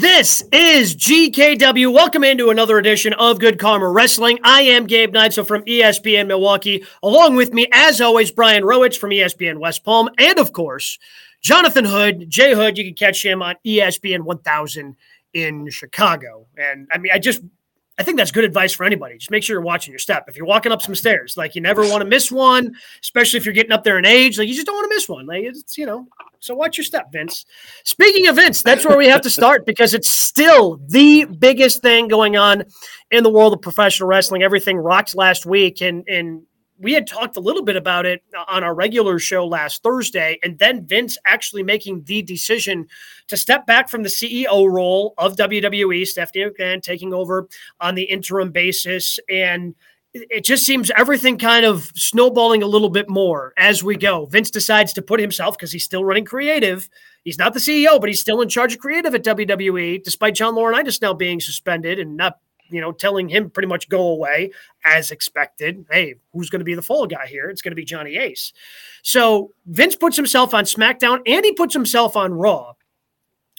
This 0.00 0.42
is 0.50 0.96
GKW. 0.96 1.92
Welcome 1.92 2.24
into 2.24 2.48
another 2.48 2.78
edition 2.78 3.12
of 3.12 3.38
Good 3.38 3.58
Karma 3.58 3.86
Wrestling. 3.86 4.38
I 4.42 4.62
am 4.62 4.86
Gabe 4.86 5.12
Neitzel 5.12 5.46
from 5.46 5.62
ESPN 5.64 6.26
Milwaukee. 6.26 6.86
Along 7.02 7.36
with 7.36 7.52
me, 7.52 7.68
as 7.70 8.00
always, 8.00 8.30
Brian 8.30 8.62
Rowitz 8.62 8.96
from 8.96 9.10
ESPN 9.10 9.58
West 9.58 9.84
Palm. 9.84 10.08
And 10.16 10.38
of 10.38 10.54
course, 10.54 10.98
Jonathan 11.42 11.84
Hood, 11.84 12.30
Jay 12.30 12.54
Hood. 12.54 12.78
You 12.78 12.84
can 12.84 12.94
catch 12.94 13.22
him 13.22 13.42
on 13.42 13.56
ESPN 13.66 14.22
1000 14.22 14.96
in 15.34 15.68
Chicago. 15.68 16.46
And 16.56 16.88
I 16.90 16.96
mean, 16.96 17.12
I 17.12 17.18
just 17.18 17.42
I 18.00 18.02
think 18.02 18.16
that's 18.16 18.30
good 18.30 18.44
advice 18.44 18.72
for 18.72 18.84
anybody. 18.84 19.18
Just 19.18 19.30
make 19.30 19.42
sure 19.42 19.52
you're 19.52 19.60
watching 19.60 19.92
your 19.92 19.98
step. 19.98 20.24
If 20.26 20.34
you're 20.34 20.46
walking 20.46 20.72
up 20.72 20.80
some 20.80 20.94
stairs, 20.94 21.36
like 21.36 21.54
you 21.54 21.60
never 21.60 21.82
want 21.82 22.00
to 22.00 22.06
miss 22.06 22.32
one, 22.32 22.74
especially 23.02 23.36
if 23.36 23.44
you're 23.44 23.52
getting 23.52 23.72
up 23.72 23.84
there 23.84 23.98
in 23.98 24.06
age, 24.06 24.38
like 24.38 24.48
you 24.48 24.54
just 24.54 24.66
don't 24.66 24.74
want 24.74 24.90
to 24.90 24.96
miss 24.96 25.06
one. 25.06 25.26
Like 25.26 25.44
it's, 25.44 25.76
you 25.76 25.84
know, 25.84 26.08
so 26.38 26.54
watch 26.54 26.78
your 26.78 26.86
step, 26.86 27.12
Vince. 27.12 27.44
Speaking 27.84 28.26
of 28.26 28.36
Vince, 28.36 28.62
that's 28.62 28.86
where 28.86 28.96
we 28.96 29.06
have 29.08 29.20
to 29.20 29.28
start 29.28 29.66
because 29.66 29.92
it's 29.92 30.08
still 30.08 30.80
the 30.88 31.26
biggest 31.26 31.82
thing 31.82 32.08
going 32.08 32.38
on 32.38 32.64
in 33.10 33.22
the 33.22 33.30
world 33.30 33.52
of 33.52 33.60
professional 33.60 34.08
wrestling. 34.08 34.42
Everything 34.42 34.78
rocked 34.78 35.14
last 35.14 35.44
week, 35.44 35.82
and 35.82 36.08
and 36.08 36.42
we 36.80 36.94
had 36.94 37.06
talked 37.06 37.36
a 37.36 37.40
little 37.40 37.62
bit 37.62 37.76
about 37.76 38.06
it 38.06 38.22
on 38.48 38.64
our 38.64 38.74
regular 38.74 39.18
show 39.18 39.46
last 39.46 39.82
Thursday, 39.82 40.38
and 40.42 40.58
then 40.58 40.86
Vince 40.86 41.18
actually 41.26 41.62
making 41.62 42.02
the 42.04 42.22
decision 42.22 42.88
to 43.28 43.36
step 43.36 43.66
back 43.66 43.88
from 43.88 44.02
the 44.02 44.08
CEO 44.08 44.70
role 44.70 45.14
of 45.18 45.36
WWE, 45.36 46.06
Stephanie 46.06 46.46
McMahon 46.46 46.82
taking 46.82 47.12
over 47.12 47.46
on 47.80 47.94
the 47.94 48.04
interim 48.04 48.50
basis. 48.50 49.18
And 49.28 49.74
it 50.12 50.42
just 50.42 50.66
seems 50.66 50.90
everything 50.96 51.38
kind 51.38 51.64
of 51.64 51.92
snowballing 51.94 52.62
a 52.62 52.66
little 52.66 52.90
bit 52.90 53.08
more 53.08 53.52
as 53.56 53.84
we 53.84 53.96
go. 53.96 54.26
Vince 54.26 54.50
decides 54.50 54.92
to 54.94 55.02
put 55.02 55.20
himself, 55.20 55.56
because 55.56 55.70
he's 55.70 55.84
still 55.84 56.04
running 56.04 56.24
creative. 56.24 56.88
He's 57.22 57.38
not 57.38 57.52
the 57.52 57.60
CEO, 57.60 58.00
but 58.00 58.08
he's 58.08 58.20
still 58.20 58.40
in 58.40 58.48
charge 58.48 58.72
of 58.72 58.80
creative 58.80 59.14
at 59.14 59.22
WWE, 59.22 60.02
despite 60.02 60.34
John 60.34 60.54
Laurinaitis 60.54 61.02
now 61.02 61.12
being 61.12 61.38
suspended 61.40 61.98
and 61.98 62.16
not 62.16 62.38
you 62.70 62.80
know, 62.80 62.92
telling 62.92 63.28
him 63.28 63.50
pretty 63.50 63.68
much 63.68 63.88
go 63.88 64.08
away 64.08 64.50
as 64.84 65.10
expected. 65.10 65.84
Hey, 65.90 66.14
who's 66.32 66.50
going 66.50 66.60
to 66.60 66.64
be 66.64 66.74
the 66.74 66.82
fall 66.82 67.06
guy 67.06 67.26
here? 67.26 67.48
It's 67.50 67.62
going 67.62 67.72
to 67.72 67.76
be 67.76 67.84
Johnny 67.84 68.16
Ace. 68.16 68.52
So 69.02 69.52
Vince 69.66 69.96
puts 69.96 70.16
himself 70.16 70.54
on 70.54 70.64
SmackDown 70.64 71.20
and 71.26 71.44
he 71.44 71.52
puts 71.52 71.74
himself 71.74 72.16
on 72.16 72.32
Raw. 72.32 72.74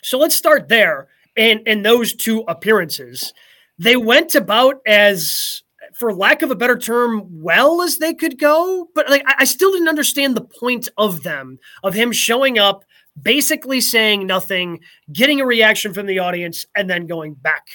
So 0.03 0.17
let's 0.17 0.35
start 0.35 0.67
there. 0.67 1.07
And 1.37 1.65
in 1.67 1.83
those 1.83 2.13
two 2.13 2.43
appearances, 2.47 3.33
they 3.77 3.95
went 3.95 4.35
about 4.35 4.81
as, 4.85 5.63
for 5.93 6.13
lack 6.13 6.41
of 6.41 6.51
a 6.51 6.55
better 6.55 6.77
term, 6.77 7.41
well 7.41 7.81
as 7.81 7.97
they 7.97 8.13
could 8.13 8.37
go. 8.37 8.89
But 8.93 9.09
like, 9.09 9.23
I 9.25 9.45
still 9.45 9.71
didn't 9.71 9.87
understand 9.87 10.35
the 10.35 10.43
point 10.43 10.89
of 10.97 11.23
them, 11.23 11.59
of 11.83 11.93
him 11.93 12.11
showing 12.11 12.59
up, 12.59 12.83
basically 13.21 13.81
saying 13.81 14.25
nothing, 14.25 14.79
getting 15.11 15.41
a 15.41 15.45
reaction 15.45 15.93
from 15.93 16.05
the 16.05 16.19
audience, 16.19 16.65
and 16.75 16.89
then 16.89 17.07
going 17.07 17.33
back 17.33 17.67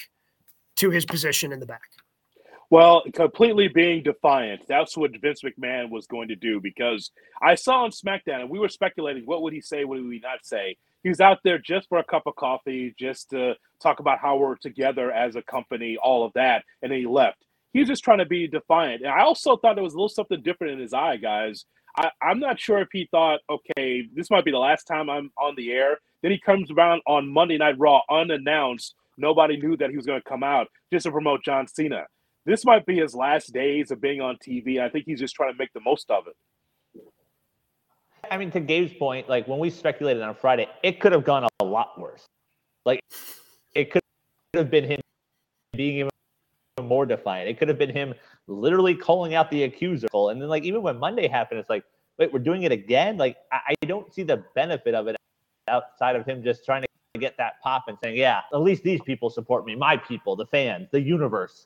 to 0.77 0.89
his 0.89 1.05
position 1.05 1.51
in 1.51 1.59
the 1.59 1.65
back. 1.65 1.81
Well, 2.69 3.03
completely 3.13 3.69
being 3.69 4.03
defiant. 4.03 4.63
That's 4.67 4.97
what 4.97 5.11
Vince 5.21 5.41
McMahon 5.41 5.89
was 5.89 6.05
going 6.05 6.27
to 6.27 6.35
do 6.35 6.59
because 6.59 7.11
I 7.41 7.55
saw 7.55 7.83
on 7.83 7.91
SmackDown 7.91 8.41
and 8.41 8.49
we 8.49 8.59
were 8.59 8.67
speculating 8.67 9.23
what 9.25 9.41
would 9.41 9.53
he 9.53 9.61
say, 9.61 9.85
what 9.85 10.03
would 10.03 10.11
he 10.11 10.19
not 10.19 10.39
say. 10.43 10.75
He 11.03 11.09
was 11.09 11.21
out 11.21 11.39
there 11.45 11.59
just 11.59 11.87
for 11.87 11.99
a 11.99 12.03
cup 12.03 12.23
of 12.25 12.35
coffee, 12.35 12.93
just 12.99 13.29
to 13.29 13.55
talk 13.81 14.01
about 14.01 14.19
how 14.19 14.35
we're 14.35 14.55
together 14.55 15.11
as 15.11 15.37
a 15.37 15.41
company, 15.43 15.97
all 16.03 16.25
of 16.25 16.33
that, 16.33 16.65
and 16.81 16.91
then 16.91 16.99
he 16.99 17.05
left. 17.05 17.37
He 17.71 17.79
was 17.79 17.87
just 17.87 18.03
trying 18.03 18.17
to 18.17 18.25
be 18.25 18.47
defiant. 18.47 19.01
And 19.01 19.11
I 19.11 19.21
also 19.21 19.55
thought 19.55 19.75
there 19.75 19.83
was 19.83 19.93
a 19.93 19.97
little 19.97 20.09
something 20.09 20.41
different 20.41 20.73
in 20.73 20.79
his 20.79 20.93
eye, 20.93 21.15
guys. 21.15 21.65
I, 21.95 22.09
I'm 22.21 22.39
not 22.39 22.59
sure 22.59 22.79
if 22.79 22.89
he 22.91 23.07
thought, 23.11 23.39
okay, 23.49 24.03
this 24.13 24.29
might 24.29 24.43
be 24.43 24.51
the 24.51 24.57
last 24.57 24.83
time 24.85 25.09
I'm 25.09 25.31
on 25.37 25.55
the 25.55 25.71
air. 25.71 25.99
Then 26.21 26.31
he 26.31 26.39
comes 26.39 26.69
around 26.71 27.01
on 27.07 27.31
Monday 27.31 27.57
Night 27.57 27.75
Raw 27.77 28.01
unannounced 28.09 28.95
Nobody 29.17 29.57
knew 29.57 29.75
that 29.77 29.89
he 29.89 29.95
was 29.95 30.05
going 30.05 30.21
to 30.21 30.29
come 30.29 30.43
out 30.43 30.67
just 30.91 31.05
to 31.05 31.11
promote 31.11 31.43
John 31.43 31.67
Cena. 31.67 32.05
This 32.45 32.63
might 32.63 32.85
be 32.85 32.97
his 32.97 33.13
last 33.13 33.51
days 33.53 33.91
of 33.91 33.99
being 33.99 34.21
on 34.21 34.37
TV. 34.45 34.79
I 34.79 34.89
think 34.89 35.05
he's 35.05 35.19
just 35.19 35.35
trying 35.35 35.51
to 35.51 35.57
make 35.57 35.73
the 35.73 35.81
most 35.81 36.09
of 36.09 36.25
it. 36.27 36.35
I 38.29 38.37
mean, 38.37 38.51
to 38.51 38.59
Gabe's 38.59 38.93
point, 38.93 39.27
like 39.29 39.47
when 39.47 39.59
we 39.59 39.69
speculated 39.69 40.21
on 40.21 40.35
Friday, 40.35 40.67
it 40.83 40.99
could 40.99 41.11
have 41.11 41.23
gone 41.23 41.47
a 41.59 41.63
lot 41.65 41.99
worse. 41.99 42.25
Like 42.85 43.01
it 43.75 43.91
could 43.91 44.01
have 44.53 44.71
been 44.71 44.85
him 44.85 44.99
being 45.73 45.97
even 45.97 46.09
more 46.81 47.05
defiant. 47.05 47.49
It 47.49 47.57
could 47.57 47.67
have 47.67 47.77
been 47.77 47.93
him 47.93 48.13
literally 48.47 48.95
calling 48.95 49.33
out 49.33 49.51
the 49.51 49.63
accuser. 49.63 50.07
And 50.13 50.41
then, 50.41 50.49
like, 50.49 50.63
even 50.63 50.81
when 50.81 50.97
Monday 50.97 51.27
happened, 51.27 51.59
it's 51.59 51.69
like, 51.69 51.83
wait, 52.17 52.31
we're 52.33 52.39
doing 52.39 52.63
it 52.63 52.71
again? 52.71 53.17
Like, 53.17 53.37
I, 53.51 53.73
I 53.83 53.85
don't 53.85 54.13
see 54.13 54.23
the 54.23 54.43
benefit 54.55 54.95
of 54.95 55.07
it 55.07 55.15
outside 55.67 56.15
of 56.15 56.25
him 56.25 56.43
just 56.43 56.65
trying 56.65 56.81
to 56.81 56.87
get 57.17 57.37
that 57.37 57.61
pop 57.61 57.85
and 57.87 57.97
saying, 58.03 58.17
yeah, 58.17 58.41
at 58.53 58.61
least 58.61 58.83
these 58.83 59.01
people 59.01 59.29
support 59.29 59.65
me, 59.65 59.75
my 59.75 59.97
people, 59.97 60.35
the 60.35 60.45
fans, 60.45 60.87
the 60.91 61.01
universe. 61.01 61.65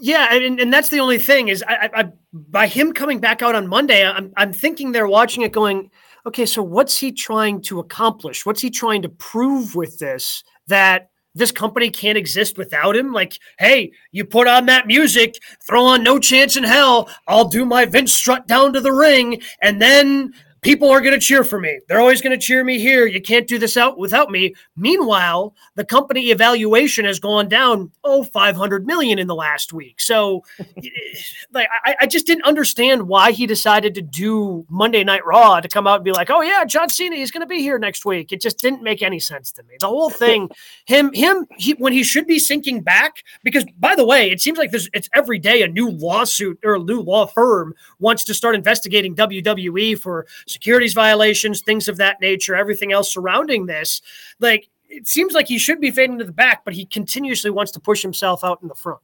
Yeah, 0.00 0.34
and, 0.34 0.58
and 0.58 0.72
that's 0.72 0.88
the 0.88 0.98
only 0.98 1.18
thing 1.18 1.48
is 1.48 1.62
I, 1.68 1.88
I, 1.94 2.12
by 2.32 2.66
him 2.66 2.92
coming 2.92 3.20
back 3.20 3.40
out 3.40 3.54
on 3.54 3.68
Monday, 3.68 4.04
I'm 4.04 4.32
I'm 4.36 4.52
thinking 4.52 4.90
they're 4.90 5.06
watching 5.06 5.44
it 5.44 5.52
going, 5.52 5.90
okay, 6.26 6.44
so 6.44 6.62
what's 6.62 6.98
he 6.98 7.12
trying 7.12 7.62
to 7.62 7.78
accomplish? 7.78 8.44
What's 8.44 8.60
he 8.60 8.70
trying 8.70 9.02
to 9.02 9.08
prove 9.08 9.76
with 9.76 9.98
this 9.98 10.42
that 10.66 11.10
this 11.34 11.52
company 11.52 11.88
can't 11.88 12.18
exist 12.18 12.58
without 12.58 12.96
him? 12.96 13.12
Like, 13.12 13.38
hey, 13.58 13.92
you 14.10 14.24
put 14.24 14.48
on 14.48 14.66
that 14.66 14.86
music, 14.86 15.36
throw 15.66 15.84
on 15.84 16.02
No 16.02 16.18
Chance 16.18 16.56
in 16.56 16.64
Hell, 16.64 17.08
I'll 17.28 17.48
do 17.48 17.64
my 17.64 17.84
Vince 17.84 18.12
strut 18.12 18.48
down 18.48 18.72
to 18.72 18.80
the 18.80 18.92
ring, 18.92 19.40
and 19.60 19.80
then 19.80 20.34
people 20.62 20.88
are 20.88 21.00
going 21.00 21.12
to 21.12 21.18
cheer 21.18 21.42
for 21.42 21.60
me. 21.60 21.80
They're 21.88 22.00
always 22.00 22.22
going 22.22 22.38
to 22.38 22.44
cheer 22.44 22.62
me 22.62 22.78
here. 22.78 23.04
You 23.04 23.20
can't 23.20 23.48
do 23.48 23.58
this 23.58 23.76
out 23.76 23.98
without 23.98 24.30
me. 24.30 24.54
Meanwhile, 24.76 25.54
the 25.74 25.84
company 25.84 26.30
evaluation 26.30 27.04
has 27.04 27.18
gone 27.18 27.48
down, 27.48 27.90
oh, 28.04 28.22
500 28.22 28.86
million 28.86 29.18
in 29.18 29.26
the 29.26 29.34
last 29.34 29.72
week. 29.72 30.00
So 30.00 30.44
like, 31.52 31.66
I, 31.84 31.96
I, 32.02 32.06
just 32.06 32.26
didn't 32.26 32.44
understand 32.44 33.08
why 33.08 33.32
he 33.32 33.46
decided 33.46 33.94
to 33.96 34.02
do 34.02 34.64
Monday 34.68 35.02
Night 35.02 35.26
Raw 35.26 35.60
to 35.60 35.68
come 35.68 35.88
out 35.88 35.96
and 35.96 36.04
be 36.04 36.12
like, 36.12 36.30
oh, 36.30 36.42
yeah, 36.42 36.64
John 36.64 36.88
Cena 36.88 37.16
is 37.16 37.32
going 37.32 37.40
to 37.40 37.46
be 37.46 37.58
here 37.58 37.78
next 37.78 38.04
week. 38.04 38.32
It 38.32 38.40
just 38.40 38.58
didn't 38.58 38.84
make 38.84 39.02
any 39.02 39.18
sense 39.18 39.50
to 39.52 39.64
me. 39.64 39.74
The 39.80 39.88
whole 39.88 40.10
thing, 40.22 40.48
him, 40.86 41.12
him, 41.12 41.46
he, 41.58 41.72
when 41.72 41.92
he 41.92 42.04
should 42.04 42.28
be 42.28 42.38
sinking 42.38 42.82
back, 42.82 43.24
because 43.42 43.64
by 43.78 43.96
the 43.96 44.06
way, 44.06 44.30
it 44.30 44.40
seems 44.40 44.58
like 44.58 44.70
there's, 44.70 44.88
it's 44.94 45.08
every 45.12 45.40
day 45.40 45.62
a 45.62 45.68
new 45.68 45.90
lawsuit 45.90 46.60
or 46.62 46.76
a 46.76 46.78
new 46.78 47.00
law 47.00 47.26
firm 47.26 47.74
wants 47.98 48.22
to 48.24 48.34
start 48.34 48.54
investigating 48.54 49.16
WWE 49.16 49.98
for 49.98 50.26
securities 50.52 50.94
violations, 50.94 51.62
things 51.62 51.88
of 51.88 51.96
that 51.96 52.20
nature, 52.20 52.54
everything 52.54 52.92
else 52.92 53.12
surrounding 53.12 53.66
this. 53.66 54.02
Like 54.38 54.68
it 54.88 55.08
seems 55.08 55.32
like 55.32 55.48
he 55.48 55.58
should 55.58 55.80
be 55.80 55.90
fading 55.90 56.18
to 56.18 56.24
the 56.24 56.32
back, 56.32 56.64
but 56.64 56.74
he 56.74 56.84
continuously 56.84 57.50
wants 57.50 57.72
to 57.72 57.80
push 57.80 58.02
himself 58.02 58.44
out 58.44 58.60
in 58.62 58.68
the 58.68 58.74
front. 58.74 59.00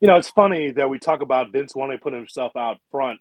You 0.00 0.08
know, 0.08 0.16
it's 0.16 0.30
funny 0.30 0.70
that 0.72 0.88
we 0.88 0.98
talk 0.98 1.22
about 1.22 1.52
Vince 1.52 1.74
wanting 1.74 1.98
to 1.98 2.02
put 2.02 2.12
himself 2.12 2.56
out 2.56 2.78
front. 2.90 3.20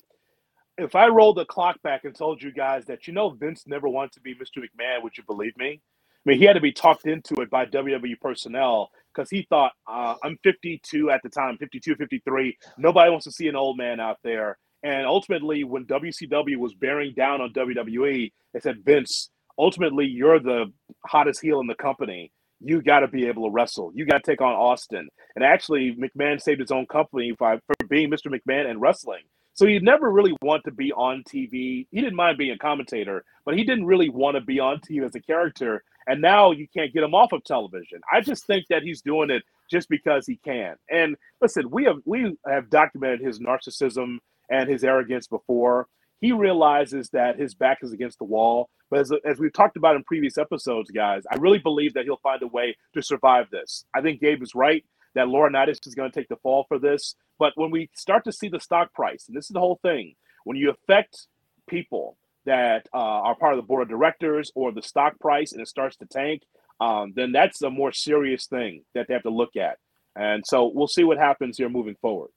If 0.77 0.95
I 0.95 1.07
rolled 1.07 1.37
the 1.37 1.45
clock 1.45 1.81
back 1.81 2.03
and 2.03 2.15
told 2.15 2.41
you 2.41 2.51
guys 2.51 2.85
that 2.85 3.07
you 3.07 3.13
know 3.13 3.31
Vince 3.31 3.65
never 3.65 3.89
wanted 3.89 4.13
to 4.13 4.21
be 4.21 4.35
Mr. 4.35 4.59
McMahon, 4.59 5.01
would 5.01 5.17
you 5.17 5.23
believe 5.23 5.57
me? 5.57 5.81
I 6.27 6.29
mean, 6.29 6.39
he 6.39 6.45
had 6.45 6.53
to 6.53 6.61
be 6.61 6.71
talked 6.71 7.07
into 7.07 7.35
it 7.41 7.49
by 7.49 7.65
WWE 7.65 8.19
personnel 8.19 8.91
because 9.13 9.29
he 9.29 9.47
thought, 9.49 9.71
uh, 9.87 10.15
I'm 10.23 10.37
52 10.43 11.09
at 11.09 11.21
the 11.23 11.29
time, 11.29 11.57
52, 11.57 11.95
53. 11.95 12.57
Nobody 12.77 13.09
wants 13.09 13.23
to 13.25 13.31
see 13.31 13.47
an 13.47 13.55
old 13.55 13.77
man 13.77 13.99
out 13.99 14.17
there. 14.23 14.57
And 14.87 15.05
ultimately, 15.05 15.65
when 15.65 15.83
WCW 15.83 16.55
was 16.55 16.73
bearing 16.73 17.13
down 17.13 17.41
on 17.41 17.51
WWE, 17.51 18.31
they 18.53 18.59
said, 18.61 18.85
Vince, 18.85 19.29
ultimately, 19.59 20.05
you're 20.05 20.39
the 20.39 20.71
hottest 21.05 21.41
heel 21.41 21.59
in 21.59 21.67
the 21.67 21.75
company. 21.75 22.31
You 22.61 22.81
got 22.81 23.01
to 23.01 23.09
be 23.09 23.25
able 23.25 23.43
to 23.43 23.51
wrestle. 23.51 23.91
You 23.93 24.05
got 24.05 24.23
to 24.23 24.31
take 24.31 24.39
on 24.39 24.53
Austin. 24.53 25.09
And 25.35 25.43
actually, 25.43 25.93
McMahon 25.97 26.41
saved 26.41 26.61
his 26.61 26.71
own 26.71 26.85
company 26.85 27.33
by, 27.37 27.57
for 27.57 27.87
being 27.89 28.09
Mr. 28.09 28.33
McMahon 28.33 28.69
and 28.69 28.79
wrestling. 28.79 29.23
So 29.55 29.65
he 29.65 29.77
never 29.79 30.09
really 30.09 30.37
wanted 30.41 30.63
to 30.63 30.71
be 30.71 30.93
on 30.93 31.25
TV. 31.27 31.85
He 31.91 32.01
didn't 32.01 32.15
mind 32.15 32.37
being 32.37 32.51
a 32.51 32.57
commentator, 32.57 33.25
but 33.43 33.57
he 33.57 33.65
didn't 33.65 33.87
really 33.87 34.07
want 34.07 34.35
to 34.35 34.41
be 34.41 34.61
on 34.61 34.79
TV 34.79 35.05
as 35.05 35.15
a 35.15 35.19
character. 35.19 35.83
And 36.07 36.21
now 36.21 36.51
you 36.51 36.65
can't 36.73 36.93
get 36.93 37.03
him 37.03 37.13
off 37.13 37.33
of 37.33 37.43
television. 37.43 37.99
I 38.09 38.21
just 38.21 38.47
think 38.47 38.67
that 38.69 38.83
he's 38.83 39.01
doing 39.01 39.31
it 39.31 39.43
just 39.69 39.89
because 39.89 40.25
he 40.25 40.37
can. 40.37 40.77
And 40.89 41.17
listen, 41.41 41.69
we 41.69 41.83
have 41.83 41.97
we 42.05 42.37
have 42.47 42.69
documented 42.69 43.19
his 43.19 43.39
narcissism 43.39 44.19
and 44.49 44.69
his 44.69 44.83
arrogance 44.83 45.27
before. 45.27 45.87
He 46.19 46.31
realizes 46.31 47.09
that 47.09 47.39
his 47.39 47.53
back 47.53 47.79
is 47.81 47.91
against 47.91 48.17
the 48.17 48.25
wall. 48.25 48.69
But 48.89 49.01
as, 49.01 49.11
as 49.25 49.39
we've 49.39 49.53
talked 49.53 49.77
about 49.77 49.95
in 49.95 50.03
previous 50.03 50.37
episodes, 50.37 50.89
guys, 50.89 51.23
I 51.31 51.35
really 51.35 51.59
believe 51.59 51.93
that 51.93 52.05
he'll 52.05 52.17
find 52.17 52.41
a 52.41 52.47
way 52.47 52.75
to 52.93 53.01
survive 53.01 53.49
this. 53.51 53.85
I 53.93 54.01
think 54.01 54.21
Gabe 54.21 54.41
is 54.41 54.55
right 54.55 54.83
that 55.15 55.27
Laurinaitis 55.27 55.85
is 55.85 55.95
going 55.95 56.11
to 56.11 56.19
take 56.19 56.29
the 56.29 56.37
fall 56.37 56.65
for 56.67 56.79
this. 56.79 57.15
But 57.39 57.53
when 57.55 57.71
we 57.71 57.89
start 57.95 58.23
to 58.25 58.31
see 58.31 58.49
the 58.49 58.59
stock 58.59 58.93
price, 58.93 59.25
and 59.27 59.35
this 59.35 59.45
is 59.45 59.53
the 59.53 59.59
whole 59.59 59.79
thing, 59.81 60.15
when 60.43 60.57
you 60.57 60.69
affect 60.69 61.27
people 61.67 62.17
that 62.45 62.87
uh, 62.93 62.97
are 62.97 63.35
part 63.35 63.53
of 63.53 63.57
the 63.57 63.67
board 63.67 63.83
of 63.83 63.89
directors 63.89 64.51
or 64.55 64.71
the 64.71 64.81
stock 64.81 65.19
price 65.19 65.51
and 65.51 65.61
it 65.61 65.67
starts 65.67 65.97
to 65.97 66.05
tank, 66.05 66.43
um, 66.79 67.13
then 67.15 67.31
that's 67.31 67.61
a 67.61 67.69
more 67.69 67.91
serious 67.91 68.45
thing 68.45 68.83
that 68.93 69.07
they 69.07 69.13
have 69.13 69.23
to 69.23 69.29
look 69.29 69.55
at. 69.55 69.77
And 70.15 70.43
so 70.45 70.71
we'll 70.73 70.87
see 70.87 71.03
what 71.03 71.17
happens 71.17 71.57
here 71.57 71.69
moving 71.69 71.95
forward. 72.01 72.29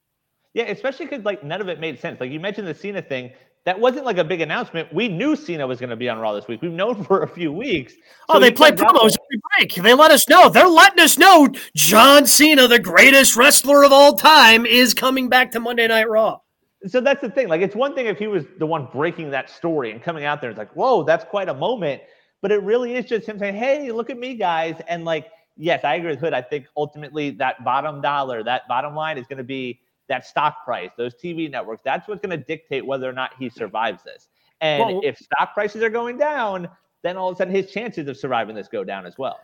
Yeah, 0.54 0.64
especially 0.64 1.06
because 1.06 1.24
like 1.24 1.44
none 1.44 1.60
of 1.60 1.68
it 1.68 1.80
made 1.80 1.98
sense. 1.98 2.20
Like 2.20 2.30
you 2.30 2.40
mentioned 2.40 2.66
the 2.66 2.74
Cena 2.74 3.02
thing, 3.02 3.30
that 3.64 3.78
wasn't 3.78 4.06
like 4.06 4.18
a 4.18 4.24
big 4.24 4.40
announcement. 4.40 4.92
We 4.92 5.08
knew 5.08 5.36
Cena 5.36 5.66
was 5.66 5.78
going 5.78 5.90
to 5.90 5.96
be 5.96 6.08
on 6.08 6.18
Raw 6.18 6.32
this 6.32 6.48
week. 6.48 6.62
We've 6.62 6.72
known 6.72 7.04
for 7.04 7.22
a 7.22 7.28
few 7.28 7.52
weeks. 7.52 7.94
Oh, 8.28 8.34
so 8.34 8.38
oh, 8.38 8.40
they 8.40 8.50
play 8.50 8.72
promos 8.72 9.16
every 9.16 9.40
break. 9.58 9.74
They 9.74 9.94
let 9.94 10.10
us 10.10 10.28
know. 10.28 10.48
They're 10.48 10.66
letting 10.66 11.00
us 11.00 11.18
know 11.18 11.48
John 11.76 12.26
Cena, 12.26 12.66
the 12.68 12.78
greatest 12.78 13.36
wrestler 13.36 13.84
of 13.84 13.92
all 13.92 14.16
time, 14.16 14.66
is 14.66 14.94
coming 14.94 15.28
back 15.28 15.52
to 15.52 15.60
Monday 15.60 15.86
Night 15.86 16.08
Raw. 16.08 16.38
So 16.86 17.00
that's 17.02 17.20
the 17.20 17.28
thing. 17.28 17.48
Like, 17.48 17.60
it's 17.60 17.76
one 17.76 17.94
thing 17.94 18.06
if 18.06 18.18
he 18.18 18.26
was 18.26 18.44
the 18.58 18.66
one 18.66 18.88
breaking 18.90 19.30
that 19.30 19.50
story 19.50 19.90
and 19.92 20.02
coming 20.02 20.24
out 20.24 20.40
there. 20.40 20.48
It's 20.48 20.58
like, 20.58 20.74
whoa, 20.74 21.02
that's 21.02 21.24
quite 21.24 21.50
a 21.50 21.54
moment. 21.54 22.00
But 22.40 22.52
it 22.52 22.62
really 22.62 22.94
is 22.94 23.04
just 23.04 23.28
him 23.28 23.38
saying, 23.38 23.54
hey, 23.54 23.92
look 23.92 24.08
at 24.08 24.18
me, 24.18 24.34
guys. 24.34 24.80
And 24.88 25.04
like, 25.04 25.26
yes, 25.58 25.84
I 25.84 25.96
agree 25.96 26.12
with 26.12 26.20
Hood. 26.20 26.32
I 26.32 26.40
think 26.40 26.64
ultimately 26.74 27.30
that 27.32 27.62
bottom 27.62 28.00
dollar, 28.00 28.42
that 28.44 28.66
bottom 28.66 28.94
line 28.94 29.18
is 29.18 29.26
going 29.26 29.36
to 29.36 29.44
be 29.44 29.80
that 30.10 30.26
stock 30.26 30.64
price, 30.64 30.90
those 30.98 31.14
TV 31.14 31.50
networks. 31.50 31.80
That's 31.82 32.06
what's 32.06 32.20
going 32.20 32.38
to 32.38 32.44
dictate 32.44 32.84
whether 32.84 33.08
or 33.08 33.12
not 33.14 33.30
he 33.38 33.48
survives 33.48 34.02
this. 34.02 34.28
And 34.60 34.84
well, 34.84 35.00
if 35.02 35.16
stock 35.16 35.54
prices 35.54 35.82
are 35.82 35.88
going 35.88 36.18
down, 36.18 36.68
then 37.02 37.16
all 37.16 37.30
of 37.30 37.36
a 37.36 37.38
sudden 37.38 37.54
his 37.54 37.70
chances 37.70 38.06
of 38.08 38.18
surviving 38.18 38.54
this 38.54 38.68
go 38.68 38.84
down 38.84 39.06
as 39.06 39.16
well. 39.16 39.40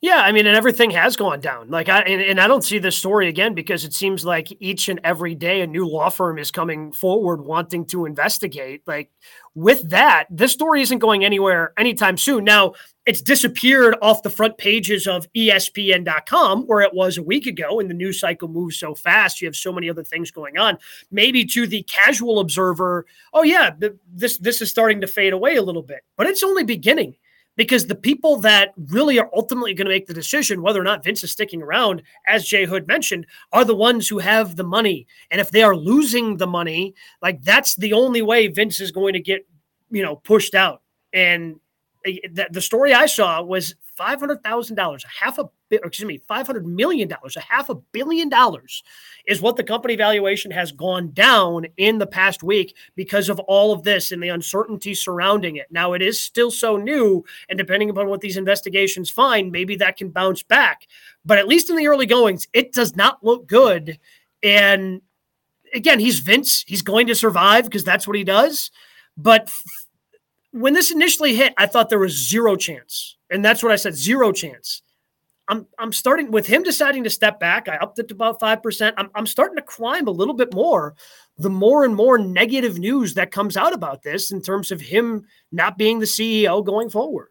Yeah, 0.00 0.18
I 0.18 0.32
mean, 0.32 0.46
and 0.46 0.56
everything 0.56 0.90
has 0.92 1.16
gone 1.16 1.40
down. 1.40 1.68
Like, 1.68 1.88
I 1.88 2.00
and, 2.00 2.22
and, 2.22 2.40
I 2.40 2.46
don't 2.46 2.64
see 2.64 2.78
this 2.78 2.96
story 2.96 3.28
again 3.28 3.52
because 3.52 3.84
it 3.84 3.92
seems 3.92 4.24
like 4.24 4.48
each 4.60 4.88
and 4.88 4.98
every 5.04 5.34
day 5.34 5.60
a 5.60 5.66
new 5.66 5.86
law 5.86 6.08
firm 6.08 6.38
is 6.38 6.50
coming 6.50 6.90
forward 6.90 7.42
wanting 7.42 7.84
to 7.86 8.06
investigate. 8.06 8.80
Like, 8.86 9.10
with 9.54 9.90
that, 9.90 10.24
this 10.30 10.52
story 10.52 10.80
isn't 10.80 11.00
going 11.00 11.22
anywhere 11.22 11.74
anytime 11.76 12.16
soon. 12.16 12.44
Now, 12.44 12.72
it's 13.06 13.20
disappeared 13.20 13.96
off 14.00 14.22
the 14.22 14.30
front 14.30 14.56
pages 14.56 15.06
of 15.06 15.30
ESPN.com 15.34 16.62
where 16.62 16.80
it 16.80 16.94
was 16.94 17.18
a 17.18 17.22
week 17.22 17.46
ago, 17.46 17.80
and 17.80 17.90
the 17.90 17.94
news 17.94 18.20
cycle 18.20 18.48
moves 18.48 18.76
so 18.78 18.94
fast. 18.94 19.40
You 19.40 19.48
have 19.48 19.56
so 19.56 19.72
many 19.72 19.90
other 19.90 20.04
things 20.04 20.30
going 20.30 20.56
on. 20.58 20.78
Maybe 21.10 21.44
to 21.46 21.66
the 21.66 21.82
casual 21.82 22.40
observer, 22.40 23.06
oh 23.32 23.42
yeah, 23.42 23.70
this 24.12 24.38
this 24.38 24.62
is 24.62 24.70
starting 24.70 25.00
to 25.02 25.06
fade 25.06 25.32
away 25.32 25.56
a 25.56 25.62
little 25.62 25.82
bit, 25.82 26.00
but 26.16 26.26
it's 26.26 26.42
only 26.42 26.64
beginning 26.64 27.16
because 27.56 27.86
the 27.86 27.94
people 27.94 28.36
that 28.38 28.72
really 28.88 29.18
are 29.18 29.30
ultimately 29.34 29.74
going 29.74 29.86
to 29.86 29.92
make 29.92 30.06
the 30.06 30.14
decision 30.14 30.62
whether 30.62 30.80
or 30.80 30.84
not 30.84 31.04
Vince 31.04 31.22
is 31.22 31.30
sticking 31.30 31.62
around, 31.62 32.02
as 32.26 32.46
Jay 32.46 32.64
Hood 32.64 32.88
mentioned, 32.88 33.26
are 33.52 33.64
the 33.64 33.76
ones 33.76 34.08
who 34.08 34.18
have 34.18 34.56
the 34.56 34.64
money. 34.64 35.06
And 35.30 35.40
if 35.40 35.50
they 35.50 35.62
are 35.62 35.76
losing 35.76 36.36
the 36.36 36.46
money, 36.46 36.94
like 37.22 37.42
that's 37.42 37.76
the 37.76 37.92
only 37.92 38.22
way 38.22 38.48
Vince 38.48 38.80
is 38.80 38.90
going 38.90 39.12
to 39.12 39.20
get, 39.20 39.46
you 39.90 40.02
know, 40.02 40.16
pushed 40.16 40.54
out. 40.54 40.82
And 41.12 41.60
the, 42.04 42.48
the 42.50 42.60
story 42.60 42.92
I 42.92 43.06
saw 43.06 43.42
was 43.42 43.74
five 43.96 44.20
hundred 44.20 44.42
thousand 44.42 44.76
dollars, 44.76 45.04
a 45.04 45.24
half 45.24 45.38
a 45.38 45.48
excuse 45.70 46.06
me, 46.06 46.18
five 46.18 46.46
hundred 46.46 46.66
million 46.66 47.08
dollars, 47.08 47.36
a 47.36 47.40
half 47.40 47.68
a 47.68 47.74
billion 47.74 48.28
dollars, 48.28 48.82
is 49.26 49.40
what 49.40 49.56
the 49.56 49.64
company 49.64 49.96
valuation 49.96 50.50
has 50.50 50.70
gone 50.70 51.10
down 51.12 51.66
in 51.78 51.98
the 51.98 52.06
past 52.06 52.42
week 52.42 52.76
because 52.94 53.28
of 53.28 53.40
all 53.40 53.72
of 53.72 53.82
this 53.82 54.12
and 54.12 54.22
the 54.22 54.28
uncertainty 54.28 54.94
surrounding 54.94 55.56
it. 55.56 55.66
Now 55.70 55.94
it 55.94 56.02
is 56.02 56.20
still 56.20 56.50
so 56.50 56.76
new, 56.76 57.24
and 57.48 57.58
depending 57.58 57.90
upon 57.90 58.08
what 58.08 58.20
these 58.20 58.36
investigations 58.36 59.10
find, 59.10 59.50
maybe 59.50 59.76
that 59.76 59.96
can 59.96 60.10
bounce 60.10 60.42
back. 60.42 60.86
But 61.24 61.38
at 61.38 61.48
least 61.48 61.70
in 61.70 61.76
the 61.76 61.88
early 61.88 62.06
goings, 62.06 62.46
it 62.52 62.72
does 62.72 62.94
not 62.94 63.24
look 63.24 63.46
good. 63.46 63.98
And 64.42 65.00
again, 65.72 66.00
he's 66.00 66.18
Vince; 66.18 66.64
he's 66.66 66.82
going 66.82 67.06
to 67.06 67.14
survive 67.14 67.64
because 67.64 67.84
that's 67.84 68.06
what 68.06 68.16
he 68.16 68.24
does. 68.24 68.70
But 69.16 69.48
when 70.54 70.72
this 70.72 70.92
initially 70.92 71.34
hit, 71.34 71.52
I 71.58 71.66
thought 71.66 71.90
there 71.90 71.98
was 71.98 72.16
zero 72.16 72.54
chance. 72.54 73.16
And 73.28 73.44
that's 73.44 73.62
what 73.62 73.72
I 73.72 73.76
said, 73.76 73.96
zero 73.96 74.30
chance. 74.30 74.82
I'm 75.48 75.66
I'm 75.78 75.92
starting 75.92 76.30
with 76.30 76.46
him 76.46 76.62
deciding 76.62 77.04
to 77.04 77.10
step 77.10 77.38
back. 77.38 77.68
I 77.68 77.76
upped 77.76 77.98
it 77.98 78.08
to 78.08 78.14
about 78.14 78.40
five 78.40 78.62
percent. 78.62 78.94
I'm 78.96 79.10
I'm 79.14 79.26
starting 79.26 79.56
to 79.56 79.62
climb 79.62 80.06
a 80.06 80.12
little 80.12 80.32
bit 80.32 80.54
more. 80.54 80.94
The 81.36 81.50
more 81.50 81.84
and 81.84 81.94
more 81.94 82.16
negative 82.16 82.78
news 82.78 83.12
that 83.14 83.32
comes 83.32 83.56
out 83.56 83.74
about 83.74 84.02
this 84.02 84.30
in 84.30 84.40
terms 84.40 84.70
of 84.70 84.80
him 84.80 85.26
not 85.52 85.76
being 85.76 85.98
the 85.98 86.06
CEO 86.06 86.64
going 86.64 86.88
forward. 86.88 87.28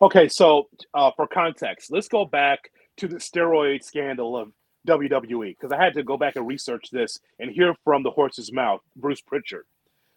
Okay, 0.00 0.28
so 0.28 0.68
uh, 0.94 1.10
for 1.16 1.26
context, 1.26 1.90
let's 1.90 2.08
go 2.08 2.24
back 2.24 2.70
to 2.98 3.08
the 3.08 3.16
steroid 3.16 3.82
scandal 3.82 4.36
of 4.36 4.52
WWE 4.86 5.56
because 5.58 5.72
I 5.72 5.82
had 5.82 5.94
to 5.94 6.02
go 6.02 6.16
back 6.16 6.36
and 6.36 6.46
research 6.46 6.88
this 6.90 7.18
and 7.40 7.50
hear 7.50 7.74
from 7.84 8.02
the 8.04 8.10
horse's 8.10 8.52
mouth, 8.52 8.80
Bruce 8.96 9.20
Pritchard. 9.20 9.66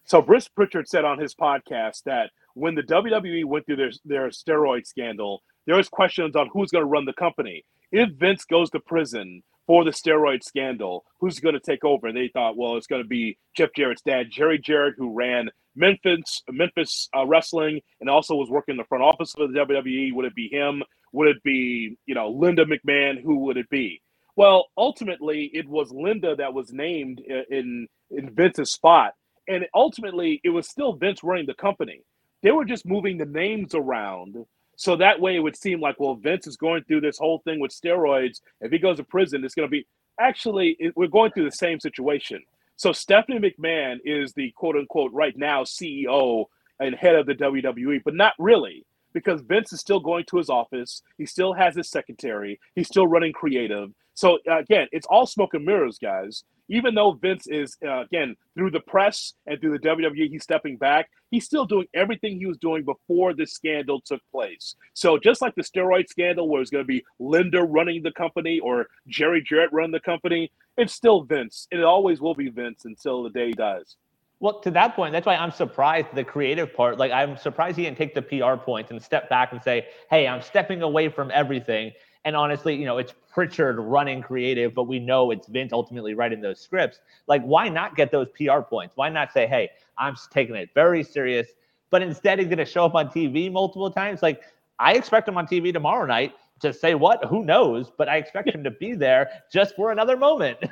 So 0.07 0.21
Bruce 0.21 0.48
Pritchard 0.48 0.88
said 0.88 1.04
on 1.04 1.19
his 1.19 1.36
podcast 1.36 2.04
that 2.06 2.31
when 2.54 2.75
the 2.75 2.81
WWE 2.81 3.44
went 3.44 3.65
through 3.65 3.75
their, 3.75 3.92
their 4.06 4.30
steroid 4.30 4.88
scandal, 4.88 5.44
there 5.65 5.75
was 5.75 5.89
questions 5.89 6.33
on 6.33 6.50
who's 6.54 6.71
going 6.71 6.83
to 6.83 6.89
run 6.89 7.04
the 7.04 7.12
company. 7.12 7.65
If 7.92 8.12
Vince 8.12 8.45
goes 8.45 8.69
to 8.69 8.80
prison 8.80 9.44
for 9.65 9.83
the 9.83 9.92
steroid 9.92 10.44
scandal, 10.44 11.04
who's 11.19 11.42
going 11.42 11.56
to 11.56 11.59
take 11.59 11.83
over? 11.83 12.07
And 12.07 12.15
they 12.15 12.30
thought, 12.30 12.56
well, 12.56 12.77
it's 12.77 12.88
going 12.88 13.04
to 13.04 13.07
be 13.07 13.38
Jeff 13.54 13.71
Jarrett's 13.75 14.01
dad, 14.01 14.27
Jerry 14.31 14.57
Jarrett, 14.57 14.95
who 14.98 15.13
ran 15.13 15.50
Memphis 15.75 16.42
Memphis 16.50 17.09
uh, 17.13 17.25
Wrestling 17.25 17.81
and 18.00 18.09
also 18.09 18.36
was 18.36 18.50
working 18.50 18.74
in 18.74 18.77
the 18.77 18.86
front 18.86 19.04
office 19.04 19.36
of 19.38 19.51
the 19.51 19.59
WWE. 19.59 20.13
Would 20.13 20.25
it 20.25 20.36
be 20.36 20.48
him? 20.48 20.83
Would 21.12 21.27
it 21.27 21.44
be 21.44 21.98
you 22.06 22.15
know 22.15 22.30
Linda 22.30 22.65
McMahon? 22.65 23.21
Who 23.21 23.39
would 23.39 23.57
it 23.57 23.69
be? 23.69 24.01
Well, 24.38 24.68
ultimately, 24.77 25.51
it 25.54 25.68
was 25.68 25.92
Linda 25.92 26.36
that 26.38 26.54
was 26.54 26.71
named 26.71 27.21
in 27.50 27.88
in 28.09 28.33
Vince's 28.33 28.71
spot 28.71 29.13
and 29.47 29.65
ultimately 29.73 30.41
it 30.44 30.49
was 30.49 30.67
still 30.67 30.94
Vince 30.94 31.23
running 31.23 31.45
the 31.45 31.53
company. 31.53 32.01
They 32.44 32.51
were 32.51 32.65
just 32.65 32.85
moving 32.85 33.17
the 33.17 33.25
names 33.25 33.73
around 33.73 34.45
so 34.77 34.95
that 34.95 35.19
way 35.19 35.35
it 35.35 35.39
would 35.39 35.57
seem 35.57 35.81
like 35.81 35.99
well 35.99 36.15
Vince 36.15 36.47
is 36.47 36.55
going 36.55 36.83
through 36.83 37.01
this 37.01 37.17
whole 37.17 37.39
thing 37.39 37.59
with 37.59 37.71
steroids. 37.71 38.41
If 38.61 38.71
he 38.71 38.77
goes 38.77 38.97
to 38.97 39.03
prison, 39.03 39.44
it's 39.44 39.55
going 39.55 39.67
to 39.67 39.71
be 39.71 39.88
actually 40.19 40.77
it, 40.79 40.95
we're 40.95 41.07
going 41.07 41.31
through 41.31 41.45
the 41.45 41.55
same 41.55 41.79
situation. 41.79 42.44
So 42.75 42.91
Stephanie 42.91 43.39
McMahon 43.39 43.97
is 44.05 44.33
the 44.33 44.51
quote 44.55 44.75
unquote 44.75 45.11
right 45.13 45.35
now 45.35 45.63
CEO 45.63 46.45
and 46.79 46.94
head 46.95 47.15
of 47.15 47.25
the 47.25 47.33
WWE, 47.33 48.01
but 48.05 48.13
not 48.13 48.33
really 48.38 48.85
because 49.13 49.41
Vince 49.41 49.73
is 49.73 49.79
still 49.79 49.99
going 49.99 50.25
to 50.25 50.38
his 50.38 50.49
office. 50.49 51.01
He 51.17 51.25
still 51.25 51.53
has 51.53 51.75
his 51.75 51.89
secretary. 51.89 52.59
He's 52.75 52.88
still 52.88 53.07
running 53.07 53.33
creative. 53.33 53.89
So 54.17 54.39
again, 54.49 54.87
it's 54.91 55.05
all 55.05 55.27
smoke 55.27 55.53
and 55.53 55.63
mirrors, 55.63 55.99
guys. 55.99 56.43
Even 56.69 56.95
though 56.95 57.11
Vince 57.11 57.45
is 57.45 57.77
uh, 57.85 58.01
again 58.01 58.35
through 58.55 58.71
the 58.71 58.79
press 58.79 59.33
and 59.45 59.61
through 59.61 59.77
the 59.77 59.87
WWE, 59.87 60.27
he's 60.27 60.41
stepping 60.41 60.75
back. 60.75 61.11
He's 61.29 61.45
still 61.45 61.65
doing 61.65 61.85
everything 61.93 62.39
he 62.39 62.47
was 62.47 62.57
doing 62.57 62.83
before 62.83 63.35
this 63.35 63.53
scandal 63.53 64.01
took 64.01 64.21
place. 64.31 64.73
So 64.95 65.19
just 65.19 65.39
like 65.39 65.53
the 65.53 65.61
steroid 65.61 66.07
scandal, 66.07 66.49
where 66.49 66.63
it's 66.63 66.71
going 66.71 66.83
to 66.83 66.87
be 66.87 67.05
Linda 67.19 67.61
running 67.61 68.01
the 68.01 68.11
company 68.11 68.59
or 68.59 68.87
Jerry 69.07 69.43
Jarrett 69.43 69.71
running 69.71 69.91
the 69.91 69.99
company, 69.99 70.51
it's 70.79 70.93
still 70.93 71.21
Vince. 71.21 71.67
It 71.69 71.83
always 71.83 72.19
will 72.19 72.35
be 72.35 72.49
Vince 72.49 72.85
until 72.85 73.21
the 73.21 73.29
day 73.29 73.49
he 73.49 73.53
dies. 73.53 73.97
Well, 74.39 74.59
to 74.61 74.71
that 74.71 74.95
point, 74.95 75.13
that's 75.13 75.27
why 75.27 75.35
I'm 75.35 75.51
surprised 75.51 76.07
the 76.15 76.23
creative 76.23 76.73
part. 76.73 76.97
Like, 76.97 77.11
I'm 77.11 77.37
surprised 77.37 77.77
he 77.77 77.83
didn't 77.83 77.99
take 77.99 78.15
the 78.15 78.21
PR 78.23 78.56
points 78.56 78.89
and 78.89 79.01
step 79.01 79.30
back 79.30 79.51
and 79.51 79.61
say, 79.61 79.87
"Hey, 80.09 80.27
I'm 80.27 80.42
stepping 80.42 80.81
away 80.81 81.09
from 81.09 81.31
everything." 81.31 81.92
And 82.26 82.36
honestly, 82.36 82.76
you 82.76 82.86
know, 82.86 82.97
it's 82.97 83.14
Pritchard 83.31 83.80
running 83.80 84.21
creative, 84.21 84.74
but 84.74 84.83
we 84.83 85.00
know 85.00 85.31
it's 85.31 85.47
Vince 85.47 85.74
ultimately 85.74 86.14
writing 86.14 86.42
those 86.42 86.59
scripts. 86.59 87.00
Like, 87.28 87.44
why 87.44 87.69
not 87.69 87.95
get 87.95 88.12
those 88.12 88.28
PR 88.36 88.59
points? 88.62 88.95
Why 88.95 89.09
not 89.09 89.31
say, 89.31 89.47
hey, 89.47 89.69
I'm 89.97 90.16
taking 90.31 90.56
it 90.56 90.69
very 90.74 91.04
serious? 91.04 91.47
But 91.90 92.02
instead, 92.02 92.40
he's 92.40 92.47
going 92.47 92.57
to 92.57 92.66
show 92.66 92.86
up 92.86 92.95
on 92.95 93.07
TV 93.07 93.52
multiple 93.52 93.92
times. 93.92 94.21
Like, 94.21 94.42
I 94.80 94.94
expect 94.94 95.28
him 95.28 95.38
on 95.38 95.47
TV 95.47 95.71
tomorrow 95.71 96.06
night 96.06 96.33
to 96.59 96.74
say 96.74 96.95
what? 96.95 97.24
Who 97.26 97.45
knows? 97.45 97.92
But 97.95 98.09
I 98.09 98.18
expect 98.18 98.50
him 98.50 98.64
to 98.64 98.71
be 98.71 98.94
there 98.94 99.30
just 99.52 99.76
for 99.76 99.92
another 99.92 100.18
moment. 100.18 100.57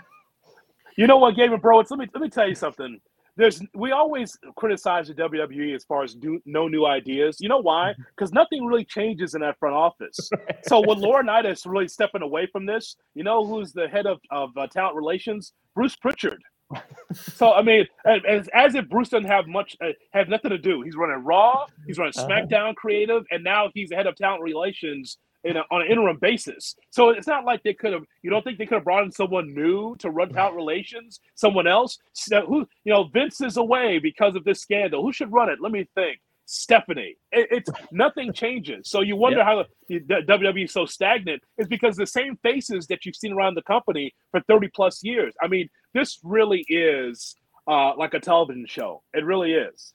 You 0.97 1.07
know 1.07 1.17
what, 1.17 1.35
Gabe 1.35 1.59
Bro? 1.61 1.79
Let 1.79 1.99
me 1.99 2.07
let 2.13 2.21
me 2.21 2.29
tell 2.29 2.47
you 2.47 2.55
something 2.55 3.01
there's 3.37 3.61
we 3.73 3.91
always 3.91 4.37
criticize 4.55 5.07
the 5.07 5.13
WWE 5.13 5.75
as 5.75 5.83
far 5.83 6.03
as 6.03 6.13
do, 6.13 6.39
no 6.45 6.67
new 6.67 6.85
ideas. 6.85 7.37
You 7.39 7.49
know 7.49 7.61
why? 7.61 7.93
Because 8.15 8.31
nothing 8.31 8.65
really 8.65 8.85
changes 8.85 9.35
in 9.35 9.41
that 9.41 9.59
front 9.59 9.75
office. 9.75 10.17
so 10.67 10.79
when 10.79 10.99
Laurinaitis 10.99 11.65
really 11.65 11.87
stepping 11.87 12.21
away 12.21 12.47
from 12.47 12.65
this, 12.65 12.95
you 13.13 13.23
know 13.23 13.45
who's 13.45 13.73
the 13.73 13.89
head 13.89 14.05
of, 14.05 14.19
of 14.31 14.51
uh, 14.57 14.67
talent 14.67 14.95
relations? 14.95 15.53
Bruce 15.75 15.95
Pritchard. 15.97 16.41
so 17.13 17.51
I 17.51 17.61
mean, 17.61 17.85
as, 18.05 18.47
as 18.53 18.75
if 18.75 18.87
Bruce 18.87 19.09
doesn't 19.09 19.29
have 19.29 19.47
much, 19.47 19.75
uh, 19.83 19.89
have 20.13 20.29
nothing 20.29 20.51
to 20.51 20.57
do. 20.57 20.81
He's 20.81 20.95
running 20.95 21.23
Raw, 21.23 21.65
he's 21.85 21.97
running 21.97 22.13
uh-huh. 22.17 22.27
SmackDown 22.27 22.75
creative, 22.75 23.23
and 23.31 23.43
now 23.43 23.69
he's 23.73 23.89
the 23.89 23.95
head 23.95 24.07
of 24.07 24.15
talent 24.15 24.41
relations 24.41 25.17
in 25.45 25.57
a, 25.57 25.63
on 25.71 25.81
an 25.83 25.87
interim 25.87 26.17
basis. 26.19 26.75
So 26.89 27.09
it's 27.09 27.27
not 27.27 27.45
like 27.45 27.63
they 27.63 27.73
could 27.73 27.93
have. 27.93 28.03
You 28.23 28.29
don't 28.29 28.43
think 28.43 28.57
they 28.57 28.65
could 28.65 28.75
have 28.75 28.83
brought 28.83 29.03
in 29.03 29.11
someone 29.11 29.53
new 29.53 29.95
to 29.99 30.09
run 30.09 30.37
out 30.37 30.55
relations? 30.55 31.19
Someone 31.35 31.67
else? 31.67 31.97
So 32.13 32.41
who? 32.45 32.67
You 32.83 32.93
know, 32.93 33.05
Vince 33.05 33.39
is 33.41 33.57
away 33.57 33.99
because 33.99 34.35
of 34.35 34.43
this 34.43 34.61
scandal. 34.61 35.03
Who 35.03 35.13
should 35.13 35.31
run 35.31 35.49
it? 35.49 35.59
Let 35.61 35.71
me 35.71 35.87
think. 35.95 36.19
Stephanie. 36.47 37.15
It, 37.31 37.47
it's 37.51 37.69
nothing 37.91 38.31
changes. 38.31 38.89
So 38.89 39.01
you 39.01 39.15
wonder 39.15 39.43
how 39.43 39.65
the, 39.87 39.99
the 39.99 40.21
WWE 40.27 40.65
is 40.65 40.73
so 40.73 40.85
stagnant. 40.85 41.41
Is 41.57 41.67
because 41.67 41.95
the 41.95 42.07
same 42.07 42.37
faces 42.43 42.87
that 42.87 43.05
you've 43.05 43.15
seen 43.15 43.33
around 43.33 43.55
the 43.55 43.63
company 43.63 44.13
for 44.31 44.41
thirty 44.41 44.69
plus 44.73 45.03
years. 45.03 45.33
I 45.41 45.47
mean, 45.47 45.69
this 45.93 46.19
really 46.23 46.65
is 46.67 47.35
uh, 47.67 47.95
like 47.97 48.13
a 48.13 48.19
television 48.19 48.65
show. 48.67 49.01
It 49.13 49.25
really 49.25 49.53
is. 49.53 49.93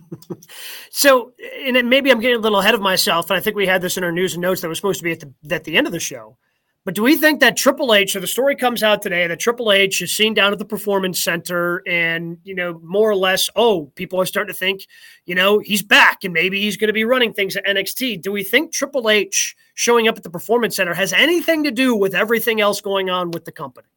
so, 0.90 1.32
and 1.64 1.88
maybe 1.88 2.10
I'm 2.10 2.20
getting 2.20 2.36
a 2.36 2.40
little 2.40 2.60
ahead 2.60 2.74
of 2.74 2.80
myself, 2.80 3.30
and 3.30 3.36
I 3.36 3.40
think 3.40 3.56
we 3.56 3.66
had 3.66 3.82
this 3.82 3.96
in 3.96 4.04
our 4.04 4.12
news 4.12 4.34
and 4.34 4.42
notes 4.42 4.60
that 4.60 4.68
was 4.68 4.78
supposed 4.78 4.98
to 4.98 5.04
be 5.04 5.12
at 5.12 5.20
the 5.20 5.54
at 5.54 5.64
the 5.64 5.76
end 5.76 5.86
of 5.86 5.92
the 5.92 6.00
show. 6.00 6.36
But 6.86 6.94
do 6.94 7.02
we 7.02 7.16
think 7.16 7.40
that 7.40 7.56
Triple 7.56 7.92
H, 7.92 8.12
so 8.12 8.20
the 8.20 8.28
story 8.28 8.54
comes 8.54 8.84
out 8.84 9.02
today 9.02 9.26
that 9.26 9.40
Triple 9.40 9.72
H 9.72 10.00
is 10.00 10.16
seen 10.16 10.34
down 10.34 10.52
at 10.52 10.60
the 10.60 10.64
Performance 10.64 11.20
Center 11.20 11.82
and, 11.84 12.38
you 12.44 12.54
know, 12.54 12.80
more 12.80 13.10
or 13.10 13.16
less, 13.16 13.50
oh, 13.56 13.86
people 13.96 14.20
are 14.20 14.24
starting 14.24 14.54
to 14.54 14.56
think, 14.56 14.86
you 15.24 15.34
know, 15.34 15.58
he's 15.58 15.82
back 15.82 16.22
and 16.22 16.32
maybe 16.32 16.60
he's 16.60 16.76
going 16.76 16.86
to 16.86 16.92
be 16.92 17.02
running 17.02 17.32
things 17.32 17.56
at 17.56 17.66
NXT. 17.66 18.22
Do 18.22 18.30
we 18.30 18.44
think 18.44 18.72
Triple 18.72 19.10
H 19.10 19.56
showing 19.74 20.06
up 20.06 20.16
at 20.16 20.22
the 20.22 20.30
Performance 20.30 20.76
Center 20.76 20.94
has 20.94 21.12
anything 21.12 21.64
to 21.64 21.72
do 21.72 21.92
with 21.96 22.14
everything 22.14 22.60
else 22.60 22.80
going 22.80 23.10
on 23.10 23.32
with 23.32 23.44
the 23.44 23.52
company? 23.52 23.88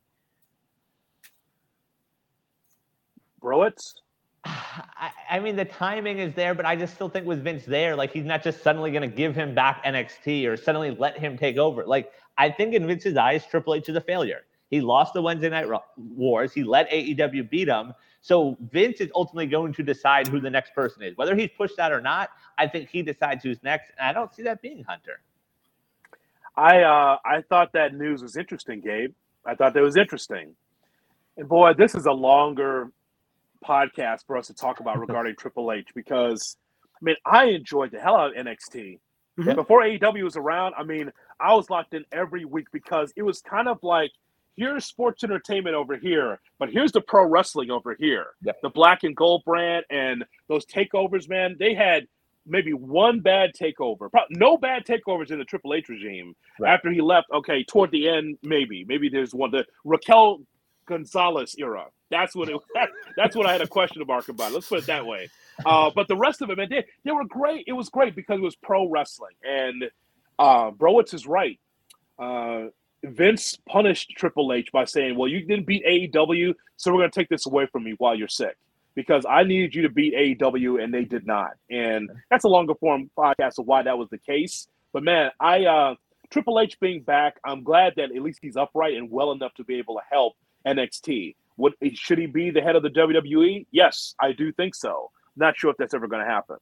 I, 4.46 5.12
I, 5.30 5.40
mean, 5.40 5.56
the 5.56 5.66
timing 5.66 6.20
is 6.20 6.34
there, 6.34 6.54
but 6.54 6.66
I 6.66 6.76
just 6.76 6.94
still 6.94 7.10
think 7.10 7.26
with 7.26 7.44
Vince 7.44 7.66
there, 7.66 7.96
like 7.96 8.12
he's 8.12 8.26
not 8.26 8.44
just 8.44 8.64
suddenly 8.64 8.92
going 8.92 9.10
to 9.10 9.16
give 9.16 9.36
him 9.36 9.54
back 9.54 9.84
NXT 9.84 10.48
or 10.48 10.58
suddenly 10.58 10.92
let 10.92 11.18
him 11.18 11.38
take 11.38 11.58
over. 11.58 11.86
Like 11.86 12.12
I 12.38 12.50
think 12.50 12.74
in 12.74 12.88
Vince's 12.88 13.18
eyes, 13.18 13.46
Triple 13.46 13.76
H 13.76 13.90
is 13.90 13.96
a 13.96 14.02
failure. 14.02 14.42
He 14.70 14.82
lost 14.82 15.14
the 15.14 15.22
Wednesday 15.22 15.50
Night 15.50 15.68
Wars. 15.98 16.54
He 16.54 16.64
let 16.64 16.90
AEW 16.92 17.50
beat 17.50 17.68
him. 17.68 17.94
So 18.22 18.58
Vince 18.72 19.02
is 19.02 19.10
ultimately 19.16 19.48
going 19.48 19.74
to 19.74 19.84
decide 19.84 20.28
who 20.28 20.40
the 20.40 20.50
next 20.50 20.76
person 20.76 21.02
is, 21.02 21.18
whether 21.18 21.36
he's 21.36 21.50
pushed 21.58 21.78
that 21.78 21.92
or 21.92 22.02
not. 22.02 22.30
I 22.58 22.68
think 22.68 22.90
he 22.90 23.02
decides 23.02 23.44
who's 23.44 23.62
next, 23.64 23.92
and 23.98 24.08
I 24.08 24.14
don't 24.14 24.34
see 24.34 24.44
that 24.44 24.62
being 24.62 24.84
Hunter. 24.84 25.22
I 26.56 26.82
uh, 26.82 27.18
I 27.26 27.42
thought 27.48 27.74
that 27.74 27.94
news 27.94 28.22
was 28.22 28.36
interesting, 28.36 28.82
Gabe. 28.82 29.14
I 29.46 29.56
thought 29.56 29.74
that 29.74 29.82
was 29.82 29.96
interesting. 29.96 30.56
And 31.38 31.48
boy, 31.48 31.74
this 31.74 31.96
is 31.96 32.06
a 32.06 32.12
longer 32.12 32.92
podcast 33.66 34.26
for 34.26 34.38
us 34.38 34.48
to 34.48 34.54
talk 34.54 34.80
about 34.80 35.00
regarding 35.06 35.36
Triple 35.36 35.72
H 35.72 35.88
because 35.96 36.58
I 36.96 37.00
mean 37.02 37.16
I 37.26 37.46
enjoyed 37.46 37.92
the 37.92 38.00
hell 38.00 38.16
out 38.16 38.38
of 38.38 38.46
NXT. 38.46 39.00
Mm-hmm. 39.40 39.56
Before 39.56 39.82
AEW 39.84 40.24
was 40.24 40.36
around, 40.36 40.74
I 40.78 40.84
mean, 40.84 41.12
I 41.40 41.54
was 41.54 41.70
locked 41.70 41.94
in 41.94 42.04
every 42.12 42.44
week 42.44 42.68
because 42.74 43.14
it 43.16 43.24
was 43.24 43.42
kind 43.42 43.70
of 43.70 43.80
like 43.84 44.12
here's 44.58 44.86
sports 44.86 45.24
entertainment 45.24 45.76
over 45.76 45.96
here, 45.96 46.42
but 46.60 46.70
here's 46.70 46.92
the 46.92 47.00
pro 47.00 47.26
wrestling 47.26 47.72
over 47.72 47.96
here. 47.98 48.28
The 48.42 48.70
black 48.70 49.04
and 49.04 49.16
gold 49.16 49.44
brand 49.46 49.86
and 49.90 50.26
those 50.50 50.66
takeovers, 50.66 51.30
man, 51.30 51.56
they 51.58 51.74
had 51.74 52.06
maybe 52.46 52.74
one 52.74 53.22
bad 53.22 53.52
takeover. 53.54 54.10
No 54.30 54.58
bad 54.58 54.86
takeovers 54.86 55.32
in 55.32 55.40
the 55.40 55.46
Triple 55.46 55.74
H 55.74 55.88
regime. 55.88 56.36
Right. 56.60 56.74
After 56.74 56.92
he 56.92 57.00
left, 57.00 57.28
okay, 57.32 57.64
toward 57.64 57.92
the 57.92 58.10
end, 58.10 58.38
maybe. 58.44 58.84
Maybe 58.86 59.08
there's 59.08 59.34
one. 59.34 59.52
The 59.52 59.66
Raquel 59.86 60.42
Gonzalez 60.86 61.56
era. 61.58 61.86
That's 62.10 62.36
what 62.36 62.50
it. 62.50 62.58
That, 62.74 62.90
that's 63.16 63.36
what 63.36 63.46
I 63.46 63.52
had 63.52 63.62
a 63.62 63.68
question 63.68 64.04
mark 64.08 64.30
about. 64.30 64.52
Let's 64.54 64.68
put 64.68 64.80
it 64.80 64.86
that 64.88 65.06
way. 65.06 65.30
Uh, 65.66 65.92
but 65.94 66.08
the 66.08 66.16
rest 66.16 66.42
of 66.42 66.50
it, 66.50 66.58
man, 66.58 66.68
they, 66.70 66.86
they 67.04 67.12
were 67.12 67.26
great. 67.26 67.66
It 67.68 67.74
was 67.74 67.90
great 67.90 68.16
because 68.16 68.38
it 68.38 68.44
was 68.44 68.56
pro 68.56 68.90
wrestling, 68.90 69.36
and 69.44 69.86
uh, 70.38 70.72
Browitz 70.72 71.14
is 71.14 71.28
right. 71.28 71.60
Uh, 72.18 72.68
Vince 73.04 73.58
punished 73.68 74.12
Triple 74.18 74.54
H 74.54 74.72
by 74.72 74.86
saying, 74.86 75.18
"Well, 75.18 75.28
you 75.28 75.42
didn't 75.42 75.66
beat 75.66 75.84
AEW, 75.86 76.54
so 76.78 76.92
we're 76.92 77.00
going 77.00 77.12
to 77.12 77.20
take 77.20 77.30
this 77.30 77.46
away 77.46 77.66
from 77.66 77.88
you 77.88 77.96
while 77.98 78.16
you're 78.16 78.28
sick." 78.28 78.58
Because 78.96 79.26
I 79.30 79.44
needed 79.44 79.76
you 79.76 79.84
to 79.84 79.90
beat 79.90 80.14
AEW, 80.14 80.84
and 80.84 80.94
they 80.94 81.06
did 81.06 81.26
not. 81.26 81.52
And 81.70 82.10
that's 82.30 82.44
a 82.44 82.50
longer 82.50 82.76
form 82.76 83.10
podcast 83.18 83.60
of 83.60 83.66
why 83.66 83.84
that 83.84 83.98
was 83.98 84.10
the 84.10 84.18
case. 84.18 84.68
But 84.92 85.04
man, 85.04 85.32
I 85.40 85.66
uh, 85.66 85.96
Triple 86.30 86.60
H 86.60 86.80
being 86.80 87.02
back, 87.02 87.40
I'm 87.44 87.64
glad 87.64 87.94
that 87.98 88.16
at 88.16 88.22
least 88.22 88.40
he's 88.42 88.58
upright 88.58 88.96
and 88.96 89.10
well 89.10 89.32
enough 89.32 89.54
to 89.56 89.64
be 89.64 89.76
able 89.76 89.96
to 89.96 90.02
help 90.10 90.36
NXT. 90.66 91.36
What 91.60 91.74
should 91.94 92.18
he 92.18 92.26
be 92.26 92.52
the 92.52 92.62
head 92.62 92.78
of 92.78 92.84
the 92.84 92.90
WWE? 92.90 93.66
Yes, 93.72 94.16
I 94.22 94.32
do 94.32 94.52
think 94.54 94.74
so. 94.74 95.12
Not 95.36 95.58
sure 95.58 95.70
if 95.70 95.78
that's 95.78 95.94
ever 95.94 96.08
going 96.08 96.26
to 96.26 96.30
happen. 96.30 96.56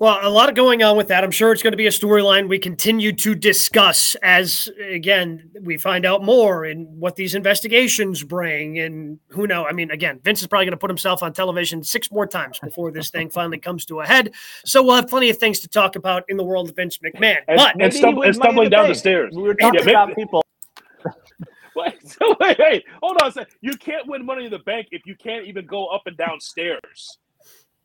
Well, 0.00 0.18
a 0.20 0.28
lot 0.28 0.48
of 0.48 0.56
going 0.56 0.82
on 0.82 0.96
with 0.96 1.06
that. 1.08 1.22
I'm 1.22 1.30
sure 1.30 1.52
it's 1.52 1.62
going 1.62 1.72
to 1.72 1.76
be 1.76 1.86
a 1.86 1.90
storyline 1.90 2.48
we 2.48 2.58
continue 2.58 3.12
to 3.12 3.36
discuss 3.36 4.16
as, 4.16 4.68
again, 4.90 5.48
we 5.60 5.78
find 5.78 6.04
out 6.04 6.24
more 6.24 6.64
and 6.64 6.88
what 6.98 7.14
these 7.14 7.36
investigations 7.36 8.24
bring. 8.24 8.80
And 8.80 9.20
who 9.28 9.46
knows? 9.46 9.66
I 9.68 9.72
mean, 9.72 9.92
again, 9.92 10.18
Vince 10.24 10.40
is 10.40 10.48
probably 10.48 10.64
going 10.64 10.72
to 10.72 10.78
put 10.78 10.90
himself 10.90 11.22
on 11.22 11.32
television 11.32 11.84
six 11.84 12.10
more 12.10 12.26
times 12.26 12.58
before 12.58 12.90
this 12.90 13.10
thing 13.10 13.30
finally 13.30 13.58
comes 13.58 13.84
to 13.86 14.00
a 14.00 14.06
head. 14.06 14.32
So 14.64 14.82
we'll 14.82 14.96
have 14.96 15.06
plenty 15.06 15.30
of 15.30 15.38
things 15.38 15.60
to 15.60 15.68
talk 15.68 15.94
about 15.94 16.24
in 16.28 16.36
the 16.36 16.44
world 16.44 16.70
of 16.70 16.74
Vince 16.74 16.98
McMahon. 16.98 17.38
And, 17.46 17.58
but 17.58 17.80
and, 17.80 17.92
stum- 17.92 18.26
and 18.26 18.34
stumbling 18.34 18.70
down 18.70 18.88
the 18.88 18.96
stairs. 18.96 19.32
We 19.36 19.42
were 19.42 19.54
talking 19.54 19.78
yeah, 19.84 19.90
about 19.90 20.16
people 20.16 20.44
Wait, 21.76 22.06
so 22.06 22.36
wait, 22.38 22.58
wait, 22.58 22.84
hold 23.02 23.16
on 23.22 23.28
a 23.28 23.32
second. 23.32 23.54
You 23.62 23.76
can't 23.76 24.06
win 24.06 24.26
money 24.26 24.44
in 24.44 24.50
the 24.50 24.58
bank 24.58 24.88
if 24.90 25.06
you 25.06 25.16
can't 25.16 25.46
even 25.46 25.66
go 25.66 25.86
up 25.86 26.02
and 26.06 26.16
down 26.16 26.38
stairs. 26.40 27.18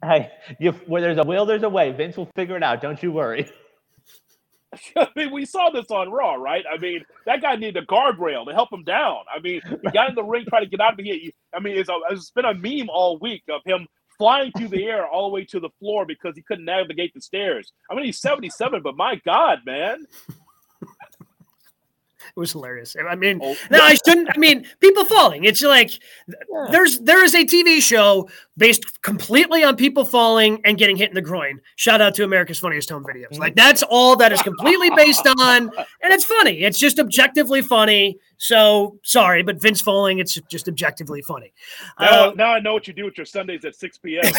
Hey, 0.03 0.31
you, 0.59 0.73
where 0.87 1.01
there's 1.01 1.17
a 1.17 1.23
will, 1.23 1.45
there's 1.45 1.63
a 1.63 1.69
way. 1.69 1.91
Vince 1.91 2.17
will 2.17 2.29
figure 2.35 2.57
it 2.57 2.63
out. 2.63 2.81
Don't 2.81 3.01
you 3.01 3.11
worry. 3.11 3.49
I 4.97 5.07
mean, 5.15 5.31
we 5.31 5.45
saw 5.45 5.69
this 5.69 5.89
on 5.89 6.11
Raw, 6.11 6.35
right? 6.35 6.65
I 6.71 6.77
mean, 6.77 7.03
that 7.25 7.41
guy 7.41 7.55
needed 7.55 7.77
a 7.77 7.85
guardrail 7.85 8.45
to 8.47 8.53
help 8.53 8.71
him 8.71 8.83
down. 8.83 9.19
I 9.33 9.39
mean, 9.39 9.61
he 9.83 9.91
got 9.91 10.09
in 10.09 10.15
the 10.15 10.23
ring 10.23 10.45
trying 10.47 10.63
to 10.63 10.69
get 10.69 10.81
out 10.81 10.99
of 10.99 11.05
here. 11.05 11.31
I 11.53 11.59
mean, 11.59 11.77
it's, 11.77 11.89
a, 11.89 11.97
it's 12.11 12.31
been 12.31 12.45
a 12.45 12.53
meme 12.53 12.89
all 12.89 13.17
week 13.19 13.43
of 13.49 13.61
him 13.65 13.87
flying 14.17 14.51
through 14.57 14.69
the 14.69 14.83
air 14.85 15.07
all 15.07 15.29
the 15.29 15.33
way 15.33 15.45
to 15.45 15.59
the 15.59 15.69
floor 15.79 16.05
because 16.05 16.35
he 16.35 16.41
couldn't 16.41 16.65
navigate 16.65 17.13
the 17.13 17.21
stairs. 17.21 17.71
I 17.89 17.95
mean, 17.95 18.05
he's 18.05 18.19
77, 18.19 18.81
but 18.83 18.97
my 18.97 19.15
God, 19.25 19.59
man. 19.65 20.05
It 22.37 22.39
was 22.39 22.51
hilarious. 22.51 22.95
I 22.95 23.15
mean, 23.15 23.39
oh. 23.41 23.55
no, 23.71 23.79
I 23.79 23.97
shouldn't. 24.05 24.29
I 24.29 24.37
mean, 24.37 24.63
people 24.79 25.03
falling. 25.05 25.45
It's 25.45 25.63
like 25.63 25.97
yeah. 26.27 26.67
there's 26.69 26.99
there 26.99 27.23
is 27.23 27.33
a 27.33 27.43
TV 27.43 27.81
show 27.81 28.29
based 28.57 29.01
completely 29.01 29.63
on 29.63 29.75
people 29.75 30.05
falling 30.05 30.61
and 30.63 30.77
getting 30.77 30.97
hit 30.97 31.09
in 31.09 31.15
the 31.15 31.21
groin. 31.21 31.59
Shout 31.77 31.99
out 31.99 32.13
to 32.13 32.23
America's 32.23 32.59
Funniest 32.59 32.91
Home 32.91 33.03
Videos. 33.03 33.39
Like 33.39 33.55
that's 33.55 33.81
all 33.81 34.15
that 34.17 34.31
is 34.31 34.39
completely 34.43 34.91
based 34.91 35.25
on, 35.39 35.71
and 36.03 36.13
it's 36.13 36.25
funny. 36.25 36.59
It's 36.59 36.77
just 36.77 36.99
objectively 36.99 37.63
funny. 37.63 38.19
So 38.37 38.99
sorry, 39.01 39.41
but 39.41 39.59
Vince 39.59 39.81
falling, 39.81 40.19
it's 40.19 40.35
just 40.47 40.67
objectively 40.67 41.23
funny. 41.23 41.53
Now, 41.99 42.29
uh, 42.29 42.33
now 42.35 42.53
I 42.53 42.59
know 42.59 42.73
what 42.73 42.87
you 42.87 42.93
do 42.93 43.05
with 43.05 43.17
your 43.17 43.25
Sundays 43.25 43.65
at 43.65 43.75
six 43.75 43.97
p.m. 43.97 44.21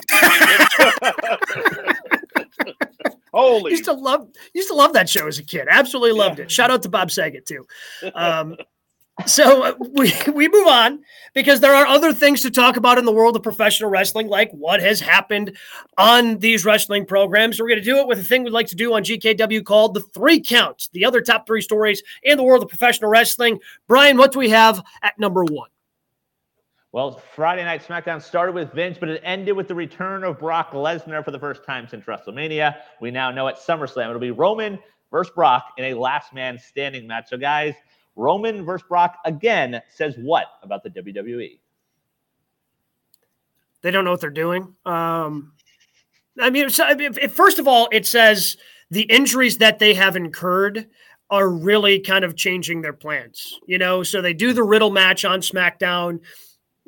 Holy! 3.32 3.72
Used 3.72 3.84
to 3.84 3.92
love 3.92 4.28
used 4.54 4.68
to 4.68 4.74
love 4.74 4.92
that 4.94 5.08
show 5.08 5.26
as 5.26 5.38
a 5.38 5.44
kid. 5.44 5.68
Absolutely 5.70 6.12
loved 6.12 6.38
yeah. 6.38 6.44
it. 6.44 6.50
Shout 6.50 6.70
out 6.70 6.82
to 6.82 6.88
Bob 6.88 7.10
Saget 7.10 7.46
too. 7.46 7.66
Um, 8.14 8.56
so 9.26 9.62
uh, 9.62 9.74
we 9.92 10.12
we 10.32 10.48
move 10.48 10.66
on 10.66 11.02
because 11.34 11.60
there 11.60 11.74
are 11.74 11.86
other 11.86 12.12
things 12.12 12.40
to 12.42 12.50
talk 12.50 12.76
about 12.76 12.98
in 12.98 13.04
the 13.04 13.12
world 13.12 13.34
of 13.36 13.42
professional 13.42 13.90
wrestling, 13.90 14.28
like 14.28 14.50
what 14.52 14.80
has 14.80 15.00
happened 15.00 15.56
on 15.96 16.38
these 16.38 16.64
wrestling 16.64 17.04
programs. 17.04 17.60
We're 17.60 17.68
going 17.68 17.80
to 17.80 17.84
do 17.84 17.98
it 17.98 18.06
with 18.06 18.20
a 18.20 18.22
thing 18.22 18.44
we'd 18.44 18.52
like 18.52 18.68
to 18.68 18.76
do 18.76 18.94
on 18.94 19.02
GKW 19.02 19.64
called 19.64 19.94
the 19.94 20.00
three 20.00 20.40
counts, 20.40 20.88
the 20.92 21.04
other 21.04 21.20
top 21.20 21.46
three 21.46 21.62
stories 21.62 22.02
in 22.22 22.36
the 22.36 22.44
world 22.44 22.62
of 22.62 22.68
professional 22.68 23.10
wrestling. 23.10 23.58
Brian, 23.88 24.16
what 24.16 24.32
do 24.32 24.38
we 24.38 24.50
have 24.50 24.82
at 25.02 25.18
number 25.18 25.44
one? 25.44 25.70
Well, 26.90 27.22
Friday 27.34 27.64
Night 27.64 27.86
SmackDown 27.86 28.22
started 28.22 28.54
with 28.54 28.72
Vince, 28.72 28.96
but 28.98 29.10
it 29.10 29.20
ended 29.22 29.54
with 29.54 29.68
the 29.68 29.74
return 29.74 30.24
of 30.24 30.38
Brock 30.38 30.72
Lesnar 30.72 31.22
for 31.22 31.30
the 31.30 31.38
first 31.38 31.62
time 31.64 31.86
since 31.86 32.06
WrestleMania. 32.06 32.76
We 33.00 33.10
now 33.10 33.30
know 33.30 33.46
at 33.46 33.58
SummerSlam 33.58 34.08
it'll 34.08 34.18
be 34.18 34.30
Roman 34.30 34.78
versus 35.10 35.32
Brock 35.34 35.74
in 35.76 35.84
a 35.84 35.94
last 35.94 36.32
man 36.32 36.58
standing 36.58 37.06
match. 37.06 37.28
So, 37.28 37.36
guys, 37.36 37.74
Roman 38.16 38.64
versus 38.64 38.86
Brock 38.88 39.18
again 39.26 39.82
says 39.90 40.14
what 40.16 40.46
about 40.62 40.82
the 40.82 40.88
WWE? 40.88 41.58
They 43.82 43.90
don't 43.90 44.04
know 44.04 44.10
what 44.10 44.22
they're 44.22 44.30
doing. 44.30 44.74
Um, 44.86 45.52
I 46.40 46.48
mean, 46.48 46.70
first 46.70 47.58
of 47.58 47.68
all, 47.68 47.88
it 47.92 48.06
says 48.06 48.56
the 48.90 49.02
injuries 49.02 49.58
that 49.58 49.78
they 49.78 49.92
have 49.92 50.16
incurred 50.16 50.86
are 51.30 51.50
really 51.50 52.00
kind 52.00 52.24
of 52.24 52.34
changing 52.34 52.80
their 52.80 52.94
plans. 52.94 53.60
You 53.66 53.76
know, 53.76 54.02
so 54.02 54.22
they 54.22 54.32
do 54.32 54.54
the 54.54 54.62
Riddle 54.62 54.90
match 54.90 55.26
on 55.26 55.42
SmackDown 55.42 56.20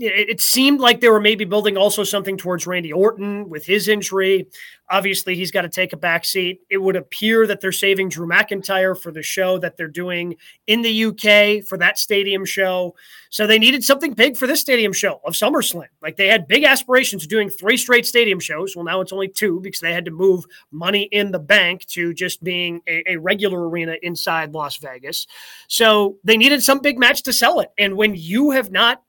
it 0.01 0.41
seemed 0.41 0.81
like 0.81 1.01
they 1.01 1.09
were 1.09 1.21
maybe 1.21 1.45
building 1.45 1.77
also 1.77 2.05
something 2.05 2.37
towards 2.37 2.67
Randy 2.67 2.93
Orton 2.93 3.49
with 3.49 3.67
his 3.67 3.89
injury. 3.89 4.49
Obviously, 4.91 5.37
he's 5.37 5.53
got 5.53 5.63
to 5.63 5.69
take 5.69 5.93
a 5.93 5.97
back 5.97 6.25
seat. 6.25 6.63
It 6.69 6.79
would 6.79 6.97
appear 6.97 7.47
that 7.47 7.61
they're 7.61 7.71
saving 7.71 8.09
Drew 8.09 8.27
McIntyre 8.27 9.01
for 9.01 9.13
the 9.13 9.23
show 9.23 9.59
that 9.59 9.77
they're 9.77 9.87
doing 9.87 10.37
in 10.67 10.83
the 10.83 11.05
UK 11.05 11.65
for 11.65 11.79
that 11.79 11.99
stadium 11.99 12.45
show. 12.45 12.97
So 13.29 13.47
they 13.47 13.59
needed 13.59 13.85
something 13.85 14.15
big 14.15 14.37
for 14.37 14.49
this 14.49 14.61
stadium 14.61 14.93
show 14.93 15.21
of 15.25 15.35
SummerSlam. 15.35 15.87
Like 16.03 16.17
they 16.17 16.27
had 16.27 16.49
big 16.49 16.65
aspirations 16.65 17.23
of 17.23 17.29
doing 17.29 17.51
three 17.51 17.77
straight 17.77 18.07
stadium 18.07 18.41
shows. 18.41 18.75
Well, 18.75 18.85
now 18.85 19.01
it's 19.01 19.13
only 19.13 19.29
two 19.29 19.61
because 19.61 19.81
they 19.81 19.93
had 19.93 20.07
to 20.07 20.11
move 20.11 20.45
money 20.73 21.03
in 21.13 21.31
the 21.31 21.39
bank 21.39 21.87
to 21.91 22.13
just 22.13 22.43
being 22.43 22.81
a, 22.89 23.13
a 23.13 23.17
regular 23.17 23.69
arena 23.69 23.97
inside 24.03 24.53
Las 24.53 24.79
Vegas. 24.79 25.27
So 25.69 26.17
they 26.25 26.37
needed 26.37 26.65
some 26.65 26.81
big 26.81 26.99
match 26.99 27.23
to 27.25 27.33
sell 27.33 27.61
it. 27.61 27.71
And 27.79 27.97
when 27.97 28.15
you 28.17 28.51
have 28.51 28.73
not 28.73 29.03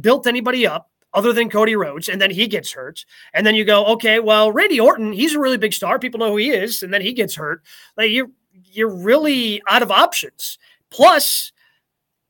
built 0.00 0.26
anybody 0.26 0.66
up 0.66 0.90
other 1.14 1.32
than 1.32 1.48
Cody 1.48 1.74
Rhodes, 1.74 2.08
and 2.08 2.20
then 2.20 2.30
he 2.30 2.46
gets 2.46 2.72
hurt. 2.72 3.04
And 3.32 3.46
then 3.46 3.54
you 3.54 3.64
go, 3.64 3.86
okay, 3.86 4.20
well, 4.20 4.52
Randy 4.52 4.78
Orton, 4.78 5.12
he's 5.12 5.34
a 5.34 5.40
really 5.40 5.56
big 5.56 5.72
star. 5.72 5.98
People 5.98 6.20
know 6.20 6.30
who 6.30 6.36
he 6.36 6.50
is, 6.50 6.82
and 6.82 6.92
then 6.92 7.00
he 7.00 7.12
gets 7.12 7.34
hurt. 7.34 7.62
Like 7.96 8.10
you're 8.10 8.30
you're 8.52 8.94
really 8.94 9.62
out 9.68 9.82
of 9.82 9.90
options. 9.90 10.58
Plus, 10.90 11.52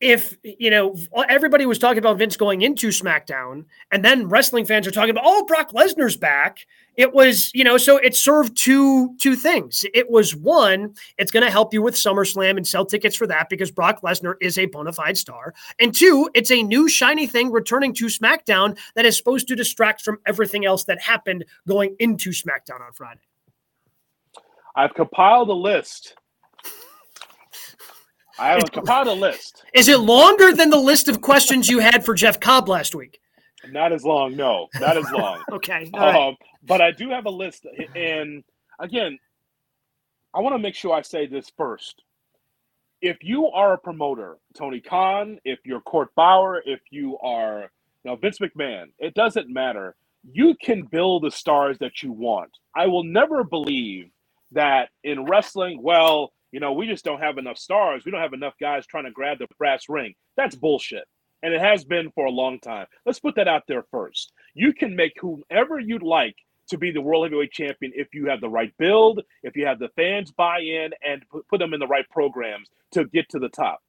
if 0.00 0.37
you 0.43 0.71
know 0.71 0.95
everybody 1.29 1.65
was 1.65 1.79
talking 1.79 1.99
about 1.99 2.19
Vince 2.19 2.37
going 2.37 2.62
into 2.62 2.88
SmackDown, 2.88 3.65
and 3.91 4.05
then 4.05 4.29
wrestling 4.29 4.67
fans 4.67 4.87
are 4.87 4.91
talking 4.91 5.11
about 5.11 5.25
oh 5.26 5.45
Brock 5.47 5.73
Lesnar's 5.73 6.17
back. 6.17 6.67
It 6.97 7.15
was 7.15 7.50
you 7.55 7.65
know 7.65 7.79
so 7.79 7.97
it 7.97 8.15
served 8.15 8.57
two 8.57 9.17
two 9.17 9.37
things. 9.37 9.85
It 9.95 10.11
was 10.11 10.37
one, 10.37 10.95
it's 11.17 11.31
going 11.31 11.45
to 11.45 11.50
help 11.50 11.73
you 11.73 11.81
with 11.81 11.95
SummerSlam 11.95 12.57
and 12.57 12.67
sell 12.67 12.85
tickets 12.85 13.17
for 13.17 13.26
that 13.26 13.49
because 13.49 13.71
Brock 13.71 14.03
Lesnar 14.03 14.35
is 14.41 14.59
a 14.59 14.67
bona 14.67 14.93
fide 14.93 15.17
star, 15.17 15.55
and 15.81 15.95
two, 15.95 16.29
it's 16.35 16.50
a 16.50 16.62
new 16.62 16.88
shiny 16.88 17.26
thing 17.26 17.50
returning 17.50 17.95
to 17.95 18.07
SmackDown 18.07 18.79
that 18.97 19.07
is 19.07 19.17
supposed 19.17 19.49
to 19.49 19.57
distract 19.57 20.03
from 20.03 20.19
everything 20.26 20.67
else 20.67 20.85
that 20.85 21.00
happened 21.00 21.45
going 21.67 21.97
into 21.99 22.31
SmackDown 22.31 22.81
on 22.81 22.93
Friday. 22.93 23.21
I've 24.75 24.95
compiled 24.95 25.49
a 25.49 25.55
list 25.55 26.17
I 28.38 28.49
have 28.49 28.71
compiled 28.71 29.09
a 29.09 29.12
list. 29.12 29.64
Is 29.73 29.88
it 29.88 30.00
longer 30.00 30.52
than 30.52 30.71
the 30.71 30.78
list 30.78 31.09
of 31.09 31.21
questions 31.21 31.69
you 31.69 31.78
had 31.78 32.05
for 32.05 32.14
Jeff 32.14 32.38
Cobb 32.38 32.69
last 32.69 32.95
week? 32.95 33.21
Not 33.71 33.93
as 33.93 34.05
long, 34.05 34.37
no, 34.37 34.69
not 34.78 34.97
as 34.97 35.11
long. 35.11 35.43
okay, 35.52 35.90
um, 35.95 36.37
but 36.64 36.81
I 36.81 36.90
do 36.90 37.11
have 37.11 37.26
a 37.26 37.31
list, 37.31 37.66
and 37.95 38.45
again, 38.78 39.19
I 40.35 40.40
want 40.40 40.55
to 40.55 40.59
make 40.59 40.75
sure 40.75 40.95
I 40.95 41.02
say 41.02 41.26
this 41.26 41.50
first. 41.57 42.02
If 43.00 43.19
you 43.23 43.47
are 43.49 43.73
a 43.75 43.78
promoter, 43.78 44.37
Tony 44.57 44.81
Khan, 44.81 45.38
if 45.45 45.59
you're 45.64 45.81
Court 45.81 46.14
Bauer, 46.14 46.62
if 46.64 46.81
you 46.90 47.19
are 47.19 47.71
you 48.05 48.11
know, 48.11 48.16
Vince 48.16 48.38
McMahon, 48.38 48.87
it 48.99 49.14
doesn't 49.14 49.49
matter. 49.49 49.97
You 50.31 50.55
can 50.62 50.83
build 50.83 51.25
the 51.25 51.31
stars 51.31 51.78
that 51.78 52.02
you 52.02 52.12
want. 52.12 52.50
I 52.75 52.87
will 52.87 53.05
never 53.05 53.43
believe 53.43 54.11
that 54.52 54.90
in 55.02 55.25
wrestling, 55.25 55.83
well, 55.83 56.33
you 56.53 56.61
know, 56.61 56.73
we 56.73 56.87
just 56.87 57.05
don't 57.05 57.21
have 57.21 57.38
enough 57.38 57.59
stars. 57.59 58.05
We 58.05 58.12
don't 58.12 58.21
have 58.21 58.33
enough 58.33 58.55
guys 58.61 58.87
trying 58.87 59.05
to 59.05 59.11
grab 59.11 59.38
the 59.38 59.47
brass 59.59 59.85
ring. 59.88 60.15
That's 60.37 60.57
bullshit. 60.57 61.05
And 61.43 61.53
it 61.53 61.61
has 61.61 61.85
been 61.85 62.11
for 62.15 62.26
a 62.26 62.31
long 62.31 62.59
time. 62.61 62.87
Let's 63.05 63.21
put 63.21 63.37
that 63.37 63.49
out 63.49 63.65
there 63.69 63.85
first. 63.91 64.33
You 64.55 64.73
can 64.73 64.97
make 64.97 65.12
whomever 65.21 65.79
you'd 65.79 66.03
like 66.03 66.37
to 66.69 66.79
be 66.79 66.91
the 66.91 67.00
world 67.00 67.25
heavyweight 67.25 67.53
champion 67.53 67.93
if 67.95 68.09
you 68.12 68.26
have 68.29 68.41
the 68.41 68.49
right 68.49 68.73
build, 68.79 69.23
if 69.43 69.57
you 69.57 69.67
have 69.67 69.79
the 69.79 69.91
fans 69.97 70.33
buy 70.33 70.61
in 70.61 70.91
and 71.07 71.23
put 71.49 71.59
them 71.59 71.75
in 71.75 71.81
the 71.81 71.87
right 71.87 72.09
programs 72.11 72.69
to 72.93 73.05
get 73.05 73.29
to 73.31 73.38
the 73.38 73.49
top. 73.49 73.81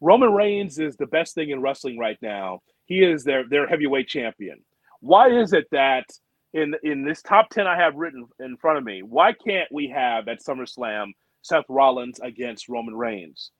Roman 0.00 0.32
Reigns 0.32 0.78
is 0.78 0.96
the 0.96 1.06
best 1.06 1.34
thing 1.34 1.50
in 1.50 1.60
wrestling 1.60 1.98
right 1.98 2.18
now. 2.20 2.60
He 2.86 3.02
is 3.02 3.24
their 3.24 3.48
their 3.48 3.66
heavyweight 3.66 4.08
champion. 4.08 4.60
Why 5.00 5.30
is 5.30 5.52
it 5.52 5.66
that 5.72 6.04
in 6.52 6.74
in 6.82 7.04
this 7.04 7.22
top 7.22 7.48
10 7.50 7.66
I 7.66 7.76
have 7.76 7.94
written 7.94 8.26
in 8.40 8.56
front 8.56 8.78
of 8.78 8.84
me, 8.84 9.02
why 9.02 9.32
can't 9.32 9.70
we 9.72 9.88
have 9.88 10.28
at 10.28 10.42
SummerSlam 10.44 11.12
Seth 11.44 11.66
Rollins 11.70 12.20
against 12.20 12.68
Roman 12.70 12.96
Reigns? 12.96 13.52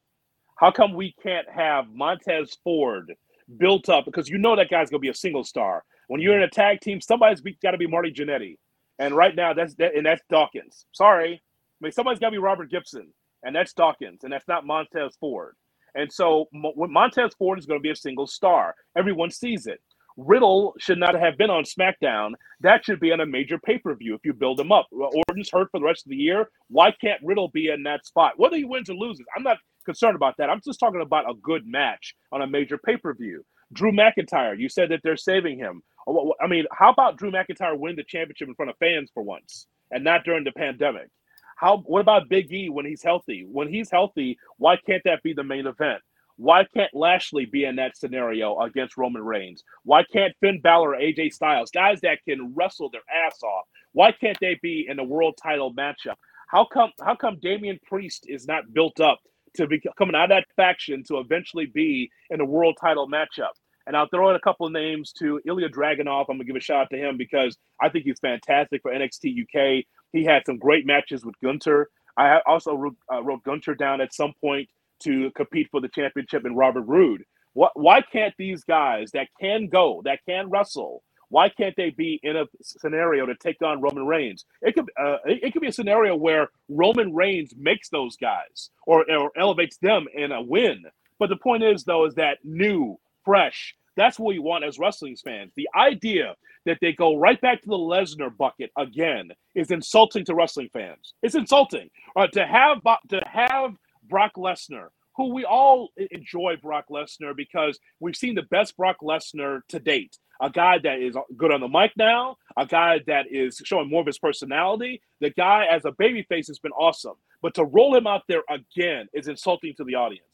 How 0.57 0.71
come 0.73 0.95
we 0.95 1.15
can't 1.23 1.49
have 1.51 1.87
Montez 1.93 2.57
Ford 2.65 3.15
built 3.59 3.89
up? 3.89 4.05
Because 4.07 4.29
you 4.29 4.39
know 4.39 4.57
that 4.57 4.71
guy's 4.71 4.91
to 4.91 4.99
be 5.01 5.09
a 5.11 5.15
single 5.15 5.45
star. 5.45 5.85
When 6.09 6.21
you're 6.21 6.37
in 6.37 6.45
a 6.45 6.51
tag 6.51 6.81
team, 6.81 7.01
somebody's 7.01 7.43
got 7.63 7.73
to 7.73 7.79
be 7.79 7.89
Marty 7.89 8.13
Jannetty. 8.13 8.59
And 8.99 9.17
right 9.17 9.35
now, 9.37 9.55
that's 9.55 9.75
that, 9.77 9.97
and 9.97 10.07
that's 10.07 10.23
Dawkins. 10.31 10.87
Sorry. 10.93 11.35
I 11.35 11.85
mean, 11.85 11.93
somebody's 11.93 12.21
got 12.21 12.29
to 12.29 12.33
be 12.33 12.39
Robert 12.39 12.71
Gibson, 12.71 13.13
and 13.43 13.57
that's 13.57 13.73
Dawkins, 13.75 14.25
and 14.25 14.33
that's 14.33 14.49
not 14.49 14.67
Montez 14.67 15.17
Ford. 15.21 15.57
And 15.97 16.13
so 16.13 16.47
Montez 16.53 17.35
Ford 17.39 17.59
is 17.59 17.67
going 17.67 17.81
to 17.81 17.83
be 17.83 17.91
a 17.91 17.97
single 17.97 18.27
star, 18.29 18.75
everyone 18.97 19.31
sees 19.31 19.67
it. 19.67 19.81
Riddle 20.17 20.75
should 20.79 20.99
not 20.99 21.15
have 21.15 21.37
been 21.39 21.51
on 21.51 21.65
SmackDown. 21.65 22.33
That 22.61 22.85
should 22.85 23.01
be 23.01 23.13
on 23.13 23.21
a 23.21 23.27
major 23.27 23.59
pay 23.59 23.79
per 23.79 23.95
view 23.95 24.15
if 24.15 24.21
you 24.25 24.33
build 24.33 24.61
him 24.61 24.73
up. 24.73 24.87
Orton's 24.93 25.51
hurt 25.53 25.69
for 25.71 25.81
the 25.81 25.87
rest 25.87 26.07
of 26.07 26.11
the 26.11 26.17
year. 26.17 26.49
Why 26.69 26.93
can't 27.01 27.21
Riddle 27.23 27.49
be 27.49 27.69
in 27.69 27.83
that 27.85 28.07
spot? 28.07 28.35
Whether 28.37 28.57
he 28.57 28.65
wins 28.65 28.91
or 28.91 28.95
loses, 28.95 29.27
I'm 29.37 29.43
not 29.43 29.59
concerned 29.85 30.17
about 30.17 30.35
that. 30.39 30.51
I'm 30.51 30.61
just 30.65 30.81
talking 30.81 31.01
about 31.03 31.29
a 31.29 31.35
good 31.43 31.67
match 31.67 32.15
on 32.33 32.43
a 32.43 32.47
major 32.47 32.79
pay 32.79 32.97
per 32.97 33.15
view. 33.15 33.45
Drew 33.73 33.93
McIntyre, 33.93 34.59
you 34.59 34.69
said 34.69 34.91
that 34.91 35.01
they're 35.03 35.17
saving 35.17 35.59
him. 35.59 35.83
Oh, 36.07 36.35
I 36.41 36.47
mean, 36.47 36.67
how 36.73 36.91
about 36.91 37.17
Drew 37.17 37.31
McIntyre 37.33 37.79
win 37.79 37.97
the 37.97 38.05
championship 38.05 38.49
in 38.49 38.55
front 38.55 38.71
of 38.71 38.77
fans 38.79 39.11
for 39.13 39.23
once 39.23 39.67
and 39.91 40.05
not 40.05 40.25
during 40.25 40.45
the 40.45 40.53
pandemic? 40.53 41.09
How? 41.57 41.79
What 41.79 42.01
about 42.01 42.29
Big 42.29 42.53
E 42.53 42.69
when 42.69 42.87
he's 42.87 43.03
healthy? 43.03 43.47
When 43.51 43.69
he's 43.69 43.91
healthy, 43.91 44.39
why 44.59 44.77
can't 44.87 45.03
that 45.05 45.23
be 45.23 45.33
the 45.33 45.45
main 45.45 45.67
event? 45.67 46.03
Why 46.37 46.65
can't 46.75 46.93
Lashley 46.95 47.47
be 47.47 47.65
in 47.65 47.77
that 47.77 47.97
scenario 47.97 48.59
against 48.61 48.97
Roman 48.97 49.23
Reigns? 49.23 49.63
Why 49.85 50.05
can't 50.13 50.35
Finn 50.41 50.61
Balor, 50.61 50.97
AJ 50.97 51.33
Styles, 51.33 51.71
guys 51.71 52.01
that 52.01 52.19
can 52.27 52.55
wrestle 52.55 52.91
their 52.91 53.03
ass 53.13 53.43
off, 53.43 53.65
why 53.93 54.11
can't 54.13 54.39
they 54.41 54.59
be 54.61 54.87
in 54.89 54.99
a 54.99 55.05
world 55.05 55.39
title 55.41 55.73
matchup? 55.75 56.17
How 56.49 56.65
come 56.65 56.91
how 57.03 57.15
come 57.15 57.39
Damian 57.41 57.79
Priest 57.87 58.27
is 58.29 58.47
not 58.47 58.73
built 58.73 59.01
up 59.01 59.21
to 59.57 59.67
be 59.69 59.81
coming 59.97 60.17
out 60.17 60.25
of 60.25 60.31
that 60.31 60.47
faction 60.57 61.05
to 61.05 61.19
eventually 61.19 61.67
be 61.67 62.11
in 62.31 62.41
a 62.41 62.45
world 62.45 62.77
title 62.81 63.09
matchup? 63.09 63.53
And 63.87 63.97
I'll 63.97 64.09
throw 64.09 64.31
in 64.31 64.37
a 64.37 64.41
couple 64.41 64.67
of 64.67 64.73
names 64.73 65.13
to 65.19 65.41
Ilya 65.47 65.69
Dragunov. 65.69 66.27
I'm 66.29 66.37
gonna 66.37 66.45
give 66.45 66.57
a 66.57 66.61
shout 66.61 66.83
out 66.83 66.91
to 66.91 66.99
him 66.99 67.17
because 67.17 67.57
I 67.81 67.89
think 67.89 68.05
he's 68.05 68.19
fantastic 68.19 68.83
for 68.83 68.93
NXT 68.93 69.43
UK. 69.43 69.85
He 70.13 70.25
had 70.25 70.43
some 70.47 70.59
great 70.59 70.87
matches 70.87 71.25
with 71.25 71.35
Gunther. 71.43 71.89
I 72.17 72.41
also 72.47 72.75
wrote, 72.75 72.97
uh, 73.13 73.23
wrote 73.23 73.43
Gunther 73.45 73.75
down 73.75 74.01
at 74.01 74.15
some 74.15 74.33
point 74.41 74.69
to 75.05 75.31
compete 75.33 75.69
for 75.71 75.81
the 75.81 75.89
championship 75.89 76.45
in 76.47 76.55
Robert 76.55 76.83
Roode. 76.83 77.25
What, 77.53 77.73
why 77.75 78.01
can't 78.01 78.35
these 78.37 78.65
guys 78.65 79.11
that 79.13 79.29
can 79.41 79.69
go, 79.69 80.03
that 80.05 80.21
can 80.29 80.51
wrestle, 80.51 81.03
why 81.29 81.49
can't 81.49 81.75
they 81.77 81.91
be 81.91 82.21
in 82.23 82.37
a 82.37 82.45
scenario 82.63 83.27
to 83.27 83.35
take 83.35 83.61
on 83.63 83.81
Roman 83.81 84.07
Reigns? 84.07 84.45
It 84.63 84.75
could 84.75 84.89
uh, 85.01 85.17
it 85.25 85.53
could 85.53 85.63
be 85.63 85.69
a 85.69 85.73
scenario 85.73 86.15
where 86.15 86.49
Roman 86.69 87.13
Reigns 87.13 87.53
makes 87.57 87.89
those 87.89 88.17
guys 88.17 88.71
or, 88.87 89.05
or 89.11 89.33
elevates 89.37 89.77
them 89.79 90.07
in 90.15 90.33
a 90.33 90.41
win. 90.41 90.85
But 91.19 91.31
the 91.31 91.37
point 91.37 91.63
is, 91.63 91.85
though, 91.85 92.05
is 92.05 92.15
that 92.15 92.39
new, 92.45 92.99
fresh. 93.25 93.75
That's 93.97 94.19
what 94.19 94.29
we 94.29 94.39
want 94.39 94.65
as 94.65 94.79
wrestling 94.79 95.17
fans. 95.17 95.53
The 95.57 95.69
idea 95.77 96.35
that 96.67 96.79
they 96.81 96.93
go 96.93 97.17
right 97.17 97.41
back 97.41 97.63
to 97.63 97.69
the 97.69 97.77
Lesnar 97.77 98.37
bucket 98.37 98.71
again 98.77 99.31
is 99.55 99.71
insulting 99.71 100.25
to 100.27 100.35
wrestling 100.35 100.69
fans. 100.73 101.15
It's 101.23 101.35
insulting. 101.35 101.91
Uh, 102.17 102.27
to 102.29 102.47
have 102.47 102.79
to 103.09 103.21
have 103.27 103.75
Brock 104.09 104.33
Lesnar, 104.37 104.89
who 105.17 105.33
we 105.33 105.45
all 105.45 105.91
enjoy 106.11 106.57
Brock 106.61 106.87
Lesnar 106.91 107.37
because 107.37 107.79
we've 108.01 108.17
seen 108.17 108.35
the 108.35 108.43
best 108.43 108.77
Brock 108.77 108.97
Lesnar 109.03 109.61
to 109.69 109.79
date. 109.79 110.19
A 110.41 110.51
guy 110.51 110.79
that 110.79 110.99
is 110.99 111.17
good 111.37 111.53
on 111.53 111.61
the 111.61 111.69
mic 111.69 111.93
now, 111.97 112.37
a 112.57 112.67
guy 112.67 113.01
that 113.07 113.27
is 113.31 113.63
showing 113.65 113.89
more 113.89 114.01
of 114.01 114.07
his 114.07 114.19
personality. 114.19 115.01
The 115.21 115.31
guy 115.31 115.67
as 115.71 115.85
a 115.85 115.93
babyface 115.93 116.49
has 116.49 116.59
been 116.59 116.73
awesome, 116.73 117.15
but 117.41 117.55
to 117.55 117.65
roll 117.65 117.95
him 117.97 118.07
out 118.07 118.23
there 118.29 118.43
again 118.51 119.07
is 119.13 119.29
insulting 119.29 119.75
to 119.77 119.85
the 119.85 119.95
audience. 119.95 120.25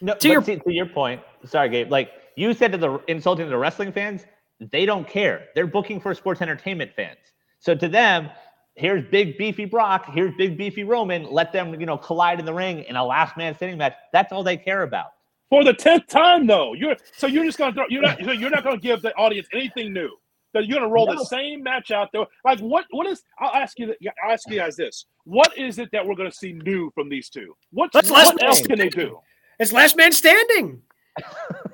No, 0.00 0.14
to, 0.14 0.28
your, 0.28 0.42
to 0.42 0.60
your 0.66 0.86
point, 0.86 1.22
sorry, 1.44 1.68
Gabe. 1.68 1.90
Like 1.90 2.10
you 2.34 2.52
said 2.54 2.72
to 2.72 2.78
the 2.78 3.00
insulting 3.06 3.46
to 3.46 3.50
the 3.50 3.56
wrestling 3.56 3.92
fans, 3.92 4.24
they 4.58 4.84
don't 4.84 5.06
care. 5.08 5.46
They're 5.54 5.68
booking 5.68 6.00
for 6.00 6.12
sports 6.14 6.42
entertainment 6.42 6.92
fans. 6.96 7.18
So 7.60 7.76
to 7.76 7.88
them, 7.88 8.28
here's 8.74 9.04
big 9.10 9.38
beefy 9.38 9.64
Brock, 9.64 10.06
here's 10.12 10.34
big 10.36 10.56
beefy 10.56 10.84
Roman. 10.84 11.24
Let 11.24 11.52
them, 11.52 11.78
you 11.78 11.86
know, 11.86 11.96
collide 11.96 12.38
in 12.38 12.44
the 12.44 12.54
ring 12.54 12.84
in 12.84 12.96
a 12.96 13.04
last 13.04 13.36
man 13.36 13.54
standing 13.54 13.78
match. 13.78 13.94
That's 14.12 14.32
all 14.32 14.42
they 14.42 14.56
care 14.56 14.82
about. 14.82 15.12
For 15.50 15.64
the 15.64 15.74
tenth 15.74 16.06
time, 16.06 16.46
though, 16.46 16.72
you're 16.72 16.96
so 17.14 17.26
you're 17.26 17.44
just 17.44 17.58
gonna 17.58 17.74
throw 17.74 17.84
you're 17.88 18.02
not 18.02 18.20
you're 18.20 18.50
not 18.50 18.64
gonna 18.64 18.78
give 18.78 19.02
the 19.02 19.14
audience 19.16 19.46
anything 19.52 19.92
new. 19.92 20.10
That 20.54 20.66
you're 20.66 20.78
gonna 20.78 20.90
roll 20.90 21.06
no. 21.06 21.14
the 21.14 21.24
same 21.24 21.62
match 21.62 21.90
out 21.90 22.10
there. 22.12 22.26
Like 22.44 22.58
what? 22.60 22.86
What 22.90 23.06
is? 23.06 23.22
I'll 23.38 23.54
ask 23.54 23.78
you. 23.78 23.94
I'll 24.24 24.32
ask 24.32 24.48
you 24.48 24.56
guys 24.56 24.76
this: 24.76 25.06
What 25.24 25.56
is 25.56 25.78
it 25.78 25.90
that 25.92 26.06
we're 26.06 26.14
gonna 26.14 26.32
see 26.32 26.52
new 26.52 26.90
from 26.94 27.08
these 27.08 27.28
two? 27.28 27.54
What, 27.70 27.92
what 27.92 28.42
else 28.42 28.66
can 28.66 28.78
they 28.78 28.88
do? 28.88 29.18
It's 29.58 29.72
last 29.72 29.96
man 29.96 30.12
standing. 30.12 30.82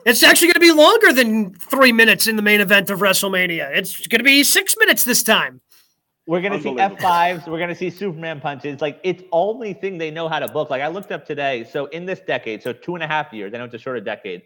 it's 0.04 0.22
actually 0.22 0.48
going 0.48 0.54
to 0.54 0.60
be 0.60 0.72
longer 0.72 1.12
than 1.12 1.54
three 1.54 1.92
minutes 1.92 2.26
in 2.26 2.36
the 2.36 2.42
main 2.42 2.60
event 2.60 2.90
of 2.90 2.98
WrestleMania. 2.98 3.70
It's 3.74 4.06
going 4.08 4.18
to 4.18 4.24
be 4.24 4.42
six 4.42 4.74
minutes 4.78 5.04
this 5.04 5.22
time. 5.22 5.60
We're 6.28 6.42
gonna 6.42 6.60
see 6.60 6.74
F5s. 6.74 7.48
We're 7.48 7.58
gonna 7.58 7.74
see 7.74 7.88
Superman 7.88 8.38
punches. 8.38 8.82
Like 8.82 9.00
it's 9.02 9.22
only 9.32 9.72
thing 9.72 9.96
they 9.96 10.10
know 10.10 10.28
how 10.28 10.38
to 10.38 10.46
book. 10.46 10.68
Like 10.68 10.82
I 10.82 10.88
looked 10.88 11.10
up 11.10 11.24
today. 11.24 11.64
So 11.64 11.86
in 11.86 12.04
this 12.04 12.20
decade, 12.20 12.62
so 12.62 12.74
two 12.74 12.94
and 12.94 13.02
a 13.02 13.06
half 13.06 13.32
years, 13.32 13.54
I 13.54 13.56
know 13.56 13.64
it's 13.64 13.72
a 13.72 13.78
shorter 13.78 14.00
decade, 14.00 14.42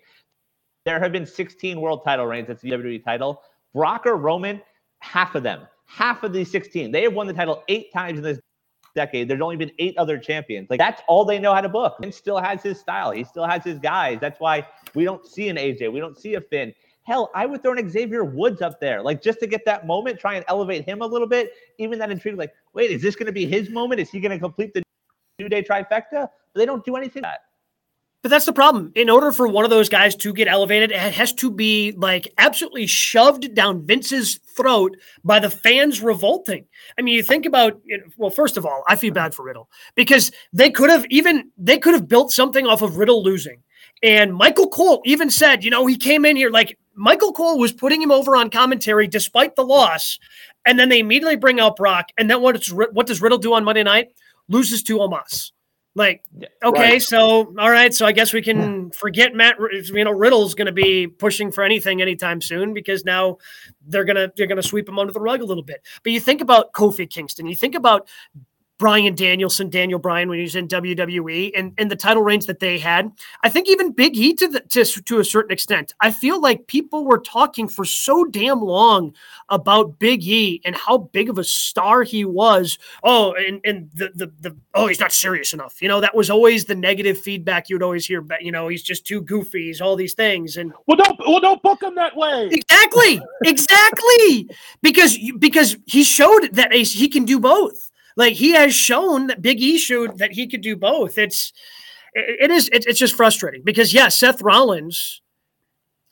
there 0.84 1.00
have 1.00 1.10
been 1.10 1.26
16 1.26 1.80
world 1.80 2.04
title 2.04 2.24
reigns. 2.24 2.46
That's 2.46 2.62
the 2.62 2.70
WWE 2.70 3.04
title. 3.04 3.42
Brock 3.74 4.06
or 4.06 4.16
Roman, 4.16 4.62
half 5.00 5.34
of 5.34 5.42
them, 5.42 5.66
half 5.86 6.22
of 6.22 6.32
these 6.32 6.52
16. 6.52 6.92
They 6.92 7.02
have 7.02 7.14
won 7.14 7.26
the 7.26 7.32
title 7.32 7.64
eight 7.66 7.92
times 7.92 8.18
in 8.18 8.22
this 8.22 8.38
decade. 8.94 9.26
There's 9.26 9.40
only 9.40 9.56
been 9.56 9.72
eight 9.80 9.98
other 9.98 10.18
champions. 10.18 10.70
Like 10.70 10.78
that's 10.78 11.02
all 11.08 11.24
they 11.24 11.40
know 11.40 11.52
how 11.52 11.62
to 11.62 11.68
book. 11.68 11.96
And 12.00 12.14
still 12.14 12.38
has 12.38 12.62
his 12.62 12.78
style. 12.78 13.10
He 13.10 13.24
still 13.24 13.44
has 13.44 13.64
his 13.64 13.80
guys. 13.80 14.18
That's 14.20 14.38
why 14.38 14.68
we 14.94 15.02
don't 15.02 15.26
see 15.26 15.48
an 15.48 15.56
AJ. 15.56 15.92
We 15.92 15.98
don't 15.98 16.16
see 16.16 16.34
a 16.34 16.40
Finn. 16.40 16.72
Hell, 17.04 17.30
I 17.34 17.46
would 17.46 17.62
throw 17.62 17.72
an 17.72 17.90
Xavier 17.90 18.24
Woods 18.24 18.62
up 18.62 18.80
there, 18.80 19.02
like 19.02 19.20
just 19.20 19.40
to 19.40 19.46
get 19.46 19.64
that 19.64 19.86
moment, 19.86 20.20
try 20.20 20.34
and 20.36 20.44
elevate 20.46 20.84
him 20.84 21.02
a 21.02 21.06
little 21.06 21.26
bit. 21.26 21.52
Even 21.78 21.98
that 21.98 22.10
intrigue, 22.10 22.38
like, 22.38 22.52
wait, 22.74 22.90
is 22.90 23.02
this 23.02 23.16
going 23.16 23.26
to 23.26 23.32
be 23.32 23.44
his 23.46 23.70
moment? 23.70 24.00
Is 24.00 24.10
he 24.10 24.20
going 24.20 24.30
to 24.30 24.38
complete 24.38 24.72
the 24.72 24.82
New 25.38 25.48
Day 25.48 25.62
trifecta? 25.62 26.28
They 26.54 26.64
don't 26.64 26.84
do 26.84 26.94
anything 26.96 27.22
like 27.22 27.32
that. 27.32 27.40
But 28.22 28.30
that's 28.30 28.46
the 28.46 28.52
problem. 28.52 28.92
In 28.94 29.10
order 29.10 29.32
for 29.32 29.48
one 29.48 29.64
of 29.64 29.70
those 29.70 29.88
guys 29.88 30.14
to 30.16 30.32
get 30.32 30.46
elevated, 30.46 30.92
it 30.92 31.12
has 31.12 31.32
to 31.34 31.50
be 31.50 31.92
like 31.96 32.32
absolutely 32.38 32.86
shoved 32.86 33.52
down 33.52 33.84
Vince's 33.84 34.38
throat 34.56 34.96
by 35.24 35.40
the 35.40 35.50
fans 35.50 36.00
revolting. 36.00 36.64
I 36.96 37.02
mean, 37.02 37.16
you 37.16 37.24
think 37.24 37.46
about 37.46 37.80
well, 38.16 38.30
first 38.30 38.56
of 38.56 38.64
all, 38.64 38.84
I 38.86 38.94
feel 38.94 39.12
bad 39.12 39.34
for 39.34 39.44
Riddle 39.44 39.68
because 39.96 40.30
they 40.52 40.70
could 40.70 40.88
have 40.88 41.04
even 41.10 41.50
they 41.58 41.78
could 41.78 41.94
have 41.94 42.06
built 42.06 42.30
something 42.30 42.64
off 42.64 42.80
of 42.80 42.96
Riddle 42.96 43.24
losing 43.24 43.60
And 44.02 44.34
Michael 44.34 44.68
Cole 44.68 45.00
even 45.04 45.30
said, 45.30 45.64
you 45.64 45.70
know, 45.70 45.86
he 45.86 45.96
came 45.96 46.24
in 46.24 46.36
here 46.36 46.50
like 46.50 46.78
Michael 46.94 47.32
Cole 47.32 47.58
was 47.58 47.72
putting 47.72 48.02
him 48.02 48.10
over 48.10 48.36
on 48.36 48.50
commentary 48.50 49.06
despite 49.06 49.56
the 49.56 49.64
loss. 49.64 50.18
And 50.64 50.78
then 50.78 50.88
they 50.88 50.98
immediately 51.00 51.36
bring 51.36 51.60
out 51.60 51.76
Brock. 51.76 52.10
And 52.18 52.30
then 52.30 52.40
what, 52.40 52.64
what 52.92 53.06
does 53.06 53.20
Riddle 53.20 53.38
do 53.38 53.54
on 53.54 53.64
Monday 53.64 53.82
night? 53.82 54.08
Loses 54.48 54.82
to 54.84 54.98
Omos. 54.98 55.52
Like, 55.94 56.22
okay, 56.64 56.92
right. 56.92 57.02
so 57.02 57.54
all 57.58 57.70
right, 57.70 57.92
so 57.92 58.06
I 58.06 58.12
guess 58.12 58.32
we 58.32 58.40
can 58.40 58.90
forget 58.92 59.34
Matt. 59.34 59.56
You 59.60 60.04
know, 60.04 60.10
Riddle's 60.10 60.54
going 60.54 60.66
to 60.66 60.72
be 60.72 61.06
pushing 61.06 61.52
for 61.52 61.62
anything 61.62 62.00
anytime 62.00 62.40
soon 62.40 62.72
because 62.72 63.04
now 63.04 63.36
they're 63.86 64.04
gonna 64.04 64.32
they're 64.34 64.46
gonna 64.46 64.62
sweep 64.62 64.88
him 64.88 64.98
under 64.98 65.12
the 65.12 65.20
rug 65.20 65.42
a 65.42 65.44
little 65.44 65.62
bit. 65.62 65.82
But 66.02 66.12
you 66.12 66.20
think 66.20 66.40
about 66.40 66.72
Kofi 66.72 67.08
Kingston, 67.08 67.46
you 67.46 67.54
think 67.54 67.74
about 67.74 68.08
Bryan 68.82 69.14
Danielson, 69.14 69.70
Daniel 69.70 70.00
Bryan 70.00 70.28
when 70.28 70.38
he 70.38 70.42
was 70.42 70.56
in 70.56 70.66
WWE 70.66 71.52
and, 71.54 71.72
and 71.78 71.88
the 71.88 71.94
title 71.94 72.24
reigns 72.24 72.46
that 72.46 72.58
they 72.58 72.80
had. 72.80 73.12
I 73.44 73.48
think 73.48 73.68
even 73.68 73.92
Big 73.92 74.16
E 74.16 74.34
to, 74.34 74.48
the, 74.48 74.58
to, 74.58 74.84
to 74.84 75.20
a 75.20 75.24
certain 75.24 75.52
extent. 75.52 75.94
I 76.00 76.10
feel 76.10 76.40
like 76.40 76.66
people 76.66 77.04
were 77.04 77.20
talking 77.20 77.68
for 77.68 77.84
so 77.84 78.24
damn 78.24 78.60
long 78.60 79.14
about 79.50 80.00
Big 80.00 80.26
E 80.26 80.60
and 80.64 80.74
how 80.74 80.98
big 80.98 81.30
of 81.30 81.38
a 81.38 81.44
star 81.44 82.02
he 82.02 82.24
was. 82.24 82.76
Oh, 83.04 83.34
and, 83.34 83.60
and 83.64 83.88
the, 83.94 84.10
the, 84.16 84.32
the, 84.40 84.56
oh, 84.74 84.88
he's 84.88 84.98
not 84.98 85.12
serious 85.12 85.52
enough. 85.52 85.80
You 85.80 85.86
know, 85.86 86.00
that 86.00 86.16
was 86.16 86.28
always 86.28 86.64
the 86.64 86.74
negative 86.74 87.20
feedback 87.20 87.68
you 87.68 87.76
would 87.76 87.84
always 87.84 88.04
hear, 88.04 88.20
but 88.20 88.42
you 88.42 88.50
know, 88.50 88.66
he's 88.66 88.82
just 88.82 89.06
too 89.06 89.20
goofy. 89.20 89.66
He's 89.66 89.80
all 89.80 89.94
these 89.94 90.14
things. 90.14 90.56
And 90.56 90.72
well, 90.88 90.96
don't, 90.96 91.20
well, 91.20 91.38
don't 91.38 91.62
book 91.62 91.84
him 91.84 91.94
that 91.94 92.16
way. 92.16 92.48
Exactly. 92.50 93.22
exactly. 93.44 94.50
because, 94.82 95.16
because 95.38 95.76
he 95.86 96.02
showed 96.02 96.48
that 96.54 96.72
he 96.72 97.08
can 97.08 97.24
do 97.24 97.38
both. 97.38 97.91
Like 98.16 98.34
he 98.34 98.52
has 98.52 98.74
shown 98.74 99.28
that 99.28 99.42
Big 99.42 99.60
E 99.60 99.78
showed 99.78 100.18
that 100.18 100.32
he 100.32 100.46
could 100.46 100.60
do 100.60 100.76
both. 100.76 101.18
It's 101.18 101.52
it 102.14 102.50
is 102.50 102.68
it's 102.72 102.98
just 102.98 103.16
frustrating 103.16 103.62
because 103.64 103.94
yeah, 103.94 104.08
Seth 104.08 104.42
Rollins. 104.42 105.20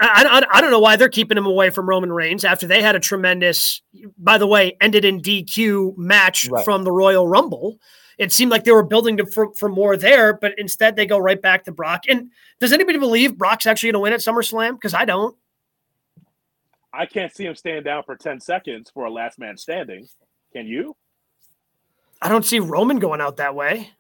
I, 0.03 0.25
I, 0.27 0.59
I 0.59 0.61
don't 0.63 0.71
know 0.71 0.81
why 0.81 0.97
they're 0.97 1.11
keeping 1.11 1.37
him 1.37 1.45
away 1.45 1.69
from 1.69 1.87
Roman 1.87 2.11
Reigns 2.11 2.43
after 2.43 2.67
they 2.67 2.81
had 2.81 2.97
a 2.97 3.01
tremendous, 3.01 3.83
by 4.17 4.39
the 4.39 4.47
way, 4.47 4.75
ended 4.81 5.05
in 5.05 5.21
DQ 5.21 5.99
match 5.99 6.49
right. 6.49 6.65
from 6.65 6.85
the 6.85 6.93
Royal 6.93 7.29
Rumble. 7.29 7.79
It 8.17 8.33
seemed 8.33 8.51
like 8.51 8.65
they 8.65 8.73
were 8.73 8.83
building 8.83 9.19
to, 9.19 9.27
for, 9.27 9.53
for 9.55 9.69
more 9.69 9.99
there, 9.99 10.33
but 10.33 10.55
instead 10.59 10.97
they 10.97 11.05
go 11.05 11.19
right 11.19 11.41
back 11.41 11.65
to 11.65 11.73
Brock. 11.73 12.05
And 12.09 12.31
does 12.61 12.73
anybody 12.73 12.99
believe 12.99 13.37
Brock's 13.37 13.67
actually 13.67 13.89
going 13.89 13.95
to 13.95 14.01
win 14.01 14.13
at 14.15 14.21
SummerSlam? 14.21 14.73
Because 14.73 14.95
I 14.95 15.05
don't. 15.05 15.37
I 16.93 17.07
can't 17.07 17.35
see 17.35 17.45
him 17.45 17.55
stand 17.55 17.85
down 17.85 18.03
for 18.03 18.17
10 18.17 18.41
seconds 18.41 18.91
for 18.93 19.05
a 19.05 19.11
last 19.11 19.39
man 19.39 19.57
standing. 19.57 20.09
Can 20.53 20.67
you? 20.67 20.97
I 22.23 22.29
don't 22.29 22.45
see 22.45 22.61
Roman 22.61 22.99
going 22.99 23.21
out 23.21 23.39
that 23.39 23.55
way. 23.55 23.91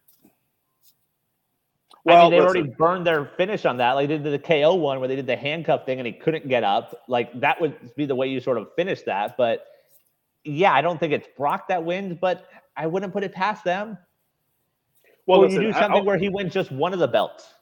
Well, 2.04 2.16
I 2.16 2.22
mean, 2.22 2.30
they 2.30 2.40
already 2.40 2.62
burned 2.62 3.06
their 3.06 3.26
finish 3.36 3.64
on 3.66 3.76
that. 3.78 3.92
Like 3.92 4.08
they 4.08 4.18
did 4.18 4.32
the 4.32 4.38
KO 4.38 4.74
one 4.74 5.00
where 5.00 5.08
they 5.08 5.16
did 5.16 5.26
the 5.26 5.36
handcuff 5.36 5.84
thing 5.84 5.98
and 5.98 6.06
he 6.06 6.12
couldn't 6.12 6.48
get 6.48 6.64
up. 6.64 7.02
Like 7.08 7.38
that 7.40 7.60
would 7.60 7.94
be 7.94 8.06
the 8.06 8.14
way 8.14 8.28
you 8.28 8.40
sort 8.40 8.56
of 8.56 8.68
finish 8.74 9.02
that. 9.02 9.36
But 9.36 9.66
yeah, 10.44 10.72
I 10.72 10.80
don't 10.80 10.98
think 10.98 11.12
it's 11.12 11.28
Brock 11.36 11.68
that 11.68 11.84
wins, 11.84 12.16
but 12.18 12.48
I 12.76 12.86
wouldn't 12.86 13.12
put 13.12 13.22
it 13.22 13.32
past 13.32 13.64
them. 13.64 13.98
Well, 15.26 15.42
listen, 15.42 15.60
you 15.60 15.68
do 15.68 15.72
something 15.74 16.00
I, 16.00 16.04
where 16.04 16.16
he 16.16 16.30
wins 16.30 16.54
just 16.54 16.72
one 16.72 16.94
of 16.94 16.98
the 16.98 17.08
belts. 17.08 17.52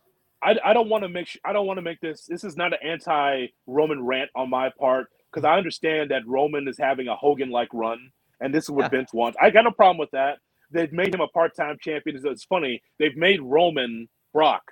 I, 0.42 0.56
I 0.64 0.72
don't 0.72 0.88
want 0.88 1.02
to 1.02 1.08
make 1.08 1.36
I 1.44 1.52
don't 1.52 1.66
want 1.66 1.78
to 1.78 1.82
make 1.82 2.00
this. 2.00 2.24
This 2.24 2.44
is 2.44 2.56
not 2.56 2.72
an 2.72 2.78
anti 2.84 3.48
Roman 3.66 4.04
rant 4.04 4.30
on 4.36 4.48
my 4.48 4.70
part 4.78 5.08
because 5.32 5.44
I 5.44 5.56
understand 5.58 6.12
that 6.12 6.26
Roman 6.26 6.68
is 6.68 6.78
having 6.78 7.08
a 7.08 7.16
Hogan 7.16 7.50
like 7.50 7.68
run, 7.72 7.98
and 8.40 8.54
this 8.54 8.64
is 8.64 8.70
what 8.70 8.88
Vince 8.92 9.12
wants. 9.12 9.36
I 9.42 9.50
got 9.50 9.64
no 9.64 9.72
problem 9.72 9.98
with 9.98 10.12
that 10.12 10.38
they've 10.70 10.92
made 10.92 11.14
him 11.14 11.20
a 11.20 11.28
part-time 11.28 11.78
champion. 11.80 12.20
It's 12.24 12.44
funny 12.44 12.82
they've 12.98 13.16
made 13.16 13.40
Roman 13.42 14.08
Brock 14.32 14.62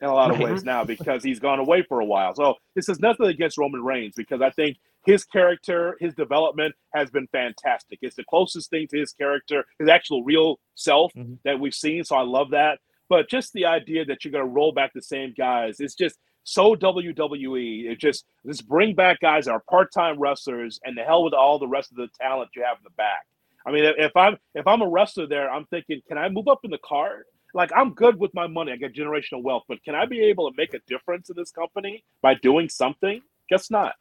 in 0.00 0.08
a 0.08 0.14
lot 0.14 0.30
of 0.30 0.38
ways 0.38 0.64
now 0.64 0.84
because 0.84 1.22
he's 1.22 1.38
gone 1.38 1.58
away 1.58 1.82
for 1.82 2.00
a 2.00 2.04
while. 2.04 2.34
So 2.34 2.54
this 2.74 2.88
is 2.88 3.00
nothing 3.00 3.26
against 3.26 3.58
Roman 3.58 3.82
Reigns 3.82 4.14
because 4.16 4.42
I 4.42 4.50
think 4.50 4.76
his 5.04 5.24
character, 5.24 5.96
his 6.00 6.14
development 6.14 6.74
has 6.94 7.10
been 7.10 7.26
fantastic. 7.28 7.98
It's 8.02 8.16
the 8.16 8.24
closest 8.24 8.70
thing 8.70 8.86
to 8.88 8.98
his 8.98 9.12
character, 9.12 9.64
his 9.78 9.88
actual 9.88 10.24
real 10.24 10.58
self 10.74 11.12
mm-hmm. 11.14 11.34
that 11.44 11.60
we've 11.60 11.74
seen. 11.74 12.04
So 12.04 12.16
I 12.16 12.22
love 12.22 12.50
that. 12.50 12.78
But 13.08 13.28
just 13.28 13.52
the 13.52 13.66
idea 13.66 14.04
that 14.06 14.24
you're 14.24 14.32
going 14.32 14.44
to 14.44 14.50
roll 14.50 14.72
back 14.72 14.92
the 14.94 15.02
same 15.02 15.34
guys, 15.36 15.78
it's 15.78 15.94
just 15.94 16.18
so 16.42 16.74
WWE. 16.74 17.90
It 17.90 17.98
just 17.98 18.24
just 18.46 18.66
bring 18.66 18.94
back 18.94 19.20
guys 19.20 19.44
that 19.44 19.52
are 19.52 19.62
part-time 19.68 20.18
wrestlers 20.18 20.80
and 20.84 20.96
the 20.96 21.02
hell 21.02 21.22
with 21.22 21.34
all 21.34 21.58
the 21.58 21.68
rest 21.68 21.90
of 21.90 21.96
the 21.96 22.08
talent 22.20 22.50
you 22.56 22.62
have 22.62 22.78
in 22.78 22.84
the 22.84 22.90
back. 22.90 23.26
I 23.66 23.72
mean, 23.72 23.84
if 23.84 24.16
I'm 24.16 24.36
if 24.54 24.66
I'm 24.66 24.82
a 24.82 24.88
wrestler 24.88 25.26
there, 25.26 25.50
I'm 25.50 25.64
thinking, 25.66 26.02
can 26.06 26.18
I 26.18 26.28
move 26.28 26.48
up 26.48 26.60
in 26.64 26.70
the 26.70 26.78
card? 26.78 27.24
Like 27.54 27.70
I'm 27.74 27.94
good 27.94 28.18
with 28.18 28.34
my 28.34 28.46
money. 28.46 28.72
I 28.72 28.76
get 28.76 28.94
generational 28.94 29.42
wealth, 29.42 29.62
but 29.68 29.82
can 29.84 29.94
I 29.94 30.06
be 30.06 30.20
able 30.24 30.50
to 30.50 30.56
make 30.56 30.74
a 30.74 30.80
difference 30.86 31.30
in 31.30 31.36
this 31.36 31.50
company 31.50 32.04
by 32.20 32.34
doing 32.34 32.68
something? 32.68 33.20
Guess 33.48 33.70
not. 33.70 33.94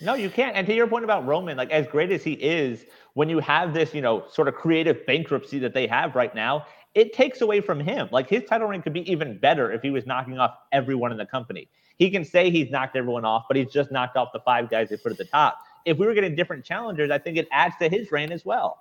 No, 0.00 0.14
you 0.14 0.30
can't. 0.30 0.56
And 0.56 0.66
to 0.68 0.74
your 0.74 0.86
point 0.86 1.04
about 1.04 1.26
Roman, 1.26 1.56
like 1.56 1.70
as 1.70 1.86
great 1.86 2.12
as 2.12 2.22
he 2.22 2.34
is, 2.34 2.86
when 3.14 3.28
you 3.28 3.40
have 3.40 3.74
this, 3.74 3.92
you 3.92 4.00
know, 4.00 4.24
sort 4.30 4.46
of 4.48 4.54
creative 4.54 5.04
bankruptcy 5.04 5.58
that 5.58 5.74
they 5.74 5.86
have 5.88 6.14
right 6.14 6.34
now, 6.34 6.64
it 6.94 7.12
takes 7.12 7.40
away 7.40 7.60
from 7.60 7.80
him. 7.80 8.08
Like 8.12 8.28
his 8.28 8.44
title 8.44 8.68
reign 8.68 8.82
could 8.82 8.92
be 8.92 9.10
even 9.10 9.38
better 9.38 9.72
if 9.72 9.82
he 9.82 9.90
was 9.90 10.06
knocking 10.06 10.38
off 10.38 10.54
everyone 10.72 11.10
in 11.10 11.18
the 11.18 11.26
company. 11.26 11.68
He 11.98 12.10
can 12.10 12.24
say 12.24 12.50
he's 12.50 12.70
knocked 12.70 12.96
everyone 12.96 13.24
off, 13.24 13.44
but 13.48 13.56
he's 13.56 13.70
just 13.70 13.90
knocked 13.90 14.16
off 14.16 14.28
the 14.32 14.40
five 14.40 14.70
guys 14.70 14.88
they 14.88 14.96
put 14.96 15.12
at 15.12 15.18
the 15.18 15.24
top. 15.24 15.58
If 15.84 15.98
we 15.98 16.06
were 16.06 16.14
getting 16.14 16.34
different 16.34 16.64
challengers, 16.64 17.10
I 17.10 17.18
think 17.18 17.36
it 17.36 17.48
adds 17.50 17.74
to 17.80 17.88
his 17.88 18.10
reign 18.12 18.32
as 18.32 18.44
well 18.44 18.78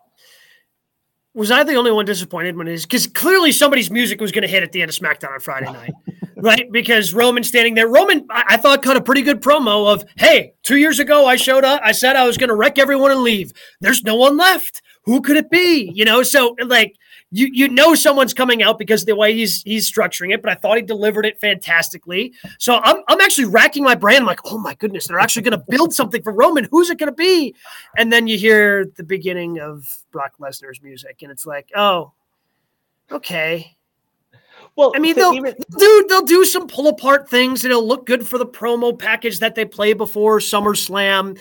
was 1.33 1.51
I 1.51 1.63
the 1.63 1.75
only 1.75 1.91
one 1.91 2.05
disappointed 2.05 2.55
when 2.57 2.67
it 2.67 2.73
is 2.73 2.85
because 2.85 3.07
clearly 3.07 3.51
somebody's 3.51 3.91
music 3.91 4.19
was 4.19 4.31
going 4.31 4.41
to 4.41 4.47
hit 4.47 4.63
at 4.63 4.71
the 4.71 4.81
end 4.81 4.89
of 4.89 4.95
SmackDown 4.95 5.31
on 5.31 5.39
Friday 5.39 5.71
night, 5.71 5.93
right? 6.35 6.71
Because 6.71 7.13
Roman 7.13 7.43
standing 7.43 7.75
there, 7.75 7.87
Roman, 7.87 8.25
I, 8.29 8.43
I, 8.49 8.57
thought 8.57 8.81
cut 8.81 8.97
a 8.97 9.01
pretty 9.01 9.21
good 9.21 9.41
promo 9.41 9.91
of, 9.91 10.03
"Hey, 10.17 10.53
two 10.63 10.77
years 10.77 10.99
ago 10.99 11.25
I 11.25 11.35
showed 11.35 11.63
up, 11.63 11.81
I 11.83 11.91
said 11.91 12.15
I 12.15 12.25
was 12.25 12.37
going 12.37 12.49
to 12.49 12.55
wreck 12.55 12.79
everyone 12.79 13.11
and 13.11 13.21
leave. 13.21 13.53
There's 13.79 14.03
no 14.03 14.15
one 14.15 14.37
left. 14.37 14.81
Who 15.03 15.21
could 15.21 15.37
it 15.37 15.49
be? 15.49 15.91
You 15.93 16.05
know, 16.05 16.23
so 16.23 16.55
like 16.65 16.95
you 17.31 17.47
you 17.51 17.67
know 17.67 17.93
someone's 17.93 18.33
coming 18.33 18.63
out 18.63 18.79
because 18.79 19.01
of 19.03 19.07
the 19.07 19.15
way 19.15 19.33
he's 19.35 19.61
he's 19.63 19.91
structuring 19.91 20.33
it, 20.33 20.41
but 20.41 20.51
I 20.51 20.55
thought 20.55 20.77
he 20.77 20.83
delivered 20.83 21.25
it 21.25 21.39
fantastically. 21.39 22.33
So 22.57 22.79
I'm 22.83 23.03
I'm 23.07 23.21
actually 23.21 23.45
racking 23.45 23.83
my 23.83 23.95
brain. 23.95 24.21
I'm 24.21 24.25
like, 24.25 24.39
oh 24.45 24.57
my 24.57 24.73
goodness, 24.75 25.07
they're 25.07 25.19
actually 25.19 25.43
going 25.43 25.59
to 25.59 25.65
build 25.69 25.93
something 25.93 26.23
for 26.23 26.33
Roman. 26.33 26.67
Who's 26.71 26.89
it 26.89 26.97
going 26.97 27.11
to 27.11 27.15
be? 27.15 27.55
And 27.97 28.11
then 28.11 28.27
you 28.27 28.37
hear 28.37 28.85
the 28.95 29.03
beginning 29.03 29.59
of 29.59 29.87
Brock 30.11 30.33
Lesnar's 30.39 30.81
music, 30.81 31.19
and 31.21 31.31
it's 31.31 31.45
like, 31.45 31.69
oh, 31.75 32.13
okay. 33.11 33.75
Well, 34.75 34.93
I 34.95 34.99
mean, 34.99 35.15
they'll 35.15 35.33
even- 35.33 35.55
do 35.77 36.05
they'll 36.09 36.25
do 36.25 36.45
some 36.45 36.67
pull 36.67 36.87
apart 36.87 37.29
things, 37.29 37.63
and 37.63 37.71
it'll 37.71 37.87
look 37.87 38.05
good 38.05 38.27
for 38.27 38.37
the 38.37 38.45
promo 38.45 38.97
package 38.97 39.39
that 39.39 39.53
they 39.53 39.65
play 39.65 39.93
before 39.93 40.39
SummerSlam, 40.39 41.37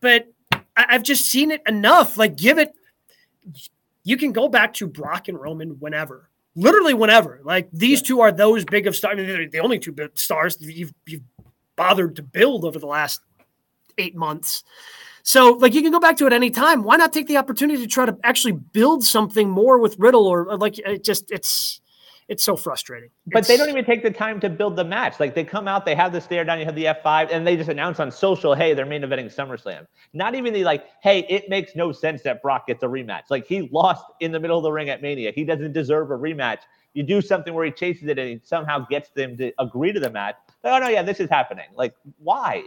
but 0.00 0.32
I, 0.76 0.86
I've 0.90 1.02
just 1.02 1.26
seen 1.26 1.50
it 1.50 1.62
enough. 1.66 2.16
Like, 2.16 2.36
give 2.36 2.58
it 2.58 2.72
you 4.06 4.16
can 4.16 4.30
go 4.30 4.48
back 4.48 4.72
to 4.74 4.86
Brock 4.86 5.26
and 5.26 5.38
Roman 5.38 5.70
whenever, 5.80 6.30
literally 6.54 6.94
whenever. 6.94 7.40
Like 7.42 7.68
these 7.72 8.00
yeah. 8.00 8.06
two 8.06 8.20
are 8.20 8.30
those 8.30 8.64
big 8.64 8.86
of 8.86 8.94
stars. 8.94 9.14
I 9.14 9.16
mean, 9.16 9.26
they're 9.26 9.48
the 9.48 9.58
only 9.58 9.80
two 9.80 9.90
big 9.90 10.16
stars 10.16 10.56
you've, 10.60 10.94
you've 11.06 11.24
bothered 11.74 12.14
to 12.14 12.22
build 12.22 12.64
over 12.64 12.78
the 12.78 12.86
last 12.86 13.20
eight 13.98 14.14
months. 14.14 14.62
So, 15.24 15.54
like, 15.54 15.74
you 15.74 15.82
can 15.82 15.90
go 15.90 15.98
back 15.98 16.16
to 16.18 16.26
it 16.28 16.32
any 16.32 16.50
time. 16.50 16.84
Why 16.84 16.96
not 16.96 17.12
take 17.12 17.26
the 17.26 17.36
opportunity 17.36 17.82
to 17.82 17.88
try 17.88 18.06
to 18.06 18.16
actually 18.22 18.52
build 18.52 19.02
something 19.02 19.50
more 19.50 19.80
with 19.80 19.98
Riddle 19.98 20.24
or 20.24 20.56
like 20.56 20.78
it 20.78 21.02
just 21.02 21.32
it's 21.32 21.80
it's 22.28 22.42
so 22.42 22.56
frustrating. 22.56 23.10
But 23.28 23.40
it's, 23.40 23.48
they 23.48 23.56
don't 23.56 23.68
even 23.68 23.84
take 23.84 24.02
the 24.02 24.10
time 24.10 24.40
to 24.40 24.48
build 24.48 24.74
the 24.74 24.84
match. 24.84 25.20
Like 25.20 25.34
they 25.34 25.44
come 25.44 25.68
out, 25.68 25.84
they 25.84 25.94
have 25.94 26.12
the 26.12 26.20
stare 26.20 26.44
down, 26.44 26.58
you 26.58 26.64
have 26.64 26.74
the 26.74 26.86
F5, 26.86 27.28
and 27.30 27.46
they 27.46 27.56
just 27.56 27.68
announce 27.68 28.00
on 28.00 28.10
social, 28.10 28.54
hey, 28.54 28.74
they're 28.74 28.86
main 28.86 29.02
eventing 29.02 29.32
SummerSlam. 29.32 29.86
Not 30.12 30.34
even 30.34 30.52
the 30.52 30.64
like, 30.64 30.86
hey, 31.02 31.20
it 31.28 31.48
makes 31.48 31.76
no 31.76 31.92
sense 31.92 32.22
that 32.22 32.42
Brock 32.42 32.66
gets 32.66 32.82
a 32.82 32.86
rematch. 32.86 33.24
Like 33.30 33.46
he 33.46 33.68
lost 33.72 34.04
in 34.20 34.32
the 34.32 34.40
middle 34.40 34.58
of 34.58 34.64
the 34.64 34.72
ring 34.72 34.88
at 34.88 35.02
Mania. 35.02 35.32
He 35.32 35.44
doesn't 35.44 35.72
deserve 35.72 36.10
a 36.10 36.18
rematch. 36.18 36.60
You 36.94 37.04
do 37.04 37.20
something 37.20 37.54
where 37.54 37.64
he 37.64 37.70
chases 37.70 38.08
it 38.08 38.18
and 38.18 38.28
he 38.28 38.40
somehow 38.42 38.86
gets 38.86 39.10
them 39.10 39.36
to 39.36 39.52
agree 39.58 39.92
to 39.92 40.00
the 40.00 40.10
match. 40.10 40.36
Like, 40.64 40.72
oh 40.72 40.84
no, 40.84 40.88
yeah, 40.88 41.02
this 41.02 41.20
is 41.20 41.30
happening. 41.30 41.66
Like, 41.76 41.94
why? 42.18 42.64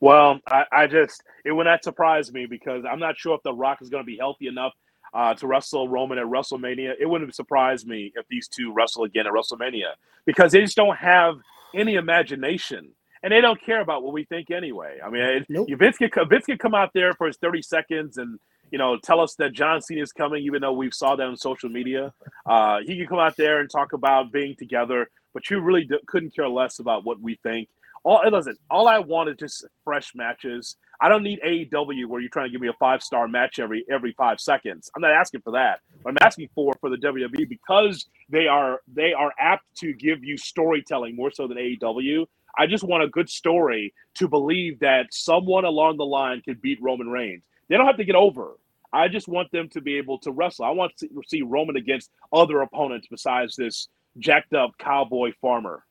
Well, 0.00 0.40
I, 0.46 0.64
I 0.72 0.86
just 0.86 1.22
it 1.44 1.52
would 1.52 1.64
not 1.64 1.82
surprise 1.84 2.32
me 2.32 2.46
because 2.46 2.84
I'm 2.90 3.00
not 3.00 3.18
sure 3.18 3.34
if 3.34 3.42
the 3.42 3.52
Rock 3.52 3.82
is 3.82 3.90
going 3.90 4.02
to 4.02 4.06
be 4.06 4.16
healthy 4.16 4.46
enough 4.46 4.72
uh, 5.14 5.34
to 5.34 5.46
wrestle 5.46 5.88
Roman 5.88 6.18
at 6.18 6.26
WrestleMania, 6.26 6.94
it 6.98 7.06
wouldn't 7.06 7.34
surprise 7.34 7.86
me 7.86 8.12
if 8.14 8.26
these 8.28 8.48
two 8.48 8.72
wrestle 8.72 9.04
again 9.04 9.26
at 9.26 9.32
WrestleMania 9.32 9.92
because 10.26 10.52
they 10.52 10.60
just 10.60 10.76
don't 10.76 10.96
have 10.96 11.36
any 11.74 11.94
imagination 11.94 12.90
and 13.22 13.32
they 13.32 13.40
don't 13.40 13.60
care 13.60 13.80
about 13.80 14.02
what 14.02 14.12
we 14.12 14.24
think 14.24 14.50
anyway. 14.50 14.98
I 15.04 15.10
mean, 15.10 15.44
nope. 15.48 15.68
Vince 15.78 15.96
can 15.98 16.10
Vince 16.28 16.46
can 16.46 16.58
come 16.58 16.74
out 16.74 16.90
there 16.94 17.12
for 17.14 17.26
his 17.26 17.36
thirty 17.36 17.62
seconds 17.62 18.18
and 18.18 18.38
you 18.70 18.78
know 18.78 18.96
tell 18.98 19.20
us 19.20 19.34
that 19.36 19.52
John 19.52 19.80
Cena 19.82 20.02
is 20.02 20.12
coming, 20.12 20.44
even 20.44 20.60
though 20.60 20.72
we've 20.72 20.94
saw 20.94 21.16
that 21.16 21.26
on 21.26 21.36
social 21.36 21.68
media. 21.68 22.12
Uh, 22.46 22.78
he 22.84 22.96
can 22.96 23.06
come 23.06 23.18
out 23.18 23.36
there 23.36 23.60
and 23.60 23.70
talk 23.70 23.92
about 23.92 24.32
being 24.32 24.54
together, 24.56 25.08
but 25.34 25.50
you 25.50 25.60
really 25.60 25.88
couldn't 26.06 26.34
care 26.34 26.48
less 26.48 26.78
about 26.78 27.04
what 27.04 27.20
we 27.20 27.38
think. 27.42 27.68
All 28.04 28.22
listen, 28.30 28.56
all 28.70 28.88
I 28.88 28.98
want 28.98 29.30
is 29.30 29.36
just 29.36 29.66
fresh 29.84 30.12
matches. 30.14 30.76
I 31.00 31.08
don't 31.08 31.22
need 31.22 31.40
AEW 31.46 32.06
where 32.06 32.20
you're 32.20 32.30
trying 32.30 32.46
to 32.46 32.52
give 32.52 32.60
me 32.60 32.68
a 32.68 32.72
five 32.74 33.02
star 33.02 33.28
match 33.28 33.58
every 33.58 33.84
every 33.90 34.12
five 34.12 34.40
seconds. 34.40 34.90
I'm 34.94 35.02
not 35.02 35.12
asking 35.12 35.42
for 35.42 35.52
that. 35.52 35.80
What 36.02 36.12
I'm 36.12 36.26
asking 36.26 36.48
for 36.54 36.74
for 36.80 36.90
the 36.90 36.96
WWE 36.96 37.48
because 37.48 38.06
they 38.28 38.46
are 38.46 38.80
they 38.92 39.12
are 39.12 39.32
apt 39.38 39.64
to 39.78 39.92
give 39.92 40.24
you 40.24 40.36
storytelling 40.36 41.16
more 41.16 41.30
so 41.30 41.46
than 41.46 41.58
AEW. 41.58 42.26
I 42.56 42.66
just 42.66 42.84
want 42.84 43.04
a 43.04 43.08
good 43.08 43.28
story 43.30 43.94
to 44.14 44.28
believe 44.28 44.80
that 44.80 45.06
someone 45.12 45.64
along 45.64 45.96
the 45.96 46.06
line 46.06 46.40
can 46.40 46.58
beat 46.60 46.78
Roman 46.82 47.08
Reigns. 47.08 47.42
They 47.68 47.76
don't 47.76 47.86
have 47.86 47.98
to 47.98 48.04
get 48.04 48.16
over. 48.16 48.56
I 48.92 49.08
just 49.08 49.28
want 49.28 49.50
them 49.52 49.68
to 49.70 49.80
be 49.80 49.98
able 49.98 50.18
to 50.20 50.32
wrestle. 50.32 50.64
I 50.64 50.70
want 50.70 50.96
to 50.98 51.08
see 51.26 51.42
Roman 51.42 51.76
against 51.76 52.10
other 52.32 52.62
opponents 52.62 53.06
besides 53.10 53.54
this 53.54 53.88
jacked 54.18 54.54
up 54.54 54.72
cowboy 54.78 55.32
farmer. 55.40 55.84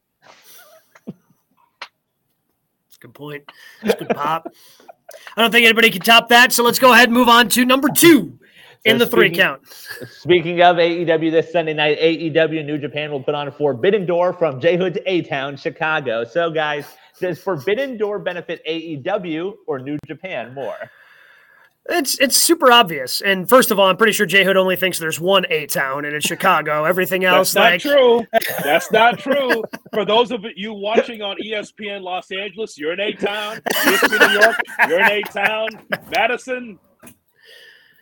A 2.98 3.06
good 3.06 3.14
point. 3.14 3.44
That's 3.84 4.00
good 4.00 4.10
pop. 4.10 4.48
I 5.36 5.42
don't 5.42 5.52
think 5.52 5.66
anybody 5.66 5.92
can 5.92 6.02
top 6.02 6.30
that. 6.30 6.52
So 6.52 6.64
let's 6.64 6.80
go 6.80 6.94
ahead 6.94 7.10
and 7.10 7.14
move 7.14 7.30
on 7.30 7.48
to 7.50 7.64
number 7.64 7.90
two 7.90 8.40
in 8.86 8.98
so 8.98 9.06
the 9.06 9.12
three 9.12 9.30
count. 9.30 9.62
Speaking 10.10 10.62
of 10.62 10.78
AEW 10.78 11.32
this 11.32 11.52
Sunday 11.52 11.74
night, 11.74 12.00
AEW 12.00 12.66
New 12.66 12.80
Japan 12.80 13.12
will 13.12 13.22
put 13.22 13.36
on 13.36 13.52
Forbidden 13.52 14.06
Door 14.08 14.34
from 14.34 14.60
J 14.60 14.78
Hood 14.78 14.96
to 14.96 15.12
A 15.12 15.22
Town, 15.22 15.56
Chicago. 15.58 16.24
So, 16.24 16.50
guys, 16.50 16.86
does 17.20 17.40
Forbidden 17.40 17.98
Door 17.98 18.20
benefit 18.20 18.66
AEW 18.66 19.54
or 19.68 19.78
New 19.80 20.00
Japan 20.08 20.54
more? 20.56 20.90
It's 21.89 22.19
it's 22.19 22.36
super 22.36 22.71
obvious. 22.71 23.21
And 23.21 23.47
first 23.47 23.71
of 23.71 23.80
all, 23.80 23.88
I'm 23.88 23.95
pretty 23.95 24.13
sure 24.13 24.26
J 24.26 24.43
Hood 24.43 24.58
only 24.58 24.76
thinks 24.76 25.00
there's 25.00 25.19
one 25.19 25.45
A 25.50 25.67
town 25.67 26.06
and 26.06 26.15
it's 26.15 26.26
Chicago. 26.28 26.84
Everything 26.84 27.23
else, 27.23 27.54
That's 27.54 27.86
like... 27.86 27.95
not 27.95 27.97
true. 27.97 28.28
That's 28.63 28.91
not 28.91 29.19
true. 29.19 29.63
For 29.93 30.04
those 30.04 30.32
of 30.32 30.43
you 30.56 30.73
watching 30.73 31.21
on 31.21 31.38
ESPN 31.38 32.02
Los 32.02 32.30
Angeles, 32.32 32.78
you're 32.78 32.93
in 32.93 33.00
A 33.00 33.13
town. 33.13 33.62
ESPN 33.73 34.28
New 34.28 34.39
York, 34.39 34.58
you're 34.88 35.00
in 35.00 35.12
A 35.12 35.21
town. 35.23 35.69
Madison, 36.12 36.78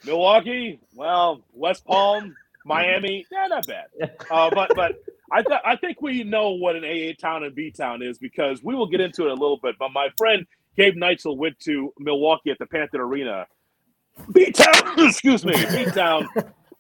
Milwaukee, 0.03 0.79
well, 0.95 1.43
West 1.53 1.85
Palm, 1.85 2.35
Miami, 2.65 3.25
yeah, 3.31 3.47
not 3.47 3.67
bad. 3.67 3.85
Uh, 4.31 4.49
but 4.49 4.71
but 4.75 5.03
I 5.31 5.43
th- 5.43 5.61
I 5.63 5.75
think 5.75 6.01
we 6.01 6.23
know 6.23 6.51
what 6.51 6.75
an 6.75 6.83
A 6.83 7.13
town 7.13 7.43
and 7.43 7.53
B 7.53 7.69
town 7.69 8.01
is 8.01 8.17
because 8.17 8.63
we 8.63 8.73
will 8.73 8.87
get 8.87 9.01
into 9.01 9.25
it 9.27 9.31
a 9.31 9.35
little 9.35 9.59
bit. 9.61 9.75
But 9.77 9.89
my 9.91 10.09
friend 10.17 10.47
Gabe 10.75 10.95
Neitzel 10.95 11.37
went 11.37 11.59
to 11.61 11.93
Milwaukee 11.99 12.49
at 12.49 12.57
the 12.57 12.65
Panther 12.65 13.03
Arena 13.03 13.45
beat 14.31 14.55
town. 14.55 14.73
excuse 14.97 15.45
me, 15.45 15.53
beat 15.71 15.93
town 15.93 16.27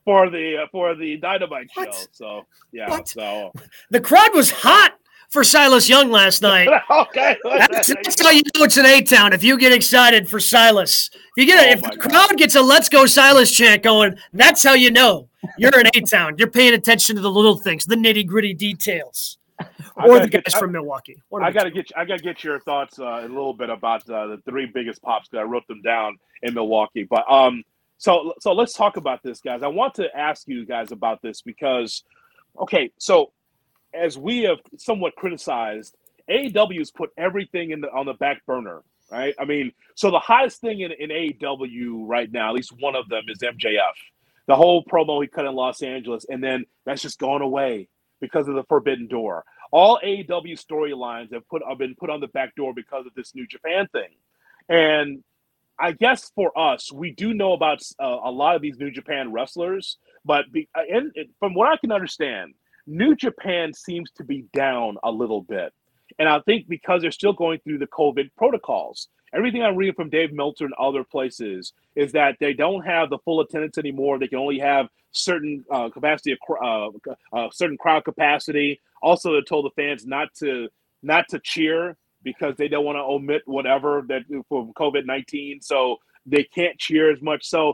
for 0.03 0.29
the 0.29 0.63
uh, 0.63 0.67
for 0.71 0.95
the 0.95 1.17
Dynamite 1.17 1.69
what? 1.73 1.93
show. 1.93 2.01
So 2.11 2.45
yeah, 2.71 2.89
what? 2.89 3.07
so 3.07 3.51
the 3.89 3.99
crowd 3.99 4.33
was 4.33 4.51
hot 4.51 4.95
for 5.29 5.43
Silas 5.43 5.89
Young 5.89 6.11
last 6.11 6.41
night. 6.41 6.69
okay, 6.89 7.37
that's, 7.43 7.87
that's, 7.87 8.21
how 8.21 8.29
you 8.29 8.41
know 8.55 8.63
it's 8.63 8.77
an 8.77 8.85
A 8.85 9.01
town. 9.01 9.33
If 9.33 9.43
you 9.43 9.57
get 9.57 9.71
excited 9.71 10.29
for 10.29 10.39
Silas, 10.39 11.09
if 11.13 11.21
you 11.37 11.45
get 11.45 11.67
oh 11.67 11.71
if 11.71 11.81
the 11.81 11.97
crowd 11.97 12.29
God. 12.29 12.37
gets 12.37 12.55
a 12.55 12.61
"Let's 12.61 12.89
Go 12.89 13.05
Silas" 13.05 13.51
chant 13.51 13.83
going, 13.83 14.15
that's 14.33 14.63
how 14.63 14.73
you 14.73 14.91
know 14.91 15.29
you're 15.57 15.77
an 15.77 15.87
A 15.93 16.01
town. 16.01 16.35
You're 16.37 16.51
paying 16.51 16.73
attention 16.73 17.15
to 17.15 17.21
the 17.21 17.31
little 17.31 17.57
things, 17.57 17.85
the 17.85 17.95
nitty 17.95 18.27
gritty 18.27 18.53
details 18.53 19.37
or 19.95 20.19
the 20.19 20.27
guys 20.27 20.43
get, 20.43 20.53
from 20.53 20.71
I, 20.71 20.73
Milwaukee. 20.73 21.21
I 21.41 21.51
got 21.51 21.63
to 21.63 21.71
get 21.71 21.91
I 21.95 22.05
got 22.05 22.17
to 22.17 22.23
get 22.23 22.43
your 22.43 22.59
thoughts 22.59 22.99
uh, 22.99 23.21
a 23.21 23.27
little 23.27 23.53
bit 23.53 23.69
about 23.69 24.09
uh, 24.09 24.27
the 24.27 24.41
three 24.47 24.65
biggest 24.65 25.01
pops 25.01 25.29
because 25.29 25.43
I 25.43 25.45
wrote 25.45 25.67
them 25.67 25.81
down 25.81 26.17
in 26.43 26.53
Milwaukee. 26.53 27.07
But 27.09 27.29
um, 27.31 27.63
so 27.97 28.33
so 28.39 28.53
let's 28.53 28.73
talk 28.73 28.97
about 28.97 29.23
this, 29.23 29.41
guys. 29.41 29.63
I 29.63 29.67
want 29.67 29.95
to 29.95 30.15
ask 30.15 30.47
you 30.47 30.65
guys 30.65 30.91
about 30.91 31.21
this 31.21 31.41
because, 31.41 32.03
okay, 32.59 32.91
so 32.97 33.31
as 33.93 34.17
we 34.17 34.43
have 34.43 34.59
somewhat 34.77 35.15
criticized, 35.15 35.95
AEW 36.29 36.79
has 36.79 36.91
put 36.91 37.11
everything 37.17 37.71
in 37.71 37.81
the 37.81 37.89
on 37.91 38.05
the 38.05 38.13
back 38.13 38.45
burner, 38.45 38.83
right? 39.11 39.35
I 39.39 39.45
mean, 39.45 39.71
so 39.95 40.11
the 40.11 40.19
hottest 40.19 40.59
thing 40.59 40.81
in, 40.81 40.91
in 40.91 41.09
AEW 41.09 42.03
right 42.05 42.31
now, 42.31 42.49
at 42.49 42.55
least 42.55 42.73
one 42.79 42.95
of 42.95 43.07
them, 43.07 43.23
is 43.29 43.39
MJF. 43.39 43.79
The 44.47 44.55
whole 44.55 44.83
promo 44.83 45.21
he 45.21 45.27
cut 45.27 45.45
in 45.45 45.55
Los 45.55 45.81
Angeles, 45.81 46.25
and 46.29 46.43
then 46.43 46.65
that's 46.85 47.01
just 47.01 47.17
gone 47.17 47.41
away 47.41 47.87
because 48.21 48.47
of 48.47 48.55
the 48.55 48.63
Forbidden 48.63 49.07
Door. 49.07 49.43
All 49.71 49.99
AEW 50.03 50.59
storylines 50.59 51.33
have 51.33 51.47
put 51.49 51.61
have 51.67 51.77
been 51.77 51.95
put 51.95 52.09
on 52.09 52.19
the 52.19 52.27
back 52.27 52.55
door 52.55 52.73
because 52.73 53.05
of 53.05 53.13
this 53.15 53.35
New 53.35 53.47
Japan 53.47 53.87
thing, 53.91 54.09
and 54.69 55.23
I 55.79 55.91
guess 55.91 56.31
for 56.35 56.57
us, 56.57 56.91
we 56.91 57.11
do 57.11 57.33
know 57.33 57.53
about 57.53 57.81
uh, 58.01 58.19
a 58.23 58.31
lot 58.31 58.55
of 58.55 58.61
these 58.61 58.77
New 58.77 58.91
Japan 58.91 59.31
wrestlers, 59.31 59.97
but 60.23 60.45
be, 60.51 60.69
uh, 60.75 60.81
and, 60.89 61.11
from 61.39 61.53
what 61.53 61.67
I 61.67 61.77
can 61.77 61.91
understand, 61.91 62.53
New 62.87 63.15
Japan 63.15 63.73
seems 63.73 64.11
to 64.11 64.23
be 64.23 64.45
down 64.53 64.97
a 65.03 65.11
little 65.11 65.41
bit. 65.41 65.73
And 66.19 66.29
I 66.29 66.39
think 66.41 66.67
because 66.69 67.01
they're 67.01 67.11
still 67.11 67.33
going 67.33 67.59
through 67.59 67.79
the 67.79 67.87
COVID 67.87 68.29
protocols, 68.37 69.09
everything 69.33 69.63
I'm 69.63 69.75
reading 69.75 69.95
from 69.95 70.09
Dave 70.09 70.33
Meltzer 70.33 70.65
and 70.65 70.73
other 70.75 71.03
places 71.03 71.73
is 71.95 72.11
that 72.13 72.37
they 72.39 72.53
don't 72.53 72.85
have 72.85 73.09
the 73.09 73.17
full 73.19 73.41
attendance 73.41 73.77
anymore. 73.77 74.19
They 74.19 74.27
can 74.27 74.39
only 74.39 74.59
have 74.59 74.87
certain 75.11 75.63
uh, 75.71 75.89
capacity 75.89 76.33
of 76.33 76.39
uh, 76.61 77.13
uh, 77.35 77.49
certain 77.51 77.77
crowd 77.77 78.05
capacity. 78.05 78.81
Also, 79.01 79.33
they 79.33 79.41
told 79.41 79.65
the 79.65 79.81
fans 79.81 80.05
not 80.05 80.33
to 80.39 80.69
not 81.03 81.27
to 81.29 81.39
cheer 81.39 81.97
because 82.23 82.55
they 82.57 82.67
don't 82.67 82.85
want 82.85 82.97
to 82.97 83.01
omit 83.01 83.43
whatever 83.45 84.03
that 84.07 84.23
for 84.49 84.71
COVID 84.73 85.05
nineteen. 85.05 85.61
So 85.61 85.97
they 86.25 86.43
can't 86.43 86.77
cheer 86.77 87.11
as 87.11 87.21
much. 87.21 87.45
So 87.45 87.73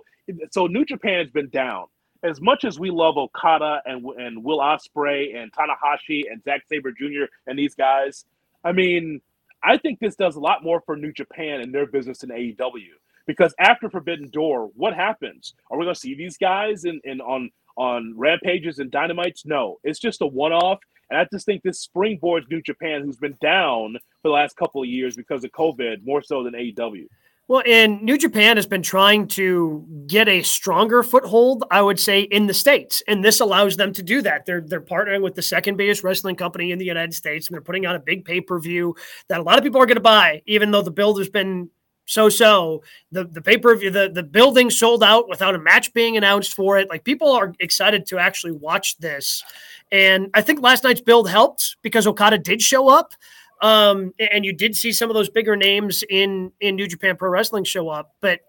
so 0.52 0.68
New 0.68 0.86
Japan 0.86 1.20
has 1.20 1.32
been 1.32 1.50
down. 1.50 1.86
As 2.24 2.40
much 2.40 2.66
as 2.66 2.80
we 2.80 2.92
love 2.92 3.18
Okada 3.18 3.82
and 3.86 4.06
and 4.18 4.44
Will 4.44 4.60
Ospreay 4.60 5.36
and 5.36 5.52
Tanahashi 5.52 6.24
and 6.32 6.44
Zack 6.44 6.64
Sabre 6.70 6.92
Jr. 6.92 7.26
and 7.48 7.58
these 7.58 7.74
guys, 7.76 8.26
I 8.64 8.72
mean, 8.72 9.22
I 9.64 9.78
think 9.78 10.00
this 10.00 10.16
does 10.16 10.36
a 10.36 10.40
lot 10.40 10.64
more 10.64 10.82
for 10.86 10.96
New 10.96 11.12
Japan 11.12 11.62
and 11.62 11.74
their 11.74 11.86
business 11.86 12.20
than 12.20 12.30
AEW. 12.32 12.88
Because 13.28 13.54
after 13.60 13.90
Forbidden 13.90 14.30
Door, 14.30 14.72
what 14.76 14.96
happens? 14.96 15.54
Are 15.70 15.78
we 15.78 15.86
going 15.86 15.94
to 15.94 16.00
see 16.00 16.16
these 16.16 16.38
guys 16.38 16.86
in, 16.86 17.00
in 17.04 17.22
on 17.22 17.52
on 17.78 18.14
rampages 18.18 18.80
and 18.80 18.92
dynamites? 18.92 19.46
No, 19.46 19.80
it's 19.84 20.00
just 20.00 20.22
a 20.22 20.28
one 20.28 20.52
off. 20.52 20.80
And 21.10 21.20
I 21.20 21.28
just 21.32 21.46
think 21.46 21.62
this 21.62 21.88
springboards 21.88 22.50
New 22.50 22.62
Japan, 22.62 23.04
who's 23.04 23.18
been 23.18 23.38
down 23.42 23.98
for 24.22 24.30
the 24.30 24.34
last 24.34 24.56
couple 24.56 24.82
of 24.82 24.88
years 24.88 25.16
because 25.16 25.44
of 25.44 25.52
COVID, 25.52 26.06
more 26.06 26.22
so 26.22 26.44
than 26.44 26.54
AEW. 26.54 27.06
Well, 27.52 27.64
and 27.66 28.02
New 28.02 28.18
Japan 28.18 28.56
has 28.56 28.66
been 28.66 28.82
trying 28.82 29.28
to 29.36 29.86
get 30.08 30.30
a 30.30 30.42
stronger 30.42 31.04
foothold, 31.04 31.66
I 31.70 31.82
would 31.82 32.00
say, 32.00 32.22
in 32.22 32.48
the 32.48 32.54
states, 32.54 33.04
and 33.10 33.22
this 33.22 33.42
allows 33.42 33.76
them 33.76 33.92
to 33.92 34.02
do 34.02 34.22
that. 34.22 34.46
They're 34.46 34.62
they're 34.62 34.80
partnering 34.80 35.22
with 35.22 35.36
the 35.36 35.42
second 35.42 35.76
biggest 35.76 36.02
wrestling 36.02 36.38
company 36.38 36.72
in 36.72 36.80
the 36.80 36.86
United 36.86 37.14
States, 37.14 37.48
and 37.48 37.54
they're 37.54 37.62
putting 37.62 37.86
on 37.86 37.98
a 37.98 38.00
big 38.00 38.24
pay 38.24 38.40
per 38.40 38.58
view 38.58 38.96
that 39.28 39.42
a 39.42 39.44
lot 39.44 39.58
of 39.58 39.66
people 39.66 39.82
are 39.82 39.86
going 39.86 39.98
to 39.98 40.02
buy, 40.02 40.42
even 40.46 40.72
though 40.72 40.82
the 40.82 40.92
build 40.92 41.18
has 41.18 41.28
been 41.28 41.70
so 42.06 42.30
so. 42.30 42.84
The 43.12 43.26
the 43.26 43.42
pay 43.42 43.58
per 43.58 43.76
view, 43.76 43.90
the 43.90 44.10
the 44.10 44.24
building 44.24 44.70
sold 44.70 45.04
out 45.04 45.28
without 45.28 45.54
a 45.54 45.60
match 45.60 45.94
being 45.94 46.16
announced 46.16 46.54
for 46.54 46.80
it. 46.80 46.88
Like 46.90 47.04
people 47.04 47.34
are 47.34 47.54
excited 47.60 48.06
to 48.06 48.18
actually 48.18 48.54
watch 48.54 48.98
this, 49.00 49.44
and 49.92 50.30
I 50.34 50.42
think 50.42 50.62
last 50.62 50.86
night's 50.86 51.02
build 51.02 51.30
helped 51.30 51.76
because 51.82 52.08
Okada 52.08 52.38
did 52.38 52.62
show 52.62 52.88
up. 52.88 53.14
Um, 53.62 54.14
and 54.20 54.44
you 54.44 54.54
did 54.54 54.76
see 54.76 54.92
some 54.92 55.10
of 55.10 55.14
those 55.14 55.30
bigger 55.30 55.56
names 55.56 56.04
in 56.10 56.52
in 56.60 56.76
New 56.76 56.88
Japan 56.88 57.16
Pro 57.16 57.30
Wrestling 57.30 57.64
show 57.64 57.90
up, 57.90 58.16
but 58.20 58.40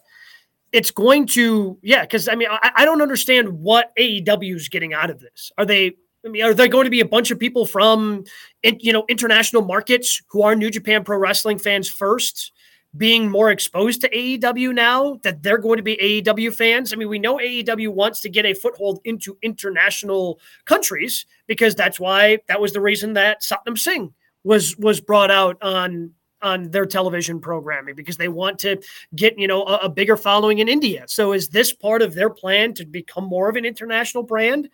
it's 0.72 0.90
going 0.90 1.26
to 1.28 1.78
yeah. 1.82 2.02
Because 2.02 2.28
I 2.28 2.34
mean, 2.34 2.48
I, 2.50 2.72
I 2.76 2.84
don't 2.84 3.02
understand 3.02 3.48
what 3.50 3.92
AEW 3.98 4.56
is 4.56 4.68
getting 4.68 4.94
out 4.94 5.10
of 5.10 5.20
this. 5.20 5.52
Are 5.58 5.66
they 5.66 5.92
I 6.24 6.28
mean, 6.28 6.44
are 6.44 6.54
there 6.54 6.68
going 6.68 6.84
to 6.84 6.90
be 6.90 7.00
a 7.00 7.06
bunch 7.06 7.30
of 7.30 7.38
people 7.38 7.66
from, 7.66 8.24
you 8.62 8.92
know, 8.92 9.04
international 9.08 9.62
markets 9.62 10.22
who 10.28 10.42
are 10.42 10.54
New 10.54 10.70
Japan 10.70 11.02
Pro 11.02 11.18
Wrestling 11.18 11.58
fans 11.58 11.88
first, 11.88 12.52
being 12.96 13.28
more 13.28 13.50
exposed 13.50 14.02
to 14.02 14.10
AEW 14.10 14.72
now 14.72 15.18
that 15.24 15.42
they're 15.42 15.58
going 15.58 15.78
to 15.78 15.82
be 15.82 15.96
AEW 15.96 16.54
fans? 16.54 16.92
I 16.92 16.96
mean, 16.96 17.08
we 17.08 17.18
know 17.18 17.38
AEW 17.38 17.88
wants 17.88 18.20
to 18.20 18.28
get 18.28 18.46
a 18.46 18.54
foothold 18.54 19.00
into 19.04 19.36
international 19.42 20.38
countries 20.64 21.26
because 21.48 21.74
that's 21.74 21.98
why 21.98 22.38
that 22.46 22.60
was 22.60 22.72
the 22.72 22.80
reason 22.80 23.14
that 23.14 23.42
Satnam 23.42 23.76
Singh 23.76 24.14
was 24.44 24.76
was 24.76 25.00
brought 25.00 25.30
out 25.30 25.62
on 25.62 26.12
on 26.42 26.70
their 26.70 26.86
television 26.86 27.40
programming 27.40 27.94
because 27.94 28.16
they 28.16 28.28
want 28.28 28.58
to 28.58 28.80
get 29.14 29.38
you 29.38 29.46
know 29.46 29.62
a, 29.62 29.76
a, 29.76 29.88
bigger 29.88 30.16
following 30.16 30.58
in 30.58 30.68
India. 30.68 31.04
So 31.06 31.32
is 31.32 31.48
this 31.48 31.72
part 31.72 32.02
of 32.02 32.14
their 32.14 32.30
plan 32.30 32.74
to 32.74 32.84
become 32.84 33.24
more 33.24 33.48
of 33.48 33.56
an 33.56 33.64
international 33.64 34.24
brand? 34.24 34.68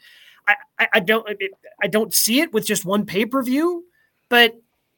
I 0.46 0.54
I, 0.78 0.88
I 0.94 1.00
don't 1.00 1.28
I 1.82 1.86
don't 1.86 2.14
see 2.14 2.40
it 2.40 2.52
with 2.52 2.66
just 2.66 2.84
one 2.84 3.06
pay 3.06 3.26
per 3.26 3.42
view, 3.42 3.84
but 4.28 4.54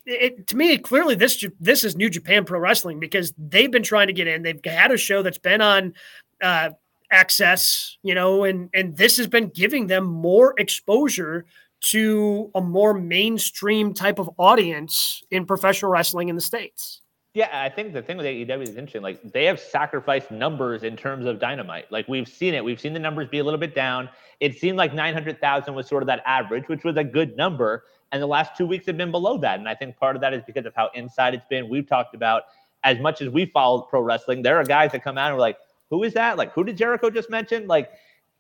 it, 0.07 0.47
to 0.49 0.57
me 0.57 0.79
clearly 0.79 1.15
this 1.15 1.45
this 1.59 1.85
is 1.85 1.97
New 1.97 2.09
Japan 2.09 2.45
Pro 2.45 2.59
Wrestling 2.59 3.01
because 3.01 3.33
they've 3.37 3.71
been 3.71 3.83
trying 3.83 4.07
to 4.07 4.13
get 4.13 4.29
in. 4.29 4.43
They've 4.43 4.65
had 4.65 4.93
a 4.93 4.97
show 4.97 5.23
that's 5.23 5.39
been 5.39 5.61
on. 5.61 5.95
Uh, 6.41 6.71
access 7.13 7.99
you 8.05 8.15
know 8.15 8.45
and 8.45 8.71
and 8.73 8.97
this 8.97 9.17
has 9.17 9.27
been 9.27 9.49
giving 9.49 9.89
them 9.89 10.05
more 10.05 10.55
exposure 10.59 11.45
to 11.81 12.51
a 12.55 12.61
more 12.61 12.95
mainstream 12.95 13.95
type 13.95 14.19
of 14.19 14.31
audience 14.39 15.23
in 15.31 15.47
professional 15.47 15.91
wrestling 15.91 16.29
in 16.29 16.37
the 16.37 16.43
states. 16.43 17.01
Yeah, 17.33 17.49
I 17.53 17.69
think 17.69 17.93
the 17.93 18.03
thing 18.03 18.17
with 18.17 18.27
AEW 18.27 18.63
is 18.63 18.71
interesting. 18.71 19.03
Like 19.03 19.21
they 19.33 19.45
have 19.45 19.61
sacrificed 19.61 20.33
numbers 20.33 20.83
in 20.83 20.97
terms 20.97 21.27
of 21.27 21.39
dynamite. 21.39 21.91
Like 21.91 22.09
we've 22.09 22.27
seen 22.27 22.55
it. 22.55 22.65
We've 22.65 22.81
seen 22.81 22.93
the 22.93 22.99
numbers 22.99 23.29
be 23.29 23.39
a 23.39 23.45
little 23.45 23.61
bit 23.61 23.75
down. 23.75 24.09
It 24.41 24.59
seemed 24.59 24.77
like 24.77 24.95
900,000 24.95 25.75
was 25.75 25.87
sort 25.87 26.03
of 26.03 26.09
that 26.09 26.23
average, 26.27 26.67
which 26.69 26.83
was 26.83 26.97
a 26.97 27.05
good 27.05 27.37
number. 27.37 27.85
And 28.11 28.21
the 28.21 28.27
last 28.27 28.57
two 28.57 28.67
weeks 28.67 28.87
have 28.87 28.97
been 28.97 29.13
below 29.13 29.39
that. 29.39 29.61
And 29.61 29.69
I 29.69 29.77
think 29.77 29.97
part 29.97 30.17
of 30.17 30.23
that 30.23 30.35
is 30.35 30.43
because 30.45 30.67
of 30.67 30.75
how 30.75 30.91
inside 30.95 31.35
it's 31.35 31.47
been. 31.49 31.69
We've 31.69 31.87
talked 31.87 32.17
about 32.17 32.45
as 32.83 32.99
much 32.99 33.21
as 33.21 33.29
we 33.29 33.47
followed 33.47 33.89
pro 33.89 34.01
wrestling, 34.01 34.43
there 34.43 34.57
are 34.57 34.65
guys 34.65 34.93
that 34.93 35.05
come 35.05 35.17
out 35.17 35.27
and 35.27 35.37
are 35.37 35.41
like, 35.41 35.59
who 35.91 36.03
is 36.03 36.15
that? 36.15 36.37
Like, 36.37 36.53
who 36.53 36.65
did 36.65 36.77
Jericho 36.77 37.11
just 37.11 37.31
mention? 37.31 37.67
Like, 37.67 37.91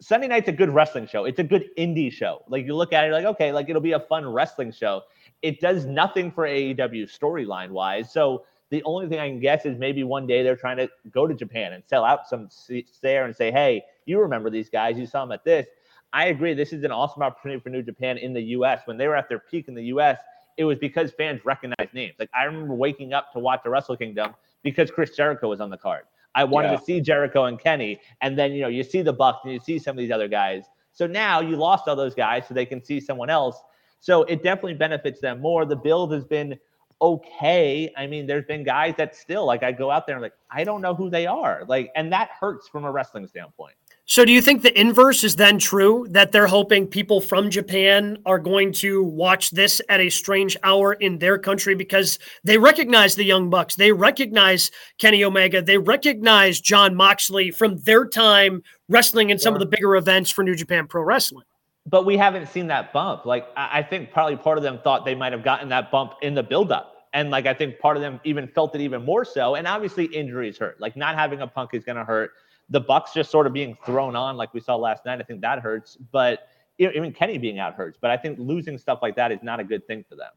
Sunday 0.01 0.29
night's 0.29 0.49
a 0.49 0.53
good 0.53 0.71
wrestling 0.71 1.07
show. 1.07 1.25
It's 1.25 1.39
a 1.39 1.45
good 1.45 1.69
indie 1.77 2.11
show. 2.11 2.43
Like, 2.49 2.67
you 2.67 2.75
look 2.75 2.93
at 2.93 3.05
it, 3.05 3.13
like, 3.13 3.27
okay, 3.27 3.53
like 3.53 3.69
it'll 3.69 3.83
be 3.83 3.93
a 3.93 4.01
fun 4.01 4.27
wrestling 4.27 4.73
show. 4.73 5.03
It 5.43 5.61
does 5.61 5.85
nothing 5.85 6.31
for 6.33 6.45
AEW 6.45 7.05
storyline 7.05 7.71
wise. 7.71 8.13
So, 8.13 8.45
the 8.71 8.83
only 8.85 9.09
thing 9.09 9.19
I 9.19 9.29
can 9.29 9.41
guess 9.41 9.67
is 9.67 9.77
maybe 9.79 10.05
one 10.05 10.27
day 10.27 10.43
they're 10.43 10.57
trying 10.57 10.77
to 10.77 10.89
go 11.11 11.27
to 11.27 11.35
Japan 11.35 11.73
and 11.73 11.83
sell 11.87 12.05
out 12.05 12.29
some 12.29 12.49
seats 12.49 12.99
there 13.03 13.25
and 13.25 13.35
say, 13.35 13.51
hey, 13.51 13.83
you 14.07 14.21
remember 14.21 14.49
these 14.49 14.71
guys, 14.71 14.97
you 14.97 15.07
saw 15.07 15.23
them 15.23 15.33
at 15.33 15.45
this. 15.45 15.67
I 16.13 16.27
agree. 16.27 16.55
This 16.55 16.73
is 16.73 16.85
an 16.85 16.93
awesome 16.93 17.23
opportunity 17.23 17.61
for 17.61 17.71
New 17.71 17.83
Japan 17.83 18.17
in 18.19 18.33
the 18.33 18.43
US. 18.43 18.83
When 18.85 18.97
they 18.97 19.09
were 19.09 19.17
at 19.17 19.29
their 19.29 19.39
peak 19.39 19.69
in 19.69 19.75
the 19.75 19.85
US, 19.85 20.19
it 20.57 20.65
was 20.65 20.79
because 20.79 21.13
fans 21.13 21.41
recognized 21.45 21.95
names. 21.95 22.15
Like 22.19 22.31
I 22.35 22.45
remember 22.45 22.75
waking 22.75 23.13
up 23.13 23.33
to 23.33 23.39
watch 23.39 23.61
the 23.65 23.71
Wrestle 23.71 23.97
Kingdom 23.97 24.35
because 24.63 24.91
Chris 24.91 25.17
Jericho 25.17 25.49
was 25.49 25.61
on 25.61 25.71
the 25.71 25.77
card. 25.77 26.05
I 26.35 26.45
wanted 26.45 26.71
yeah. 26.71 26.77
to 26.77 26.85
see 26.85 27.01
Jericho 27.01 27.45
and 27.45 27.59
Kenny, 27.59 28.01
and 28.21 28.39
then 28.39 28.53
you 28.53 28.63
know 28.63 28.69
you 28.69 28.83
see 28.83 29.03
the 29.03 29.13
Bucks 29.13 29.41
and 29.45 29.53
you 29.53 29.61
see 29.61 29.79
some 29.79 29.93
of 29.93 29.99
these 29.99 30.11
other 30.11 30.29
guys. 30.29 30.65
So 30.93 31.07
now 31.07 31.41
you 31.41 31.57
lost 31.57 31.89
all 31.89 31.97
those 31.97 32.15
guys, 32.15 32.47
so 32.47 32.55
they 32.55 32.67
can 32.67 32.83
see 32.85 33.01
someone 33.01 33.31
else. 33.31 33.61
So 34.01 34.23
it 34.25 34.43
definitely 34.43 34.75
benefits 34.75 35.21
them 35.21 35.41
more. 35.41 35.65
The 35.65 35.77
build 35.77 36.13
has 36.13 36.25
been 36.25 36.59
okay. 37.03 37.93
I 37.97 38.07
mean, 38.07 38.27
there's 38.27 38.45
been 38.45 38.65
guys 38.65 38.95
that 38.99 39.15
still 39.15 39.45
like 39.47 39.63
I 39.63 39.73
go 39.73 39.91
out 39.91 40.07
there 40.07 40.17
and 40.17 40.23
like 40.23 40.35
I 40.51 40.65
don't 40.65 40.81
know 40.81 40.95
who 40.95 41.11
they 41.11 41.27
are, 41.27 41.65
like, 41.69 41.91
and 41.97 42.13
that 42.13 42.31
hurts 42.39 42.69
from 42.69 42.85
a 42.85 42.91
wrestling 42.91 43.27
standpoint. 43.27 43.75
So, 44.11 44.25
do 44.25 44.33
you 44.33 44.43
think 44.43 44.63
the 44.63 44.77
inverse 44.79 45.23
is 45.23 45.37
then 45.37 45.61
true 45.61 46.05
that 46.11 46.33
they're 46.33 46.49
hoping 46.49 46.89
people 46.89 47.21
from 47.21 47.49
Japan 47.49 48.19
are 48.27 48.41
going 48.41 48.73
to 48.73 49.05
watch 49.05 49.53
this 49.53 49.81
at 49.89 50.01
a 50.01 50.11
strange 50.11 50.57
hour 50.65 50.95
in 50.95 51.21
their 51.21 51.39
country 51.39 51.77
because 51.77 52.19
they 52.43 52.59
recognize 52.59 53.15
the 53.15 53.23
Young 53.23 53.51
Bucks, 53.51 53.77
they 53.77 53.93
recognize 53.93 54.73
Kenny 54.99 55.23
Omega, 55.23 55.63
they 55.63 55.79
recognize 55.79 56.61
Jon 56.61 56.97
Moxley 56.97 57.53
from 57.53 57.77
their 57.83 58.05
time 58.05 58.65
wrestling 58.89 59.31
in 59.31 59.39
some 59.39 59.55
of 59.55 59.61
the 59.61 59.67
bigger 59.67 59.95
events 59.95 60.33
for 60.33 60.43
New 60.43 60.57
Japan 60.57 60.89
Pro 60.89 61.05
Wrestling? 61.05 61.45
But 61.87 62.05
we 62.05 62.17
haven't 62.17 62.49
seen 62.49 62.67
that 62.67 62.93
bump. 62.93 63.27
Like, 63.27 63.47
I 63.57 63.81
think 63.81 64.11
probably 64.11 64.35
part 64.35 64.59
of 64.59 64.65
them 64.65 64.81
thought 64.83 65.05
they 65.05 65.15
might 65.15 65.31
have 65.31 65.45
gotten 65.45 65.69
that 65.69 65.93
bump 65.93 66.15
in 66.21 66.35
the 66.35 66.43
buildup. 66.43 67.07
And 67.13 67.31
like, 67.31 67.47
I 67.47 67.55
think 67.55 67.79
part 67.79 67.97
of 67.97 68.01
them 68.01 68.19
even 68.25 68.49
felt 68.49 68.75
it 68.75 68.81
even 68.81 69.05
more 69.05 69.25
so. 69.25 69.55
And 69.55 69.69
obviously, 69.69 70.07
injuries 70.07 70.59
hurt. 70.59 70.81
Like, 70.81 70.97
not 70.97 71.15
having 71.15 71.43
a 71.43 71.47
punk 71.47 71.75
is 71.75 71.85
going 71.85 71.95
to 71.95 72.05
hurt 72.05 72.33
the 72.71 72.81
Bucks 72.81 73.13
just 73.13 73.31
sort 73.31 73.47
of 73.47 73.53
being 73.53 73.77
thrown 73.85 74.17
on 74.17 74.37
like 74.37 74.55
we 74.55 74.61
saw 74.61 74.77
last 74.77 75.05
night, 75.05 75.21
I 75.21 75.25
think 75.25 75.41
that 75.43 75.59
hurts. 75.59 75.97
But 76.13 76.49
even 76.79 77.13
Kenny 77.13 77.37
being 77.37 77.59
out 77.59 77.75
hurts. 77.75 77.99
But 78.01 78.11
I 78.11 78.17
think 78.17 78.39
losing 78.39 78.79
stuff 78.79 79.01
like 79.03 79.17
that 79.17 79.33
is 79.33 79.43
not 79.43 79.61
a 79.61 79.65
good 79.65 79.87
thing 79.87 80.05
for 80.09 80.17
them. 80.17 80.31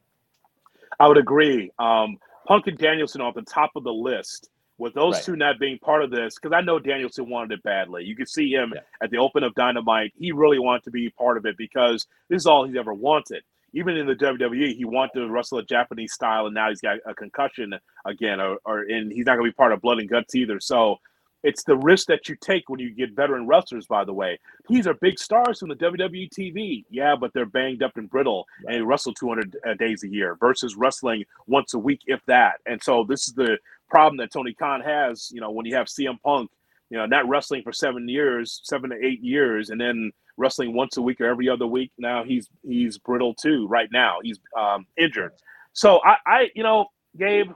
I 1.00 1.08
would 1.08 1.18
agree. 1.18 1.72
Um, 1.80 2.18
Punk 2.48 2.68
and 2.68 2.78
Danielson 2.78 3.22
are 3.22 3.30
at 3.30 3.36
the 3.36 3.42
top 3.44 3.72
of 3.76 3.84
the 3.84 3.94
list. 3.94 4.50
With 4.80 4.96
those 4.96 5.14
right. 5.14 5.24
two 5.24 5.36
not 5.36 5.60
being 5.60 5.78
part 5.78 6.04
of 6.04 6.10
this, 6.10 6.36
because 6.36 6.52
I 6.52 6.62
know 6.62 6.80
Danielson 6.80 7.30
wanted 7.30 7.52
it 7.52 7.64
badly. 7.64 8.04
You 8.06 8.16
could 8.16 8.28
see 8.28 8.52
him 8.52 8.74
yeah. 8.74 8.82
at 9.04 9.12
the 9.12 9.18
open 9.18 9.44
of 9.44 9.54
Dynamite. 9.54 10.14
He 10.18 10.32
really 10.32 10.58
wanted 10.58 10.84
to 10.86 10.92
be 10.92 11.12
part 11.12 11.38
of 11.38 11.46
it 11.46 11.56
because 11.58 12.08
this 12.28 12.42
is 12.42 12.48
all 12.48 12.66
he's 12.66 12.76
ever 12.76 12.92
wanted. 12.92 13.44
Even 13.74 13.96
in 13.96 14.08
the 14.08 14.16
WWE, 14.16 14.76
he 14.76 14.84
wanted 14.84 15.20
to 15.20 15.30
wrestle 15.30 15.60
a 15.60 15.64
Japanese 15.64 16.14
style, 16.14 16.48
and 16.48 16.56
now 16.56 16.70
he's 16.70 16.82
got 16.82 16.98
a 17.06 17.14
concussion 17.14 17.76
again, 18.06 18.42
or, 18.42 18.58
or 18.66 18.80
and 18.80 19.12
he's 19.12 19.28
not 19.28 19.36
going 19.36 19.46
to 19.46 19.52
be 19.52 19.56
part 19.56 19.74
of 19.74 19.80
Blood 19.80 20.00
and 20.00 20.10
Guts 20.10 20.34
either. 20.34 20.60
So 20.60 20.98
it's 21.44 21.64
the 21.64 21.76
risk 21.76 22.08
that 22.08 22.30
you 22.30 22.36
take 22.40 22.70
when 22.70 22.80
you 22.80 22.94
get 22.94 23.12
veteran 23.12 23.46
wrestlers, 23.46 23.86
by 23.86 24.06
the 24.06 24.14
way. 24.14 24.40
These 24.70 24.88
are 24.88 24.94
big 24.94 25.20
stars 25.20 25.60
from 25.60 25.70
the 25.70 25.76
WWE 25.76 26.30
TV. 26.30 26.86
Yeah, 26.90 27.16
but 27.20 27.34
they're 27.34 27.46
banged 27.46 27.84
up 27.84 27.98
and 27.98 28.10
brittle 28.10 28.46
right. 28.66 28.78
and 28.78 28.88
wrestle 28.88 29.14
200 29.14 29.58
uh, 29.68 29.74
days 29.76 30.04
a 30.04 30.10
year 30.10 30.36
versus 30.40 30.76
wrestling 30.76 31.26
once 31.46 31.74
a 31.74 31.80
week, 31.80 32.02
if 32.08 32.22
that. 32.28 32.56
And 32.66 32.82
so 32.82 33.06
this 33.08 33.28
is 33.28 33.34
the 33.34 33.58
problem 33.90 34.18
that 34.18 34.32
Tony 34.32 34.54
Khan 34.54 34.82
has, 34.82 35.30
you 35.34 35.42
know, 35.42 35.52
when 35.52 35.66
you 35.66 35.76
have 35.76 35.88
CM 35.88 36.20
Punk, 36.24 36.50
you 36.90 36.98
know, 36.98 37.06
not 37.06 37.28
wrestling 37.28 37.64
for 37.64 37.74
seven 37.74 38.08
years, 38.08 38.62
seven 38.64 38.92
to 38.92 39.06
eight 39.06 39.22
years, 39.22 39.70
and 39.70 39.82
then 39.82 40.12
wrestling 40.38 40.74
once 40.74 40.98
a 40.98 41.02
week 41.02 41.20
or 41.22 41.26
every 41.26 41.50
other 41.50 41.68
week. 41.68 41.92
Now 41.98 42.24
he's 42.24 42.48
he's 42.64 42.98
brittle 42.98 43.34
too. 43.34 43.68
Right 43.68 43.90
now 43.92 44.20
he's 44.24 44.40
um, 44.58 44.86
injured. 44.98 45.34
So 45.74 46.00
I, 46.06 46.18
I, 46.26 46.50
you 46.56 46.64
know, 46.64 46.88
Gabe, 47.18 47.52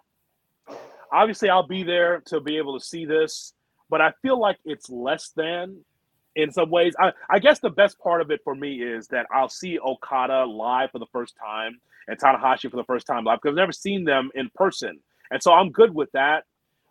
obviously 1.11 1.49
I'll 1.49 1.67
be 1.67 1.83
there 1.83 2.21
to 2.27 2.41
be 2.41 2.57
able 2.57 2.77
to 2.79 2.83
see 2.83 3.05
this 3.05 3.53
but 3.89 4.01
I 4.01 4.11
feel 4.21 4.39
like 4.39 4.57
it's 4.65 4.89
less 4.89 5.29
than 5.35 5.83
in 6.35 6.51
some 6.51 6.69
ways. 6.69 6.95
I, 6.99 7.11
I 7.29 7.39
guess 7.39 7.59
the 7.59 7.69
best 7.69 7.99
part 7.99 8.21
of 8.21 8.31
it 8.31 8.41
for 8.43 8.55
me 8.55 8.75
is 8.75 9.07
that 9.07 9.25
I'll 9.33 9.49
see 9.49 9.79
Okada 9.79 10.45
live 10.45 10.91
for 10.91 10.99
the 10.99 11.07
first 11.11 11.35
time 11.43 11.79
and 12.07 12.19
Tanahashi 12.19 12.69
for 12.69 12.77
the 12.77 12.83
first 12.83 13.07
time 13.07 13.23
live 13.23 13.39
because 13.41 13.53
I've 13.53 13.61
never 13.61 13.71
seen 13.71 14.05
them 14.05 14.29
in 14.35 14.49
person. 14.55 14.99
And 15.31 15.41
so 15.41 15.51
I'm 15.53 15.71
good 15.71 15.93
with 15.93 16.11
that. 16.13 16.45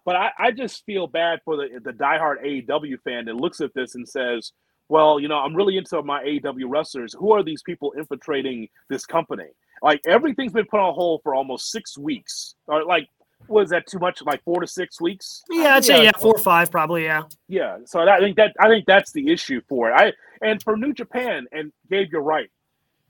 But 0.04 0.16
I, 0.16 0.30
I 0.38 0.50
just 0.52 0.84
feel 0.84 1.06
bad 1.06 1.40
for 1.44 1.56
the, 1.56 1.80
the 1.82 1.92
diehard 1.92 2.44
AEW 2.44 3.00
fan 3.02 3.24
that 3.24 3.34
looks 3.34 3.60
at 3.60 3.74
this 3.74 3.94
and 3.94 4.08
says, 4.08 4.52
well, 4.88 5.18
you 5.18 5.26
know, 5.26 5.38
I'm 5.38 5.54
really 5.54 5.76
into 5.76 6.00
my 6.02 6.22
AEW 6.22 6.64
wrestlers. 6.68 7.14
Who 7.18 7.32
are 7.32 7.42
these 7.42 7.62
people 7.62 7.92
infiltrating 7.98 8.68
this 8.88 9.04
company? 9.04 9.48
Like 9.82 10.00
everything's 10.06 10.52
been 10.52 10.66
put 10.66 10.80
on 10.80 10.94
hold 10.94 11.22
for 11.22 11.34
almost 11.34 11.70
six 11.70 11.98
weeks, 11.98 12.54
or 12.66 12.84
like 12.84 13.08
was 13.48 13.70
that 13.70 13.86
too 13.86 13.98
much? 13.98 14.22
Like 14.22 14.42
four 14.44 14.60
to 14.60 14.66
six 14.66 15.00
weeks? 15.00 15.42
Yeah, 15.50 15.76
I'd 15.76 15.84
say 15.84 16.04
yeah, 16.04 16.12
four 16.12 16.34
or 16.34 16.38
five 16.38 16.70
probably. 16.70 17.04
Yeah. 17.04 17.22
Yeah. 17.48 17.78
So 17.84 18.04
that, 18.04 18.08
I 18.08 18.20
think 18.20 18.36
that 18.36 18.54
I 18.60 18.68
think 18.68 18.86
that's 18.86 19.12
the 19.12 19.32
issue 19.32 19.60
for 19.68 19.90
it. 19.90 19.94
I 19.94 20.12
and 20.42 20.62
for 20.62 20.76
New 20.76 20.92
Japan 20.92 21.46
and 21.52 21.72
Gabe, 21.90 22.08
you're 22.12 22.22
right. 22.22 22.50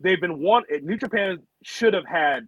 They've 0.00 0.20
been 0.20 0.40
one. 0.40 0.64
New 0.82 0.96
Japan 0.96 1.40
should 1.62 1.94
have 1.94 2.06
had 2.06 2.46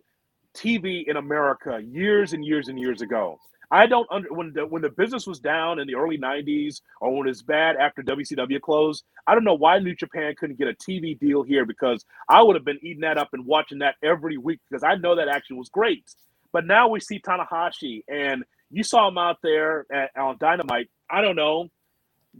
TV 0.54 1.06
in 1.06 1.16
America 1.16 1.80
years 1.82 2.32
and 2.32 2.44
years 2.44 2.68
and 2.68 2.78
years 2.78 3.00
ago. 3.00 3.38
I 3.70 3.86
don't 3.86 4.06
under 4.10 4.32
when 4.32 4.52
the 4.54 4.66
when 4.66 4.80
the 4.80 4.88
business 4.88 5.26
was 5.26 5.40
down 5.40 5.78
in 5.78 5.86
the 5.86 5.94
early 5.94 6.16
'90s 6.16 6.80
or 7.00 7.16
when 7.16 7.28
it's 7.28 7.42
bad 7.42 7.76
after 7.76 8.02
WCW 8.02 8.60
closed. 8.60 9.04
I 9.26 9.34
don't 9.34 9.44
know 9.44 9.54
why 9.54 9.78
New 9.78 9.94
Japan 9.94 10.34
couldn't 10.38 10.58
get 10.58 10.68
a 10.68 10.74
TV 10.74 11.18
deal 11.18 11.42
here 11.42 11.66
because 11.66 12.04
I 12.28 12.42
would 12.42 12.56
have 12.56 12.64
been 12.64 12.78
eating 12.82 13.02
that 13.02 13.18
up 13.18 13.30
and 13.34 13.44
watching 13.44 13.78
that 13.80 13.96
every 14.02 14.38
week 14.38 14.60
because 14.68 14.82
I 14.82 14.94
know 14.94 15.14
that 15.16 15.28
action 15.28 15.56
was 15.56 15.68
great. 15.68 16.04
But 16.52 16.66
now 16.66 16.88
we 16.88 17.00
see 17.00 17.20
Tanahashi, 17.20 18.02
and 18.08 18.44
you 18.70 18.82
saw 18.82 19.08
him 19.08 19.18
out 19.18 19.36
there 19.42 19.86
at, 19.92 20.10
on 20.16 20.36
Dynamite. 20.38 20.88
I 21.10 21.20
don't 21.20 21.36
know, 21.36 21.68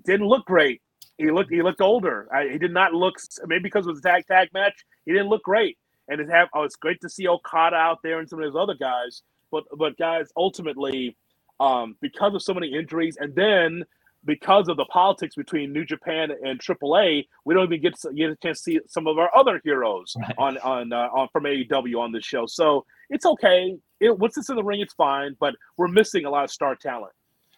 didn't 0.05 0.27
look 0.27 0.45
great. 0.47 0.83
He 1.17 1.31
looked 1.31 1.51
he 1.51 1.63
looked 1.63 1.81
older. 1.81 2.29
I, 2.33 2.49
he 2.49 2.59
did 2.59 2.73
not 2.73 2.93
look 2.93 3.17
maybe 3.47 3.65
because 3.65 3.87
it 3.87 3.91
was 3.91 3.99
a 3.99 4.03
tag 4.03 4.27
tag 4.27 4.49
match. 4.53 4.85
He 5.05 5.13
didn't 5.13 5.29
look 5.29 5.43
great. 5.43 5.79
And 6.09 6.21
it 6.21 6.31
have 6.31 6.49
oh, 6.55 6.63
it's 6.63 6.77
great 6.77 7.01
to 7.03 7.09
see 7.09 7.27
Okada 7.27 7.77
out 7.77 7.99
there 8.03 8.21
and 8.21 8.29
some 8.29 8.41
of 8.41 8.53
those 8.53 8.61
other 8.61 8.77
guys. 8.79 9.23
But 9.51 9.65
but 9.77 9.97
guys, 9.99 10.29
ultimately, 10.37 11.17
um, 11.59 11.97
because 12.01 12.35
of 12.35 12.43
so 12.43 12.55
many 12.55 12.73
injuries, 12.73 13.17
and 13.19 13.35
then 13.35 13.85
because 14.25 14.69
of 14.69 14.77
the 14.77 14.85
politics 14.87 15.35
between 15.35 15.73
New 15.73 15.85
Japan 15.85 16.31
and 16.45 16.61
AAA, 16.61 17.27
we 17.45 17.55
don't 17.55 17.65
even 17.65 17.81
get 17.81 17.99
to, 18.01 18.13
get 18.13 18.31
a 18.31 18.37
chance 18.37 18.59
to 18.59 18.63
see 18.63 18.81
some 18.87 19.07
of 19.07 19.19
our 19.19 19.31
other 19.37 19.61
heroes 19.65 20.15
right. 20.21 20.35
on 20.39 20.59
on 20.59 20.93
uh, 20.93 21.09
on 21.13 21.29
from 21.33 21.45
AEW 21.45 21.99
on 21.99 22.13
this 22.13 22.25
show. 22.25 22.47
So 22.47 22.85
it's 23.11 23.27
okay. 23.27 23.77
It, 24.01 24.19
once 24.19 24.37
it's 24.37 24.49
in 24.49 24.57
the 24.57 24.65
ring, 24.65 24.81
it's 24.81 24.95
fine. 24.95 25.37
But 25.41 25.55
we're 25.77 25.89
missing 25.89 26.25
a 26.25 26.31
lot 26.31 26.45
of 26.45 26.51
star 26.51 26.77
talent. 26.77 27.13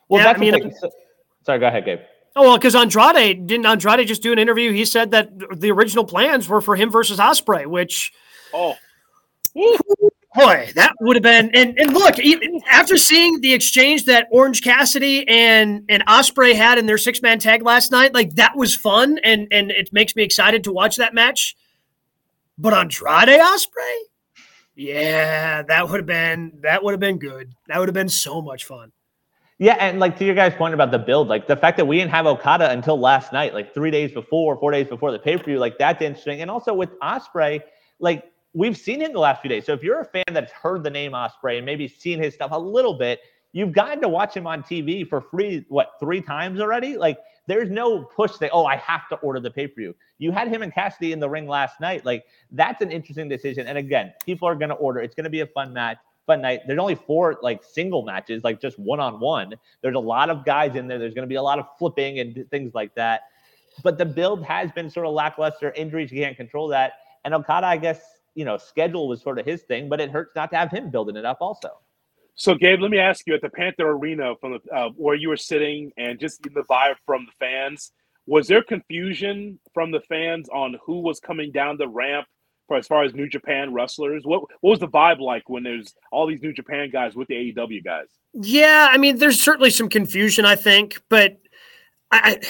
Well, 0.09 0.20
yeah, 0.20 0.33
that's 0.33 0.38
I 0.38 0.40
mean, 0.40 0.72
sorry, 1.44 1.59
go 1.59 1.68
ahead, 1.68 1.85
Gabe. 1.85 2.00
Oh 2.37 2.42
well, 2.42 2.59
because 2.59 2.74
Andrade 2.74 3.46
didn't 3.46 3.66
Andrade 3.66 4.07
just 4.07 4.22
do 4.22 4.33
an 4.33 4.38
interview? 4.38 4.72
He 4.72 4.85
said 4.85 5.11
that 5.11 5.31
the 5.59 5.70
original 5.72 6.05
plans 6.05 6.48
were 6.48 6.61
for 6.61 6.76
him 6.76 6.90
versus 6.90 7.18
Ospreay, 7.18 7.66
which 7.66 8.12
oh. 8.55 8.76
Boy, 10.37 10.70
that 10.76 10.92
would 11.00 11.16
have 11.16 11.24
been 11.24 11.50
and, 11.55 11.76
and 11.76 11.92
look 11.92 12.14
after 12.70 12.96
seeing 12.96 13.40
the 13.40 13.53
exchange 13.53 14.05
that 14.05 14.29
Orange 14.31 14.62
Cassidy 14.62 15.26
and 15.26 15.85
and 15.88 16.07
Ospreay 16.07 16.55
had 16.55 16.79
in 16.79 16.87
their 16.87 16.98
six 16.98 17.20
man 17.20 17.40
tag 17.40 17.62
last 17.62 17.90
night, 17.90 18.14
like 18.14 18.37
that 18.37 18.57
was 18.57 18.76
fun 18.76 19.18
and 19.24 19.48
and 19.50 19.72
it 19.72 19.92
makes 19.92 20.14
me 20.14 20.22
excited 20.22 20.62
to 20.64 20.72
watch 20.72 20.96
that 20.96 21.14
match. 21.14 21.57
But 22.57 22.74
Andrade 22.74 23.40
Ospreay, 23.40 23.96
yeah, 24.80 25.60
that 25.60 25.90
would 25.90 25.98
have 25.98 26.06
been 26.06 26.52
that 26.62 26.82
would 26.82 26.92
have 26.92 27.00
been 27.00 27.18
good. 27.18 27.54
That 27.68 27.78
would 27.78 27.88
have 27.88 27.94
been 27.94 28.08
so 28.08 28.40
much 28.40 28.64
fun. 28.64 28.92
Yeah, 29.58 29.74
and 29.74 30.00
like 30.00 30.16
to 30.18 30.24
your 30.24 30.34
guys' 30.34 30.54
point 30.54 30.72
about 30.72 30.90
the 30.90 30.98
build, 30.98 31.28
like 31.28 31.46
the 31.46 31.56
fact 31.56 31.76
that 31.76 31.84
we 31.84 31.98
didn't 31.98 32.12
have 32.12 32.24
Okada 32.24 32.70
until 32.70 32.98
last 32.98 33.30
night, 33.30 33.52
like 33.52 33.74
three 33.74 33.90
days 33.90 34.10
before, 34.10 34.56
four 34.56 34.70
days 34.70 34.88
before 34.88 35.12
the 35.12 35.18
pay 35.18 35.36
per 35.36 35.44
view, 35.44 35.58
like 35.58 35.76
that's 35.76 36.00
interesting. 36.00 36.40
And 36.40 36.50
also 36.50 36.72
with 36.72 36.98
Ospreay, 37.00 37.60
like 37.98 38.32
we've 38.54 38.76
seen 38.76 39.02
him 39.02 39.12
the 39.12 39.18
last 39.18 39.42
few 39.42 39.50
days. 39.50 39.66
So 39.66 39.74
if 39.74 39.82
you're 39.82 40.00
a 40.00 40.04
fan 40.06 40.24
that's 40.32 40.50
heard 40.50 40.82
the 40.82 40.88
name 40.88 41.12
Ospreay 41.12 41.58
and 41.58 41.66
maybe 41.66 41.86
seen 41.86 42.18
his 42.18 42.32
stuff 42.32 42.52
a 42.52 42.58
little 42.58 42.94
bit, 42.94 43.20
you've 43.52 43.72
gotten 43.72 44.00
to 44.00 44.08
watch 44.08 44.34
him 44.34 44.46
on 44.46 44.62
TV 44.62 45.06
for 45.06 45.20
free, 45.20 45.66
what, 45.68 45.90
three 46.00 46.22
times 46.22 46.58
already? 46.58 46.96
Like 46.96 47.18
there's 47.50 47.68
no 47.68 48.04
push 48.04 48.32
say, 48.32 48.48
oh, 48.52 48.64
I 48.64 48.76
have 48.76 49.08
to 49.08 49.16
order 49.16 49.40
the 49.40 49.50
pay-per-view. 49.50 49.94
You 50.18 50.30
had 50.30 50.46
him 50.46 50.62
and 50.62 50.72
Cassidy 50.72 51.12
in 51.12 51.18
the 51.18 51.28
ring 51.28 51.48
last 51.48 51.80
night. 51.80 52.04
Like 52.04 52.24
that's 52.52 52.80
an 52.80 52.92
interesting 52.92 53.28
decision. 53.28 53.66
And 53.66 53.77
again, 53.77 54.12
people 54.25 54.46
are 54.46 54.54
gonna 54.54 54.75
order. 54.75 55.00
It's 55.00 55.16
gonna 55.16 55.31
be 55.31 55.40
a 55.40 55.46
fun 55.46 55.72
match. 55.72 55.98
Fun 56.27 56.42
night. 56.42 56.60
There's 56.66 56.79
only 56.79 56.94
four 56.94 57.38
like 57.42 57.64
single 57.64 58.02
matches, 58.02 58.44
like 58.44 58.60
just 58.60 58.79
one 58.79 59.00
on 59.00 59.18
one. 59.18 59.54
There's 59.83 59.96
a 59.96 60.00
lot 60.00 60.31
of 60.31 60.44
guys 60.44 60.77
in 60.77 60.87
there. 60.87 60.98
There's 60.98 61.14
going 61.14 61.27
to 61.27 61.29
be 61.29 61.37
a 61.37 61.42
lot 61.42 61.58
of 61.58 61.66
flipping 61.79 62.20
and 62.20 62.46
things 62.50 62.72
like 62.72 62.94
that. 62.94 63.22
But 63.83 63.98
the 63.98 64.04
build 64.04 64.44
has 64.44 64.70
been 64.70 64.90
sort 64.90 65.06
of 65.06 65.14
lackluster. 65.14 65.72
Injuries, 65.72 66.12
you 66.12 66.22
can't 66.22 66.37
control 66.37 66.68
that. 66.68 66.92
And 67.25 67.35
Okada, 67.35 67.66
I 67.66 67.79
guess, 67.79 68.00
you 68.35 68.44
know, 68.44 68.58
schedule 68.58 69.08
was 69.08 69.22
sort 69.22 69.38
of 69.40 69.46
his 69.46 69.62
thing, 69.62 69.88
but 69.88 69.98
it 70.00 70.10
hurts 70.10 70.37
not 70.37 70.50
to 70.52 70.56
have 70.56 70.70
him 70.70 70.90
building 70.90 71.16
it 71.16 71.25
up 71.25 71.38
also. 71.40 71.81
So, 72.40 72.54
Gabe, 72.54 72.80
let 72.80 72.90
me 72.90 72.98
ask 72.98 73.26
you 73.26 73.34
at 73.34 73.42
the 73.42 73.50
Panther 73.50 73.90
Arena 73.90 74.32
from 74.40 74.52
the, 74.52 74.74
uh, 74.74 74.88
where 74.96 75.14
you 75.14 75.28
were 75.28 75.36
sitting 75.36 75.92
and 75.98 76.18
just 76.18 76.42
the 76.42 76.64
vibe 76.70 76.94
from 77.04 77.26
the 77.26 77.32
fans, 77.38 77.92
was 78.24 78.48
there 78.48 78.62
confusion 78.62 79.58
from 79.74 79.90
the 79.90 80.00
fans 80.08 80.48
on 80.48 80.78
who 80.82 81.00
was 81.00 81.20
coming 81.20 81.52
down 81.52 81.76
the 81.76 81.86
ramp 81.86 82.26
for 82.66 82.78
as 82.78 82.86
far 82.86 83.04
as 83.04 83.12
New 83.12 83.28
Japan 83.28 83.74
wrestlers? 83.74 84.22
What 84.24 84.40
what 84.62 84.70
was 84.70 84.78
the 84.78 84.88
vibe 84.88 85.20
like 85.20 85.50
when 85.50 85.62
there's 85.62 85.94
all 86.12 86.26
these 86.26 86.40
New 86.40 86.54
Japan 86.54 86.88
guys 86.90 87.14
with 87.14 87.28
the 87.28 87.34
AEW 87.34 87.84
guys? 87.84 88.06
Yeah, 88.32 88.88
I 88.90 88.96
mean, 88.96 89.18
there's 89.18 89.38
certainly 89.38 89.68
some 89.68 89.90
confusion, 89.90 90.46
I 90.46 90.56
think, 90.56 90.98
but 91.10 91.36
I 92.10 92.40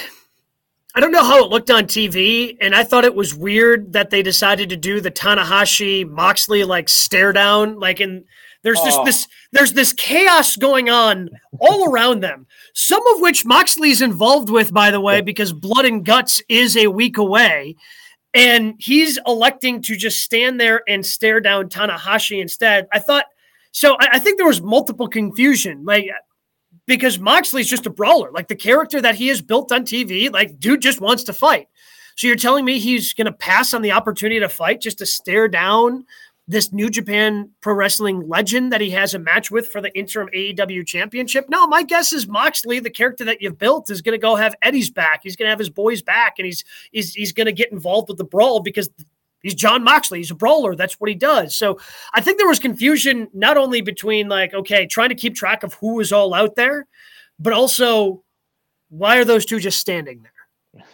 I 0.95 1.01
don't 1.01 1.11
know 1.11 1.25
how 1.25 1.43
it 1.43 1.49
looked 1.49 1.69
on 1.69 1.83
TV, 1.83 2.55
and 2.61 2.73
I 2.73 2.85
thought 2.85 3.03
it 3.03 3.15
was 3.15 3.35
weird 3.35 3.91
that 3.91 4.09
they 4.09 4.23
decided 4.23 4.69
to 4.69 4.77
do 4.77 5.01
the 5.01 5.11
Tanahashi 5.11 6.09
Moxley 6.09 6.63
like 6.63 6.87
stare 6.87 7.33
down, 7.33 7.77
like 7.77 7.99
in 7.99 8.23
there's 8.63 8.81
this 8.83 8.95
oh. 8.95 9.05
this 9.05 9.27
there's 9.51 9.73
this 9.73 9.93
chaos 9.93 10.55
going 10.55 10.89
on 10.89 11.29
all 11.59 11.89
around 11.91 12.21
them. 12.21 12.47
Some 12.73 13.05
of 13.07 13.21
which 13.21 13.45
Moxley's 13.45 14.01
involved 14.01 14.49
with, 14.49 14.73
by 14.73 14.91
the 14.91 15.01
way, 15.01 15.21
because 15.21 15.53
Blood 15.53 15.85
and 15.85 16.05
Guts 16.05 16.41
is 16.47 16.77
a 16.77 16.87
week 16.87 17.17
away. 17.17 17.75
And 18.33 18.75
he's 18.79 19.19
electing 19.27 19.81
to 19.81 19.95
just 19.97 20.19
stand 20.19 20.59
there 20.59 20.83
and 20.87 21.05
stare 21.05 21.41
down 21.41 21.67
Tanahashi 21.67 22.41
instead. 22.41 22.87
I 22.93 22.99
thought 22.99 23.25
so. 23.71 23.97
I, 23.99 24.09
I 24.13 24.19
think 24.19 24.37
there 24.37 24.47
was 24.47 24.61
multiple 24.61 25.07
confusion. 25.07 25.83
Like 25.83 26.09
because 26.87 27.19
Moxley's 27.19 27.69
just 27.69 27.85
a 27.85 27.89
brawler. 27.89 28.31
Like 28.31 28.47
the 28.47 28.55
character 28.55 29.01
that 29.01 29.15
he 29.15 29.27
has 29.27 29.41
built 29.41 29.71
on 29.71 29.85
TV, 29.85 30.31
like 30.31 30.59
dude 30.59 30.81
just 30.81 31.01
wants 31.01 31.23
to 31.23 31.33
fight. 31.33 31.67
So 32.15 32.27
you're 32.27 32.35
telling 32.35 32.65
me 32.65 32.79
he's 32.79 33.13
going 33.13 33.25
to 33.25 33.31
pass 33.31 33.73
on 33.73 33.81
the 33.81 33.93
opportunity 33.93 34.39
to 34.39 34.49
fight 34.49 34.81
just 34.81 34.99
to 34.99 35.05
stare 35.05 35.47
down 35.47 36.05
this 36.51 36.73
New 36.73 36.89
Japan 36.89 37.49
Pro 37.61 37.73
Wrestling 37.73 38.27
legend 38.27 38.71
that 38.73 38.81
he 38.81 38.89
has 38.91 39.13
a 39.13 39.19
match 39.19 39.49
with 39.49 39.69
for 39.69 39.81
the 39.81 39.95
interim 39.97 40.29
AEW 40.35 40.85
championship? 40.85 41.45
No, 41.49 41.65
my 41.67 41.81
guess 41.81 42.11
is 42.11 42.27
Moxley, 42.27 42.79
the 42.79 42.89
character 42.89 43.23
that 43.25 43.41
you've 43.41 43.57
built, 43.57 43.89
is 43.89 44.01
going 44.01 44.13
to 44.13 44.21
go 44.21 44.35
have 44.35 44.55
Eddie's 44.61 44.89
back. 44.89 45.21
He's 45.23 45.35
going 45.35 45.47
to 45.47 45.51
have 45.51 45.59
his 45.59 45.69
boys 45.69 46.01
back, 46.01 46.35
and 46.37 46.45
he's 46.45 46.63
he's 46.91 47.13
he's 47.13 47.31
going 47.31 47.45
to 47.45 47.53
get 47.53 47.71
involved 47.71 48.09
with 48.09 48.17
the 48.17 48.25
brawl 48.25 48.59
because 48.59 48.89
He's 49.41 49.55
Jon 49.55 49.83
Moxley. 49.83 50.19
He's 50.19 50.29
a 50.29 50.35
brawler. 50.35 50.75
That's 50.75 50.99
what 50.99 51.09
he 51.09 51.15
does. 51.15 51.55
So 51.55 51.79
I 52.13 52.21
think 52.21 52.37
there 52.37 52.47
was 52.47 52.59
confusion 52.59 53.27
not 53.33 53.57
only 53.57 53.81
between 53.81 54.29
like, 54.29 54.53
okay, 54.53 54.85
trying 54.85 55.09
to 55.09 55.15
keep 55.15 55.35
track 55.35 55.63
of 55.63 55.73
who 55.73 55.99
is 55.99 56.11
all 56.11 56.35
out 56.35 56.55
there, 56.55 56.85
but 57.39 57.51
also 57.51 58.23
why 58.89 59.17
are 59.17 59.25
those 59.25 59.45
two 59.45 59.59
just 59.59 59.79
standing 59.79 60.21
there? 60.21 60.85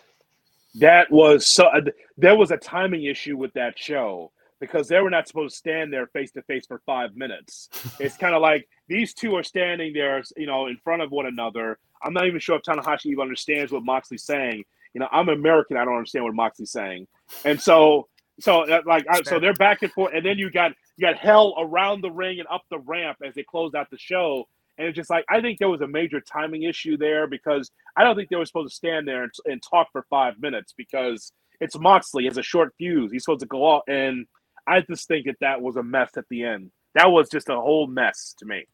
That 0.76 1.12
was 1.12 1.48
so. 1.48 1.66
Uh, 1.66 1.82
there 2.18 2.38
was 2.38 2.52
a 2.52 2.58
timing 2.58 3.04
issue 3.04 3.36
with 3.36 3.52
that 3.54 3.78
show 3.78 4.32
because 4.60 4.88
they 4.88 5.00
were 5.00 5.10
not 5.10 5.28
supposed 5.28 5.54
to 5.54 5.58
stand 5.58 5.94
there 5.94 6.08
face 6.08 6.32
to 6.32 6.42
face 6.44 6.66
for 6.66 6.82
five 6.86 7.16
minutes. 7.16 7.70
it's 8.00 8.18
kind 8.18 8.36
of 8.36 8.42
like 8.42 8.68
these 8.88 9.14
two 9.14 9.36
are 9.36 9.44
standing 9.44 9.94
there, 9.94 10.22
you 10.36 10.48
know, 10.48 10.68
in 10.68 10.78
front 10.78 11.02
of 11.02 11.12
one 11.12 11.26
another. 11.26 11.78
I'm 12.04 12.14
not 12.14 12.28
even 12.28 12.40
sure 12.40 12.56
if 12.56 12.64
Tanahashi 12.64 13.08
even 13.08 13.22
understands 13.22 13.72
what 13.72 13.84
Moxley's 13.84 14.24
saying. 14.24 14.64
You 14.94 15.02
know, 15.02 15.08
I'm 15.12 15.30
American. 15.30 15.78
I 15.78 15.86
don't 15.86 15.96
understand 15.96 16.26
what 16.26 16.34
Moxley's 16.34 16.72
saying, 16.72 17.08
and 17.46 17.62
so 17.62 18.08
so 18.40 18.60
like 18.86 19.06
so 19.24 19.40
they're 19.40 19.54
back 19.54 19.82
and 19.84 19.92
forth, 19.92 20.14
and 20.14 20.26
then 20.26 20.38
you 20.38 20.52
got 20.52 20.72
you 20.96 21.02
got 21.02 21.18
hell 21.18 21.56
around 21.58 22.02
the 22.02 22.12
ring 22.12 22.40
and 22.40 22.48
up 22.50 22.64
the 22.70 22.80
ramp 22.80 23.18
as 23.26 23.36
they 23.36 23.44
close 23.44 23.74
out 23.74 23.90
the 23.90 23.98
show. 23.98 24.48
And 24.78 24.88
it's 24.88 24.96
just 24.96 25.10
like 25.10 25.26
I 25.30 25.42
think 25.42 25.58
there 25.58 25.70
was 25.70 25.82
a 25.82 25.88
major 25.88 26.22
timing 26.22 26.64
issue 26.64 26.98
there 26.98 27.28
because 27.28 27.72
I 27.96 28.04
don't 28.04 28.16
think 28.16 28.30
they 28.30 28.36
were 28.36 28.46
supposed 28.46 28.70
to 28.70 28.76
stand 28.76 29.08
there 29.08 29.24
and, 29.24 29.32
and 29.46 29.64
talk 29.64 29.88
for 29.92 30.06
five 30.10 30.40
minutes 30.40 30.74
because 30.78 31.32
it's 31.60 31.78
Moxley 31.78 32.26
has 32.26 32.38
a 32.38 32.44
short 32.44 32.74
fuse. 32.78 33.12
He's 33.12 33.24
supposed 33.24 33.40
to 33.42 33.48
go 33.48 33.76
out, 33.76 33.84
and 33.88 34.28
I 34.68 34.82
just 34.82 35.08
think 35.08 35.26
that 35.26 35.38
that 35.42 35.62
was 35.62 35.78
a 35.78 35.84
mess 35.84 36.12
at 36.18 36.26
the 36.30 36.44
end. 36.44 36.72
That 36.96 37.12
was 37.12 37.30
just 37.30 37.50
a 37.50 37.56
whole 37.56 37.88
mess 37.88 38.36
to 38.40 38.46
me. 38.46 38.66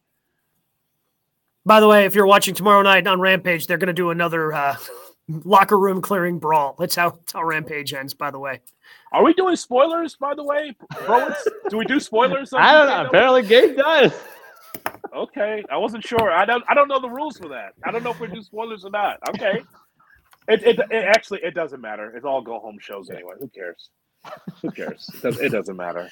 By 1.66 1.80
the 1.80 1.88
way, 1.88 2.04
if 2.04 2.14
you're 2.14 2.26
watching 2.26 2.54
tomorrow 2.54 2.82
night 2.82 3.06
on 3.06 3.20
Rampage, 3.20 3.66
they're 3.66 3.78
going 3.78 3.88
to 3.88 3.94
do 3.94 4.10
another 4.10 4.52
uh, 4.52 4.76
locker 5.28 5.78
room 5.78 6.02
clearing 6.02 6.38
brawl. 6.38 6.74
That's 6.78 6.94
how, 6.94 7.10
that's 7.10 7.32
how 7.32 7.44
Rampage 7.44 7.94
ends, 7.94 8.12
by 8.12 8.30
the 8.30 8.38
way. 8.38 8.60
Are 9.12 9.24
we 9.24 9.32
doing 9.32 9.56
spoilers, 9.56 10.16
by 10.16 10.34
the 10.34 10.44
way? 10.44 10.76
Bro, 11.06 11.32
do 11.70 11.78
we 11.78 11.84
do 11.84 12.00
spoilers? 12.00 12.52
I 12.56 12.74
don't 12.74 12.86
know. 12.88 13.06
Apparently, 13.08 13.42
Gabe 13.42 13.76
does. 13.76 14.12
Okay, 15.14 15.62
I 15.70 15.76
wasn't 15.76 16.04
sure. 16.04 16.30
I 16.30 16.44
don't. 16.44 16.64
I 16.68 16.74
don't 16.74 16.88
know 16.88 17.00
the 17.00 17.08
rules 17.08 17.38
for 17.38 17.48
that. 17.48 17.74
I 17.84 17.92
don't 17.92 18.02
know 18.02 18.10
if 18.10 18.18
we 18.18 18.26
do 18.26 18.42
spoilers 18.42 18.84
or 18.84 18.90
not. 18.90 19.18
Okay. 19.30 19.62
It, 20.48 20.62
it, 20.62 20.78
it 20.90 21.04
actually 21.04 21.40
it 21.42 21.54
doesn't 21.54 21.80
matter. 21.80 22.14
It's 22.14 22.24
all 22.24 22.42
go 22.42 22.58
home 22.58 22.78
shows 22.80 23.08
anyway. 23.08 23.34
Who 23.38 23.48
cares? 23.48 23.90
Who 24.62 24.70
cares? 24.70 25.10
It, 25.22 25.22
does, 25.22 25.52
doesn't 25.52 25.76
matter. 25.76 26.10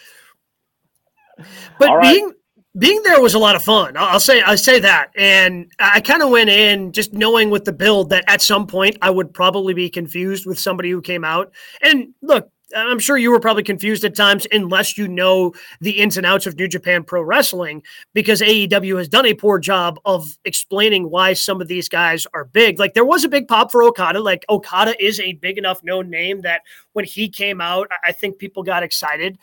But 1.78 1.90
right. 1.90 2.14
being 2.14 2.32
being 2.78 3.02
there 3.02 3.20
was 3.20 3.34
a 3.34 3.38
lot 3.38 3.54
of 3.54 3.62
fun. 3.62 3.96
I'll 3.96 4.20
say 4.20 4.40
I 4.42 4.54
say 4.54 4.80
that, 4.80 5.10
and 5.16 5.70
I 5.78 6.00
kind 6.00 6.22
of 6.22 6.30
went 6.30 6.50
in 6.50 6.92
just 6.92 7.12
knowing 7.12 7.50
with 7.50 7.64
the 7.64 7.72
build 7.72 8.10
that 8.10 8.24
at 8.28 8.40
some 8.40 8.66
point 8.66 8.96
I 9.02 9.10
would 9.10 9.32
probably 9.34 9.74
be 9.74 9.90
confused 9.90 10.46
with 10.46 10.58
somebody 10.58 10.90
who 10.90 11.02
came 11.02 11.24
out. 11.24 11.52
And 11.82 12.14
look, 12.22 12.50
I'm 12.75 12.99
sure 12.99 13.16
you 13.16 13.31
were 13.31 13.41
probably 13.41 13.62
confused 13.62 14.05
at 14.05 14.16
times 14.16 14.47
unless 14.53 14.97
you 14.97 15.09
know 15.09 15.53
the 15.81 15.91
ins 15.91 16.16
and 16.16 16.27
outs 16.27 16.47
of 16.47 16.57
New 16.57 16.68
Japan 16.68 17.05
Pro 17.05 17.23
Wrestling 17.23 17.83
because 18.14 18.41
AEW 18.41 18.99
has 18.99 19.09
done 19.09 19.27
a 19.27 19.35
poor 19.35 19.59
job 19.59 20.01
of 20.05 20.39
explaining 20.45 21.11
why 21.11 21.33
some 21.33 21.61
of 21.61 21.68
these 21.68 21.89
guys 21.89 22.27
are 22.35 22.45
big. 22.45 22.79
Like 22.79 22.95
there 22.95 23.05
was 23.05 23.25
a 23.25 23.29
big 23.29 23.49
pop 23.49 23.70
for 23.70 23.83
Okada. 23.83 24.20
Like 24.20 24.45
Okada 24.49 25.01
is 25.03 25.20
a 25.20 25.35
big 25.35 25.59
enough 25.59 25.83
known 25.85 26.11
name 26.11 26.41
that 26.43 26.62
when 26.93 27.05
he 27.05 27.29
came 27.29 27.61
out, 27.61 27.89
I 28.05 28.12
think 28.12 28.39
people 28.39 28.62
got 28.62 28.83
excited. 28.83 29.39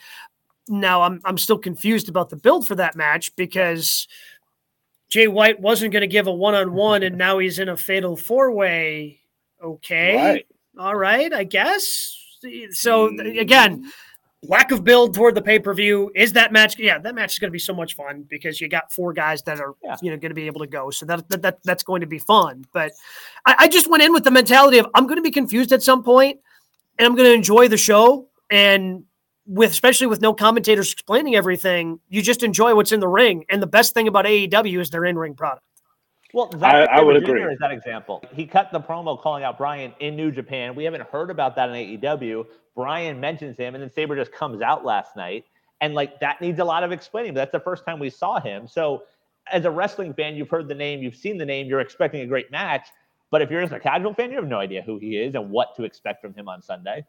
Now 0.68 1.02
I'm 1.02 1.20
I'm 1.24 1.38
still 1.38 1.58
confused 1.58 2.08
about 2.08 2.30
the 2.30 2.36
build 2.36 2.66
for 2.66 2.76
that 2.76 2.96
match 2.96 3.34
because 3.36 4.08
Jay 5.08 5.26
White 5.26 5.60
wasn't 5.60 5.92
going 5.92 6.02
to 6.02 6.06
give 6.06 6.28
a 6.28 6.32
one-on-one 6.32 7.02
and 7.02 7.18
now 7.18 7.38
he's 7.38 7.58
in 7.58 7.68
a 7.68 7.76
fatal 7.76 8.16
four-way. 8.16 9.20
Okay. 9.62 10.16
Right. 10.16 10.46
All 10.78 10.94
right, 10.94 11.32
I 11.32 11.44
guess. 11.44 12.16
So 12.72 13.06
again, 13.18 13.90
lack 14.42 14.70
of 14.70 14.84
build 14.84 15.14
toward 15.14 15.34
the 15.34 15.42
pay-per-view 15.42 16.10
is 16.14 16.32
that 16.32 16.50
match 16.50 16.78
yeah 16.78 16.98
that 16.98 17.14
match 17.14 17.34
is 17.34 17.38
going 17.38 17.50
to 17.50 17.52
be 17.52 17.58
so 17.58 17.74
much 17.74 17.94
fun 17.94 18.24
because 18.30 18.58
you 18.58 18.68
got 18.68 18.90
four 18.90 19.12
guys 19.12 19.42
that 19.42 19.60
are 19.60 19.74
yeah. 19.84 19.94
you 20.00 20.10
know 20.10 20.16
going 20.16 20.30
to 20.30 20.34
be 20.34 20.46
able 20.46 20.60
to 20.60 20.66
go 20.66 20.88
so 20.88 21.04
that, 21.04 21.28
that, 21.28 21.42
that 21.42 21.58
that's 21.62 21.82
going 21.82 22.00
to 22.00 22.06
be 22.06 22.18
fun 22.18 22.64
but 22.72 22.90
I, 23.44 23.54
I, 23.58 23.68
just 23.68 23.90
went 23.90 24.02
in 24.02 24.14
with 24.14 24.24
the 24.24 24.30
mentality 24.30 24.78
of 24.78 24.86
i'm 24.94 25.06
going 25.06 25.18
to 25.18 25.22
be 25.22 25.30
confused 25.30 25.72
at 25.72 25.82
some 25.82 26.02
point 26.02 26.40
and 26.98 27.04
i'm 27.04 27.14
going 27.14 27.28
to 27.28 27.34
enjoy 27.34 27.68
the 27.68 27.76
show 27.76 28.30
and 28.50 29.04
with 29.50 29.72
especially 29.72 30.06
with 30.06 30.20
no 30.20 30.32
commentators 30.32 30.92
explaining 30.92 31.34
everything, 31.34 31.98
you 32.08 32.22
just 32.22 32.44
enjoy 32.44 32.74
what's 32.74 32.92
in 32.92 33.00
the 33.00 33.08
ring. 33.08 33.44
And 33.50 33.60
the 33.60 33.66
best 33.66 33.94
thing 33.94 34.06
about 34.06 34.24
AEW 34.24 34.80
is 34.80 34.90
their 34.90 35.04
in-ring 35.04 35.34
product. 35.34 35.64
Well, 36.32 36.50
I, 36.62 36.84
I 36.84 37.02
would 37.02 37.16
agree. 37.16 37.42
Is 37.42 37.58
that 37.58 37.72
example? 37.72 38.22
He 38.32 38.46
cut 38.46 38.70
the 38.72 38.80
promo 38.80 39.20
calling 39.20 39.42
out 39.42 39.58
Bryan 39.58 39.92
in 40.00 40.16
New 40.16 40.30
Japan. 40.30 40.74
We 40.74 40.84
haven't 40.84 41.02
heard 41.08 41.30
about 41.30 41.56
that 41.56 41.70
in 41.70 42.00
AEW. 42.00 42.46
Bryan 42.76 43.18
mentions 43.18 43.56
him, 43.56 43.74
and 43.74 43.82
then 43.82 43.90
Sabre 43.90 44.16
just 44.16 44.32
comes 44.32 44.62
out 44.62 44.84
last 44.84 45.16
night, 45.16 45.44
and 45.80 45.94
like 45.94 46.20
that 46.20 46.40
needs 46.40 46.60
a 46.60 46.64
lot 46.64 46.84
of 46.84 46.92
explaining. 46.92 47.34
But 47.34 47.40
that's 47.40 47.52
the 47.52 47.60
first 47.60 47.84
time 47.84 47.98
we 47.98 48.10
saw 48.10 48.40
him. 48.40 48.68
So, 48.68 49.04
as 49.50 49.64
a 49.64 49.70
wrestling 49.70 50.14
fan, 50.14 50.36
you've 50.36 50.48
heard 50.50 50.68
the 50.68 50.74
name, 50.74 51.02
you've 51.02 51.16
seen 51.16 51.36
the 51.36 51.46
name, 51.46 51.66
you're 51.66 51.80
expecting 51.80 52.20
a 52.20 52.26
great 52.26 52.50
match. 52.50 52.86
But 53.30 53.42
if 53.42 53.50
you're 53.50 53.60
just 53.60 53.72
a 53.72 53.80
casual 53.80 54.14
fan, 54.14 54.30
you 54.30 54.36
have 54.36 54.48
no 54.48 54.58
idea 54.58 54.82
who 54.82 54.98
he 54.98 55.16
is 55.16 55.34
and 55.34 55.50
what 55.50 55.76
to 55.76 55.84
expect 55.84 56.20
from 56.20 56.34
him 56.34 56.48
on 56.48 56.62
Sunday. 56.62 57.04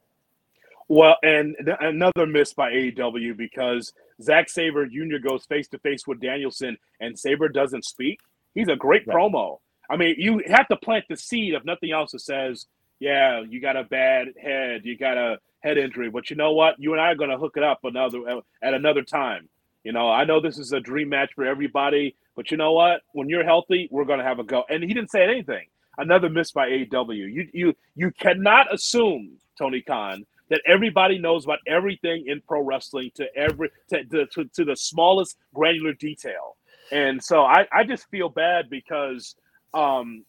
Well, 0.87 1.17
and 1.23 1.55
th- 1.63 1.77
another 1.79 2.25
miss 2.27 2.53
by 2.53 2.71
AEW 2.71 3.37
because 3.37 3.93
Zack 4.21 4.49
Sabre 4.49 4.85
Jr. 4.85 5.17
goes 5.25 5.45
face 5.45 5.67
to 5.69 5.79
face 5.79 6.05
with 6.05 6.19
Danielson, 6.19 6.77
and 6.99 7.17
Sabre 7.17 7.49
doesn't 7.49 7.85
speak. 7.85 8.19
He's 8.53 8.67
a 8.67 8.75
great 8.75 9.07
right. 9.07 9.15
promo. 9.15 9.59
I 9.89 9.97
mean, 9.97 10.15
you 10.17 10.41
have 10.47 10.67
to 10.69 10.77
plant 10.77 11.05
the 11.09 11.17
seed 11.17 11.53
if 11.53 11.65
nothing 11.65 11.91
else 11.91 12.11
that 12.11 12.21
says, 12.21 12.67
"Yeah, 12.99 13.41
you 13.41 13.59
got 13.59 13.75
a 13.75 13.83
bad 13.83 14.29
head, 14.41 14.81
you 14.85 14.97
got 14.97 15.17
a 15.17 15.39
head 15.59 15.77
injury, 15.77 16.09
but 16.09 16.29
you 16.29 16.35
know 16.35 16.53
what? 16.53 16.75
You 16.79 16.93
and 16.93 17.01
I 17.01 17.11
are 17.11 17.15
going 17.15 17.29
to 17.29 17.37
hook 17.37 17.53
it 17.57 17.63
up 17.63 17.79
another 17.83 18.41
at 18.61 18.73
another 18.73 19.03
time." 19.03 19.49
You 19.83 19.91
know, 19.91 20.09
I 20.09 20.25
know 20.25 20.39
this 20.39 20.59
is 20.59 20.73
a 20.73 20.79
dream 20.79 21.09
match 21.09 21.31
for 21.33 21.45
everybody, 21.45 22.15
but 22.35 22.51
you 22.51 22.57
know 22.57 22.73
what? 22.73 23.01
When 23.13 23.29
you're 23.29 23.43
healthy, 23.43 23.87
we're 23.91 24.05
going 24.05 24.19
to 24.19 24.25
have 24.25 24.39
a 24.39 24.43
go. 24.43 24.63
And 24.69 24.83
he 24.83 24.93
didn't 24.93 25.09
say 25.09 25.23
anything. 25.23 25.67
Another 25.97 26.29
miss 26.29 26.51
by 26.51 26.69
AEW. 26.69 27.15
You 27.15 27.47
you 27.53 27.73
you 27.95 28.11
cannot 28.11 28.73
assume 28.73 29.37
Tony 29.57 29.81
Khan 29.81 30.25
that 30.49 30.61
everybody 30.67 31.17
knows 31.17 31.45
about 31.45 31.59
everything 31.67 32.25
in 32.27 32.41
pro 32.47 32.61
wrestling 32.61 33.11
to 33.15 33.25
every 33.35 33.69
to, 33.89 34.25
to, 34.25 34.45
to 34.45 34.65
the 34.65 34.75
smallest 34.75 35.37
granular 35.53 35.93
detail. 35.93 36.57
And 36.91 37.23
so 37.23 37.41
I, 37.41 37.67
I 37.71 37.83
just 37.83 38.09
feel 38.09 38.29
bad 38.29 38.69
because 38.69 39.35
um, 39.73 40.25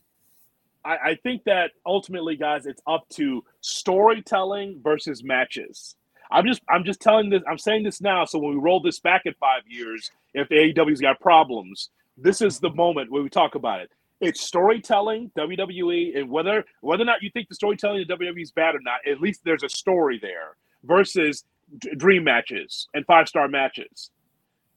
I, 0.85 0.97
I 0.97 1.19
think 1.23 1.45
that 1.45 1.73
ultimately, 1.85 2.37
guys, 2.37 2.67
it's 2.67 2.83
up 2.87 3.09
to 3.11 3.45
storytelling 3.61 4.81
versus 4.83 5.25
matches. 5.25 5.97
I'm 6.31 6.47
just 6.47 6.63
I'm 6.69 6.85
just 6.85 7.01
telling 7.01 7.29
this 7.29 7.43
I'm 7.49 7.59
saying 7.59 7.85
this 7.85 8.01
now 8.01 8.25
so 8.25 8.39
when 8.39 8.55
we 8.55 8.61
roll 8.61 8.81
this 8.81 9.01
back 9.01 9.23
in 9.27 9.35
five 9.35 9.63
years, 9.69 10.11
if 10.33 10.49
AEW's 10.49 11.01
got 11.01 11.21
problems, 11.21 11.91
this 12.17 12.41
is 12.41 12.59
the 12.59 12.71
moment 12.71 13.11
where 13.11 13.23
we 13.23 13.29
talk 13.29 13.55
about 13.55 13.81
it. 13.81 13.91
It's 14.21 14.41
storytelling, 14.41 15.31
WWE, 15.37 16.19
and 16.19 16.31
whether 16.31 16.65
whether 16.81 17.03
or 17.03 17.07
not 17.07 17.23
you 17.23 17.31
think 17.31 17.49
the 17.49 17.55
storytelling 17.55 18.03
of 18.03 18.19
WWE 18.19 18.43
is 18.43 18.51
bad 18.51 18.75
or 18.75 18.81
not, 18.81 19.07
at 19.07 19.21
least 19.21 19.43
there's 19.45 19.63
a 19.63 19.69
story 19.69 20.19
there. 20.23 20.57
Versus 20.85 21.45
dream 21.97 22.25
matches 22.25 22.89
and 22.95 23.05
five 23.07 23.29
star 23.29 23.47
matches. 23.47 24.11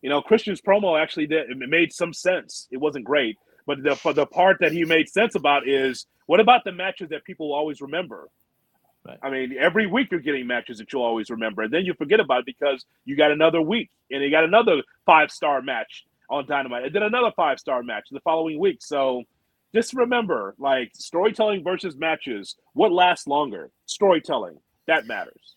You 0.06 0.10
know, 0.10 0.22
Christian's 0.22 0.62
promo 0.62 1.02
actually 1.02 1.26
did 1.26 1.50
it 1.50 1.58
made 1.58 1.92
some 1.92 2.14
sense. 2.14 2.68
It 2.70 2.78
wasn't 2.78 3.06
great, 3.06 3.40
but 3.66 3.82
the 3.82 3.96
for 3.96 4.14
the 4.14 4.28
part 4.28 4.58
that 4.60 4.72
he 4.72 4.86
made 4.86 5.10
sense 5.10 5.34
about 5.34 5.68
is 5.68 6.06
what 6.28 6.40
about 6.40 6.64
the 6.64 6.72
matches 6.72 7.10
that 7.10 7.24
people 7.24 7.52
always 7.52 7.82
remember? 7.82 8.30
Right. 9.04 9.18
I 9.24 9.32
mean, 9.32 9.56
every 9.60 9.88
week 9.88 10.10
you're 10.12 10.20
getting 10.20 10.46
matches 10.46 10.78
that 10.78 10.94
you'll 10.94 11.02
always 11.02 11.32
remember, 11.32 11.64
and 11.64 11.74
then 11.74 11.86
you 11.86 11.96
forget 11.96 12.20
about 12.20 12.42
it 12.42 12.46
because 12.46 12.86
you 13.06 13.16
got 13.18 13.32
another 13.32 13.64
week, 13.64 13.90
and 14.12 14.22
you 14.22 14.30
got 14.30 14.44
another 14.44 14.84
five 15.08 15.32
star 15.32 15.64
match 15.64 16.06
on 16.30 16.46
Dynamite, 16.46 16.86
and 16.86 16.94
then 16.94 17.02
another 17.02 17.32
five 17.36 17.60
star 17.60 17.82
match 17.82 18.06
the 18.12 18.20
following 18.20 18.60
week. 18.60 18.84
So 18.84 19.24
just 19.74 19.96
remember, 19.96 20.54
like 20.60 20.92
storytelling 20.94 21.64
versus 21.64 21.98
matches, 21.98 22.58
what 22.74 22.92
lasts 22.92 23.26
longer? 23.26 23.72
Storytelling 23.88 24.60
that 24.86 25.08
matters. 25.08 25.56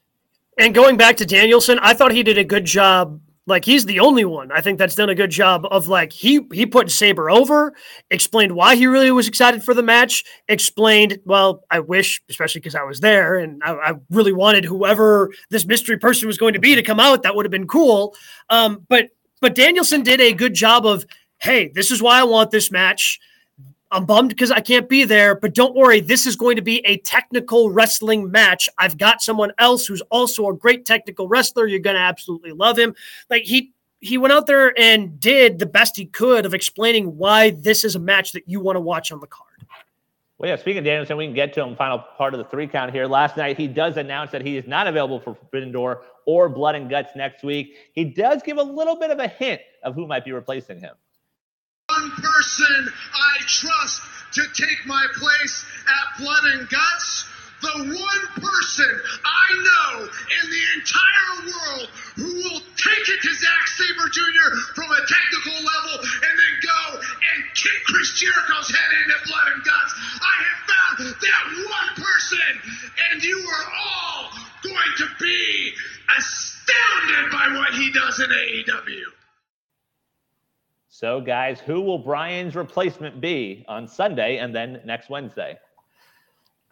And 0.56 0.74
going 0.74 0.96
back 0.96 1.18
to 1.18 1.26
Danielson, 1.26 1.78
I 1.82 1.92
thought 1.92 2.12
he 2.12 2.22
did 2.22 2.38
a 2.38 2.44
good 2.44 2.64
job. 2.64 3.20
Like 3.48 3.64
he's 3.64 3.86
the 3.86 4.00
only 4.00 4.26
one 4.26 4.52
I 4.52 4.60
think 4.60 4.78
that's 4.78 4.94
done 4.94 5.08
a 5.08 5.14
good 5.14 5.30
job 5.30 5.66
of 5.70 5.88
like 5.88 6.12
he 6.12 6.46
he 6.52 6.66
put 6.66 6.90
Sabre 6.90 7.30
over, 7.30 7.72
explained 8.10 8.52
why 8.52 8.76
he 8.76 8.86
really 8.86 9.10
was 9.10 9.26
excited 9.26 9.64
for 9.64 9.72
the 9.72 9.82
match, 9.82 10.22
explained 10.48 11.18
well 11.24 11.64
I 11.70 11.80
wish 11.80 12.20
especially 12.28 12.60
because 12.60 12.74
I 12.74 12.82
was 12.82 13.00
there 13.00 13.38
and 13.38 13.62
I, 13.64 13.72
I, 13.72 13.92
really 14.10 14.34
wanted 14.34 14.66
whoever 14.66 15.30
this 15.48 15.64
mystery 15.64 15.98
person 15.98 16.26
was 16.26 16.36
going 16.36 16.52
to 16.52 16.58
be 16.58 16.74
to 16.74 16.82
come 16.82 17.00
out 17.00 17.22
that 17.22 17.34
would 17.34 17.46
have 17.46 17.50
been 17.50 17.66
cool. 17.66 18.14
Um, 18.50 18.84
but 18.86 19.08
but 19.40 19.54
Danielson 19.54 20.02
did 20.02 20.20
a 20.20 20.34
good 20.34 20.52
job 20.52 20.84
of 20.84 21.06
hey 21.40 21.68
this 21.68 21.90
is 21.90 22.02
why 22.02 22.20
I 22.20 22.24
want 22.24 22.50
this 22.50 22.70
match. 22.70 23.18
I'm 23.90 24.04
bummed 24.04 24.30
because 24.30 24.50
I 24.50 24.60
can't 24.60 24.88
be 24.88 25.04
there, 25.04 25.34
but 25.34 25.54
don't 25.54 25.74
worry. 25.74 26.00
This 26.00 26.26
is 26.26 26.36
going 26.36 26.56
to 26.56 26.62
be 26.62 26.84
a 26.86 26.98
technical 26.98 27.70
wrestling 27.70 28.30
match. 28.30 28.68
I've 28.76 28.98
got 28.98 29.22
someone 29.22 29.52
else 29.58 29.86
who's 29.86 30.02
also 30.10 30.48
a 30.48 30.54
great 30.54 30.84
technical 30.84 31.26
wrestler. 31.26 31.66
You're 31.66 31.80
going 31.80 31.96
to 31.96 32.02
absolutely 32.02 32.52
love 32.52 32.78
him. 32.78 32.94
Like 33.30 33.44
he 33.44 33.72
he 34.00 34.18
went 34.18 34.32
out 34.32 34.46
there 34.46 34.78
and 34.78 35.18
did 35.18 35.58
the 35.58 35.66
best 35.66 35.96
he 35.96 36.06
could 36.06 36.46
of 36.46 36.54
explaining 36.54 37.16
why 37.16 37.50
this 37.50 37.82
is 37.82 37.96
a 37.96 37.98
match 37.98 38.32
that 38.32 38.44
you 38.46 38.60
want 38.60 38.76
to 38.76 38.80
watch 38.80 39.10
on 39.10 39.20
the 39.20 39.26
card. 39.26 39.48
Well, 40.36 40.48
yeah, 40.48 40.56
speaking 40.56 40.78
of 40.78 40.84
Danielson, 40.84 41.16
we 41.16 41.26
can 41.26 41.34
get 41.34 41.52
to 41.54 41.64
him 41.64 41.74
final 41.74 41.98
part 41.98 42.32
of 42.32 42.38
the 42.38 42.44
three 42.44 42.68
count 42.68 42.92
here. 42.92 43.06
Last 43.06 43.36
night, 43.36 43.56
he 43.56 43.66
does 43.66 43.96
announce 43.96 44.30
that 44.30 44.46
he 44.46 44.56
is 44.56 44.68
not 44.68 44.86
available 44.86 45.18
for 45.18 45.34
Forbidden 45.34 45.72
Door 45.72 46.02
or 46.26 46.48
Blood 46.48 46.76
and 46.76 46.88
Guts 46.88 47.10
next 47.16 47.42
week. 47.42 47.74
He 47.92 48.04
does 48.04 48.40
give 48.44 48.58
a 48.58 48.62
little 48.62 48.94
bit 48.94 49.10
of 49.10 49.18
a 49.18 49.26
hint 49.26 49.60
of 49.82 49.96
who 49.96 50.06
might 50.06 50.24
be 50.24 50.30
replacing 50.30 50.78
him 50.78 50.94
one 51.98 52.10
person 52.12 52.92
I 53.14 53.42
trust 53.46 54.02
to 54.34 54.42
take 54.54 54.86
my 54.86 55.04
place 55.18 55.64
at 55.86 56.22
Blood 56.22 56.44
and 56.54 56.68
Guts. 56.68 57.24
The 57.60 57.74
one 57.74 58.24
person 58.38 59.00
I 59.24 59.46
know 59.66 60.02
in 60.04 60.44
the 60.50 60.64
entire 60.78 61.34
world 61.50 61.88
who 62.14 62.34
will 62.36 62.60
take 62.76 63.08
it 63.08 63.20
to 63.22 63.34
Zack 63.34 63.66
Sabre 63.66 64.08
Jr. 64.12 64.56
from 64.76 64.90
a 64.92 65.02
technical 65.10 65.58
level 65.58 65.98
and 66.22 66.38
then 66.38 66.54
go 66.62 67.00
and 67.00 67.44
kick 67.54 67.82
Chris 67.86 68.14
Jericho's 68.14 68.70
head 68.70 68.90
into 69.02 69.26
Blood 69.26 69.48
and 69.54 69.64
Guts. 69.64 69.94
I 70.22 70.36
have 70.46 70.60
found 70.70 71.16
that 71.18 71.44
one 71.66 72.06
person, 72.06 72.52
and 73.10 73.24
you 73.24 73.38
are 73.40 73.66
all 73.74 74.30
going 74.62 74.94
to 74.98 75.08
be 75.18 75.72
astounded 76.16 77.32
by 77.32 77.58
what 77.58 77.74
he 77.74 77.90
does 77.90 78.20
in 78.20 78.30
AEW. 78.30 79.17
So, 80.98 81.20
guys, 81.20 81.60
who 81.60 81.80
will 81.80 81.98
Bryan's 81.98 82.56
replacement 82.56 83.20
be 83.20 83.64
on 83.68 83.86
Sunday 83.86 84.38
and 84.38 84.52
then 84.52 84.80
next 84.84 85.08
Wednesday? 85.08 85.56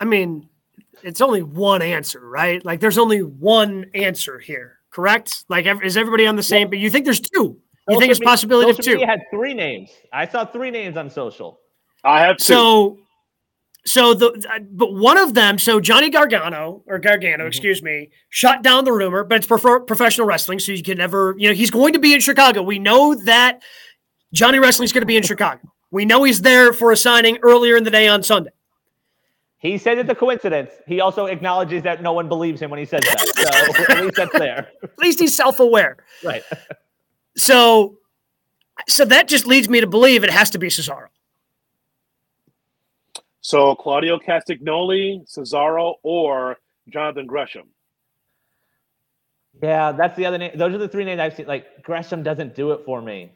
I 0.00 0.04
mean, 0.04 0.48
it's 1.04 1.20
only 1.20 1.44
one 1.44 1.80
answer, 1.80 2.28
right? 2.28 2.64
Like, 2.64 2.80
there's 2.80 2.98
only 2.98 3.22
one 3.22 3.86
answer 3.94 4.40
here, 4.40 4.80
correct? 4.90 5.44
Like, 5.48 5.66
is 5.84 5.96
everybody 5.96 6.26
on 6.26 6.34
the 6.34 6.42
same? 6.42 6.62
Well, 6.62 6.70
but 6.70 6.78
you 6.80 6.90
think 6.90 7.04
there's 7.04 7.20
two? 7.20 7.56
You 7.88 8.00
think 8.00 8.10
it's 8.10 8.18
possibility 8.18 8.68
of 8.68 8.78
two? 8.78 8.96
He 8.96 9.04
had 9.04 9.20
three 9.30 9.54
names. 9.54 9.90
I 10.12 10.26
saw 10.26 10.44
three 10.44 10.72
names 10.72 10.96
on 10.96 11.08
social. 11.08 11.60
I 12.02 12.18
have 12.22 12.38
two. 12.38 12.44
So, 12.46 12.98
so 13.84 14.12
the 14.12 14.60
but 14.72 14.92
one 14.92 15.18
of 15.18 15.34
them, 15.34 15.56
so 15.56 15.78
Johnny 15.78 16.10
Gargano 16.10 16.82
or 16.88 16.98
Gargano, 16.98 17.44
mm-hmm. 17.44 17.46
excuse 17.46 17.80
me, 17.80 18.10
shut 18.30 18.62
down 18.62 18.84
the 18.84 18.92
rumor, 18.92 19.22
but 19.22 19.36
it's 19.36 19.46
prefer, 19.46 19.78
professional 19.78 20.26
wrestling, 20.26 20.58
so 20.58 20.72
you 20.72 20.82
can 20.82 20.98
never, 20.98 21.36
you 21.38 21.48
know, 21.48 21.54
he's 21.54 21.70
going 21.70 21.92
to 21.92 22.00
be 22.00 22.12
in 22.12 22.18
Chicago. 22.18 22.64
We 22.64 22.80
know 22.80 23.14
that 23.14 23.62
Johnny 24.32 24.58
Wrestling's 24.58 24.92
going 24.92 25.02
to 25.02 25.06
be 25.06 25.16
in 25.16 25.22
Chicago. 25.22 25.60
We 25.90 26.04
know 26.04 26.24
he's 26.24 26.42
there 26.42 26.72
for 26.72 26.92
a 26.92 26.96
signing 26.96 27.38
earlier 27.42 27.76
in 27.76 27.84
the 27.84 27.90
day 27.90 28.08
on 28.08 28.22
Sunday. 28.22 28.50
He 29.58 29.78
said 29.78 29.98
it's 29.98 30.10
a 30.10 30.14
coincidence. 30.14 30.70
He 30.86 31.00
also 31.00 31.26
acknowledges 31.26 31.82
that 31.84 32.02
no 32.02 32.12
one 32.12 32.28
believes 32.28 32.60
him 32.60 32.70
when 32.70 32.78
he 32.78 32.84
says 32.84 33.00
that. 33.00 33.76
So 33.76 33.92
at 33.92 34.00
least 34.02 34.16
that's 34.16 34.38
there. 34.38 34.68
At 34.82 34.98
least 34.98 35.18
he's 35.18 35.34
self-aware. 35.34 35.96
Right. 36.22 36.42
so 37.36 37.96
so 38.88 39.04
that 39.06 39.26
just 39.26 39.46
leads 39.46 39.68
me 39.68 39.80
to 39.80 39.86
believe 39.86 40.22
it 40.22 40.30
has 40.30 40.50
to 40.50 40.58
be 40.58 40.68
Cesaro. 40.68 41.06
So 43.40 43.74
Claudio 43.76 44.18
Castagnoli, 44.18 45.24
Cesaro, 45.26 45.94
or 46.02 46.58
Jonathan 46.88 47.26
Gresham. 47.26 47.68
Yeah, 49.62 49.92
that's 49.92 50.16
the 50.16 50.26
other 50.26 50.36
name. 50.36 50.52
Those 50.56 50.74
are 50.74 50.78
the 50.78 50.88
three 50.88 51.04
names 51.04 51.20
I've 51.20 51.34
seen. 51.34 51.46
Like 51.46 51.82
Gresham 51.82 52.22
doesn't 52.22 52.54
do 52.54 52.72
it 52.72 52.82
for 52.84 53.00
me. 53.00 53.32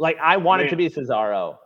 Like 0.00 0.16
I 0.18 0.38
want 0.38 0.62
it 0.62 0.70
to 0.70 0.76
be 0.76 0.88
Cesaro. 0.88 1.58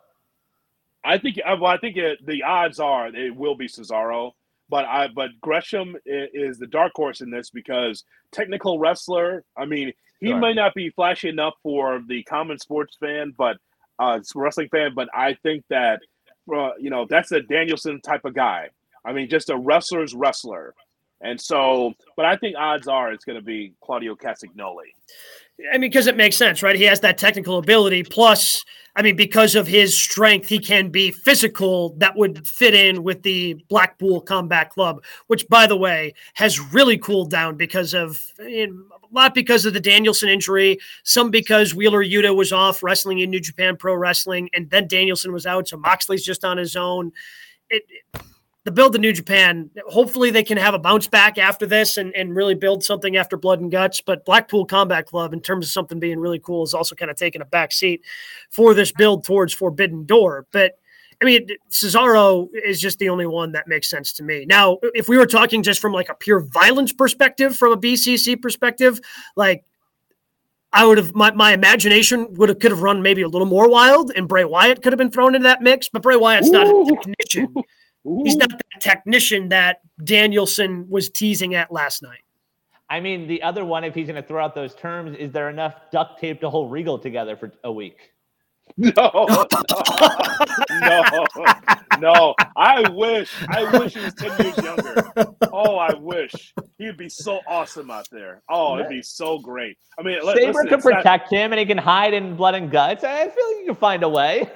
I 1.05 1.19
think. 1.19 1.39
Uh, 1.45 1.57
well, 1.61 1.71
I 1.71 1.79
think 1.79 1.97
it, 1.97 2.19
the 2.27 2.43
odds 2.43 2.81
are 2.81 3.07
it 3.07 3.35
will 3.35 3.55
be 3.55 3.69
Cesaro. 3.69 4.33
But 4.69 4.87
I, 4.87 5.09
but 5.09 5.31
Gresham 5.41 5.95
is 6.05 6.59
the 6.59 6.67
dark 6.67 6.93
horse 6.97 7.21
in 7.21 7.31
this 7.31 7.51
because 7.51 8.03
technical 8.33 8.79
wrestler. 8.79 9.45
I 9.57 9.67
mean, 9.67 9.93
he 10.19 10.29
sure. 10.29 10.39
might 10.39 10.57
not 10.57 10.75
be 10.75 10.91
flashy 10.91 11.29
enough 11.29 11.55
for 11.63 12.03
the 12.09 12.25
common 12.25 12.59
sports 12.59 12.97
fan, 12.99 13.35
but 13.37 13.59
uh, 14.01 14.19
wrestling 14.35 14.69
fan. 14.71 14.95
But 14.97 15.09
I 15.15 15.35
think 15.45 15.65
that 15.71 16.01
uh, 16.53 16.71
you 16.81 16.91
know 16.91 17.07
that's 17.09 17.31
a 17.31 17.41
Danielson 17.41 18.01
type 18.01 18.25
of 18.25 18.35
guy. 18.35 18.71
I 19.05 19.13
mean, 19.13 19.29
just 19.29 19.49
a 19.51 19.57
wrestler's 19.57 20.13
wrestler. 20.13 20.75
And 21.21 21.41
so, 21.41 21.95
but 22.17 22.27
I 22.27 22.37
think 22.37 22.57
odds 22.59 22.89
are 22.89 23.13
it's 23.13 23.25
going 23.25 23.39
to 23.39 23.45
be 23.45 23.75
Claudio 23.81 24.17
Castagnoli. 24.17 24.93
I 25.73 25.79
mean, 25.79 25.91
because 25.91 26.07
it 26.07 26.17
makes 26.17 26.37
sense, 26.37 26.63
right? 26.63 26.77
He 26.77 26.85
has 26.85 27.01
that 27.01 27.17
technical 27.17 27.59
ability. 27.59 28.03
Plus, 28.03 28.65
I 28.97 29.03
mean, 29.03 29.17
because 29.17 29.55
of 29.55 29.67
his 29.67 29.97
strength, 29.97 30.49
he 30.49 30.59
can 30.59 30.89
be 30.89 31.11
physical. 31.11 31.95
That 31.99 32.17
would 32.17 32.47
fit 32.47 32.75
in 32.75 33.03
with 33.03 33.23
the 33.23 33.55
Blackpool 33.69 34.21
Combat 34.21 34.71
Club, 34.71 35.03
which, 35.29 35.49
by 35.49 35.67
the 35.67 35.77
way, 35.77 36.15
has 36.35 36.61
really 36.61 36.99
cooled 36.99 37.31
down 37.31 37.57
because 37.57 37.95
of 37.95 38.21
a 38.41 38.69
lot 39.13 39.35
because 39.35 39.65
of 39.65 39.75
the 39.75 39.81
Danielson 39.81 40.29
injury, 40.29 40.79
some 41.05 41.31
because 41.31 41.75
Wheeler 41.75 42.05
Yuta 42.05 42.35
was 42.35 42.53
off 42.53 42.83
wrestling 42.83 43.21
in 43.21 43.31
New 43.31 43.41
Japan 43.41 43.77
Pro 43.77 43.95
Wrestling, 43.95 44.51
and 44.55 44.69
then 44.71 44.89
Danielson 44.89 45.33
was 45.33 45.47
out, 45.47 45.69
so 45.69 45.77
Moxley's 45.77 46.25
just 46.25 46.45
on 46.45 46.57
his 46.57 46.75
own. 46.77 47.13
It, 47.71 47.85
it 47.89 48.21
the 48.65 48.73
build 48.73 48.95
to 48.95 48.99
New 48.99 49.13
Japan. 49.13 49.71
Hopefully, 49.87 50.31
they 50.31 50.43
can 50.43 50.57
have 50.57 50.75
a 50.75 50.79
bounce 50.79 51.07
back 51.07 51.37
after 51.39 51.67
this 51.67 51.99
and, 51.99 52.15
and 52.15 52.35
really 52.35 52.55
build 52.55 52.83
something 52.83 53.17
after 53.17 53.37
Blood 53.37 53.61
and 53.61 53.71
Guts. 53.71 54.01
But 54.01 54.25
Blackpool 54.25 54.65
Combat 54.65 55.07
Club, 55.07 55.33
in 55.33 55.41
terms 55.41 55.67
of 55.67 55.73
something 55.73 55.99
being 55.99 56.19
really 56.19 56.39
cool, 56.39 56.65
is 56.65 56.75
also 56.75 56.95
kind 56.95 57.11
of 57.11 57.17
taking 57.17 57.43
a 57.43 57.47
back 57.47 57.73
seat 57.73 58.03
for 58.51 58.73
this 58.75 58.91
build 58.91 59.25
towards 59.25 59.53
Forbidden 59.53 60.05
Door. 60.07 60.47
But 60.51 60.79
I 61.21 61.27
mean, 61.27 61.49
Cesaro 61.71 62.49
is 62.55 62.81
just 62.81 62.99
the 62.99 63.11
only 63.11 63.27
one 63.27 63.53
that 63.53 63.69
makes 63.69 63.89
sense 63.89 64.13
to 64.15 64.23
me. 64.23 64.47
Now, 64.47 64.79
if 64.95 65.09
we 65.09 65.19
were 65.19 65.27
talking 65.27 65.63
just 65.63 65.81
from 65.81 65.93
like 65.93 66.09
a 66.09 66.15
pure 66.15 66.41
violence 66.41 66.93
perspective, 66.93 67.57
from 67.57 67.73
a 67.73 67.77
BCC 67.77 68.41
perspective, 68.41 68.99
like 69.37 69.65
I 70.73 70.87
would 70.87 70.99
have 70.99 71.15
my, 71.15 71.31
my 71.33 71.53
imagination 71.53 72.33
would 72.35 72.49
have 72.49 72.59
could 72.59 72.71
have 72.71 72.83
run 72.83 73.03
maybe 73.03 73.23
a 73.23 73.29
little 73.29 73.47
more 73.47 73.69
wild, 73.69 74.11
and 74.17 74.27
Bray 74.27 74.45
Wyatt 74.45 74.83
could 74.83 74.93
have 74.93 74.99
been 74.99 75.11
thrown 75.11 75.35
into 75.35 75.45
that 75.45 75.61
mix. 75.61 75.91
But 75.91 76.03
Bray 76.03 76.17
Wyatt's 76.17 76.49
Ooh. 76.49 76.53
not 76.53 76.67
a 76.67 76.97
technician. 76.97 77.55
Ooh. 78.07 78.23
He's 78.25 78.37
not 78.37 78.51
that 78.51 78.81
technician 78.81 79.49
that 79.49 79.81
Danielson 80.03 80.87
was 80.89 81.09
teasing 81.09 81.55
at 81.55 81.73
last 81.73 82.03
night. 82.03 82.21
I 82.91 83.01
mean, 83.01 83.27
the 83.27 83.43
other 83.43 83.65
one, 83.65 83.83
if 83.83 83.95
he's 83.95 84.07
going 84.07 84.21
to 84.21 84.27
throw 84.27 84.45
out 84.45 84.55
those 84.55 84.75
terms, 84.75 85.17
is 85.17 85.33
there 85.33 85.49
enough 85.49 85.75
duct 85.91 86.21
tape 86.21 86.41
to 86.41 86.51
hold 86.51 86.71
Regal 86.71 86.99
together 86.99 87.37
for 87.37 87.51
a 87.65 87.73
week? 87.73 88.11
No, 88.77 88.93
no, 90.81 91.27
no. 92.01 92.35
I 92.57 92.89
wish, 92.91 93.31
I 93.49 93.79
wish 93.79 93.95
he 93.95 94.01
was 94.01 94.15
10 94.15 94.45
years 94.45 94.57
younger. 94.59 95.13
Oh, 95.53 95.77
I 95.77 95.95
wish. 95.95 96.55
He'd 96.79 96.97
be 96.97 97.09
so 97.09 97.41
awesome 97.47 97.91
out 97.91 98.09
there. 98.11 98.43
Oh, 98.49 98.77
it'd 98.77 98.89
be 98.89 99.03
so 99.03 99.39
great. 99.39 99.77
I 99.99 100.03
mean, 100.03 100.19
Sabre 100.23 100.41
listen, 100.41 100.69
can 100.69 100.81
protect 100.81 101.31
not... 101.31 101.39
him 101.39 101.53
and 101.53 101.61
he 101.61 101.67
can 101.67 101.79
hide 101.79 102.15
in 102.15 102.37
blood 102.37 102.55
and 102.55 102.71
guts. 102.71 103.05
I 103.05 103.29
feel 103.29 103.47
like 103.49 103.57
you 103.61 103.67
can 103.67 103.75
find 103.77 104.03
a 104.03 104.09
way. 104.09 104.51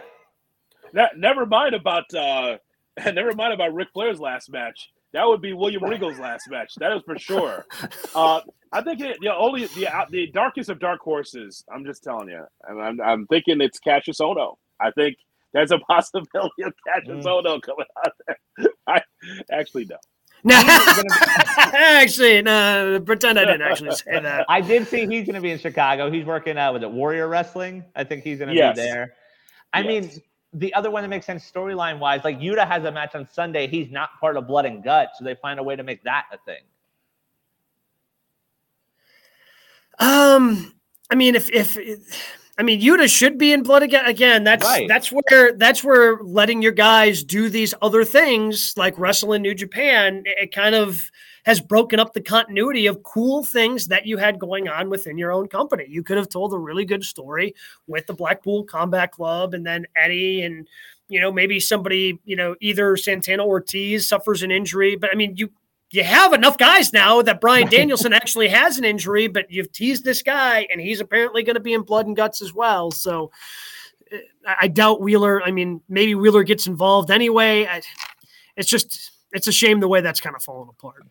never 1.16 1.44
mind 1.46 1.74
about 1.74 2.12
uh, 2.14 2.52
and 2.52 2.60
never 3.12 3.34
mind 3.34 3.52
about 3.52 3.74
Ric 3.74 3.88
Flair's 3.92 4.20
last 4.20 4.50
match. 4.50 4.90
That 5.12 5.26
would 5.26 5.40
be 5.40 5.54
William 5.54 5.84
Regal's 5.84 6.18
last 6.18 6.50
match. 6.50 6.74
That 6.78 6.92
is 6.92 7.02
for 7.04 7.18
sure. 7.18 7.66
Uh, 8.14 8.40
I 8.72 8.80
think 8.82 9.00
it, 9.00 9.16
you 9.20 9.28
know, 9.28 9.36
only 9.38 9.66
the 9.66 9.86
uh, 9.86 10.04
the 10.10 10.26
darkest 10.32 10.68
of 10.70 10.80
dark 10.80 11.00
horses. 11.00 11.64
I'm 11.72 11.84
just 11.84 12.02
telling 12.02 12.28
you. 12.28 12.44
I'm, 12.68 12.78
I'm, 12.80 13.00
I'm 13.00 13.26
thinking 13.26 13.60
it's 13.60 13.78
Kassius 13.78 14.20
Ohno. 14.20 14.56
I 14.80 14.90
think 14.90 15.16
there's 15.52 15.70
a 15.70 15.78
possibility 15.90 16.62
of 16.62 16.74
Kassius 16.86 17.22
mm. 17.22 17.24
Ohno 17.24 17.62
coming 17.62 17.86
out 18.04 18.12
there. 18.26 18.68
I 18.86 19.02
actually 19.52 19.84
no. 19.86 19.96
actually, 20.44 22.42
no, 22.42 23.00
pretend 23.04 23.38
I 23.38 23.44
didn't 23.44 23.62
actually 23.62 23.92
say 23.92 24.20
that. 24.20 24.46
I 24.48 24.60
did 24.60 24.86
see 24.86 25.06
he's 25.06 25.26
going 25.26 25.34
to 25.34 25.40
be 25.40 25.50
in 25.50 25.58
Chicago. 25.58 26.10
He's 26.10 26.24
working 26.24 26.56
out 26.56 26.74
with 26.74 26.82
it 26.82 26.90
Warrior 26.90 27.28
Wrestling. 27.28 27.84
I 27.96 28.04
think 28.04 28.22
he's 28.22 28.38
going 28.38 28.50
to 28.50 28.54
Yes. 28.54 28.76
be 28.76 28.82
there. 28.82 29.14
I 29.72 29.80
Yes. 29.80 29.86
mean, 29.86 30.22
the 30.52 30.72
other 30.74 30.90
one 30.90 31.02
that 31.02 31.08
makes 31.08 31.26
sense 31.26 31.50
storyline 31.50 31.98
wise, 31.98 32.22
like 32.24 32.38
Yuta 32.40 32.66
has 32.66 32.84
a 32.84 32.92
match 32.92 33.14
on 33.14 33.26
Sunday. 33.26 33.66
He's 33.66 33.90
not 33.90 34.10
part 34.20 34.36
of 34.36 34.46
Blood 34.46 34.64
and 34.64 34.82
Gut, 34.82 35.10
so 35.16 35.24
they 35.24 35.34
find 35.34 35.60
a 35.60 35.62
way 35.62 35.76
to 35.76 35.82
make 35.82 36.02
that 36.04 36.24
a 36.32 36.38
thing. 36.38 36.62
Um, 39.98 40.72
I 41.10 41.14
mean, 41.14 41.34
if 41.34 41.50
if 41.50 41.76
I 42.58 42.62
mean 42.62 42.80
Yuta 42.80 43.08
should 43.08 43.38
be 43.38 43.52
in 43.52 43.62
blood 43.62 43.82
again. 43.82 44.06
Again, 44.06 44.44
that's 44.44 44.64
Right. 44.64 44.88
that's 44.88 45.12
where 45.12 45.52
that's 45.56 45.82
where 45.82 46.18
letting 46.22 46.62
your 46.62 46.72
guys 46.72 47.22
do 47.22 47.48
these 47.48 47.74
other 47.82 48.04
things 48.04 48.74
like 48.76 48.98
wrestle 48.98 49.32
in 49.32 49.42
New 49.42 49.54
Japan. 49.54 50.22
It, 50.24 50.44
it 50.44 50.52
kind 50.54 50.74
of 50.74 51.10
has 51.48 51.62
broken 51.62 51.98
up 51.98 52.12
the 52.12 52.20
continuity 52.20 52.86
of 52.86 53.02
cool 53.02 53.42
things 53.42 53.88
that 53.88 54.04
you 54.04 54.18
had 54.18 54.38
going 54.38 54.68
on 54.68 54.90
within 54.90 55.16
your 55.16 55.32
own 55.32 55.48
company. 55.48 55.86
You 55.88 56.02
could 56.02 56.18
have 56.18 56.28
told 56.28 56.52
a 56.52 56.58
really 56.58 56.84
good 56.84 57.02
story 57.02 57.54
with 57.86 58.06
the 58.06 58.12
Blackpool 58.12 58.64
Combat 58.64 59.10
Club, 59.10 59.54
and 59.54 59.66
then 59.66 59.86
Eddie 59.96 60.42
and. 60.42 60.68
You 61.10 61.22
know, 61.22 61.32
maybe 61.32 61.58
somebody, 61.58 62.20
you 62.26 62.36
know, 62.36 62.54
either 62.60 62.94
Santana 62.98 63.42
Ortiz 63.42 64.06
suffers 64.06 64.42
an 64.42 64.50
injury, 64.50 64.94
but 64.94 65.08
I 65.10 65.16
mean, 65.16 65.38
you 65.38 65.48
you 65.90 66.04
have 66.04 66.34
enough 66.34 66.58
guys 66.58 66.92
now 66.92 67.22
that 67.22 67.40
Bryan 67.40 67.66
Danielson 67.66 68.12
actually 68.12 68.48
has 68.48 68.76
an 68.76 68.84
injury, 68.84 69.26
but 69.26 69.50
you've 69.50 69.72
teased 69.72 70.04
this 70.04 70.22
guy, 70.22 70.66
and 70.70 70.82
he's 70.82 71.00
apparently 71.00 71.42
going 71.42 71.54
to 71.54 71.60
be 71.60 71.72
in 71.72 71.80
blood 71.80 72.06
and 72.06 72.14
guts 72.14 72.42
as 72.42 72.52
well. 72.52 72.90
So 72.90 73.30
eh, 74.12 74.18
I, 74.46 74.56
I 74.62 74.68
doubt 74.68 75.00
Wheeler. 75.00 75.42
I 75.42 75.50
mean, 75.50 75.80
maybe 75.88 76.14
Wheeler 76.14 76.42
gets 76.42 76.66
involved 76.66 77.10
anyway. 77.10 77.64
I, 77.64 77.80
it's 78.54 78.68
just 78.68 79.12
it's 79.32 79.46
a 79.46 79.52
shame 79.52 79.80
the 79.80 79.88
way 79.88 80.02
that's 80.02 80.20
kind 80.20 80.36
of 80.36 80.42
fallen 80.42 80.68
apart. 80.68 81.04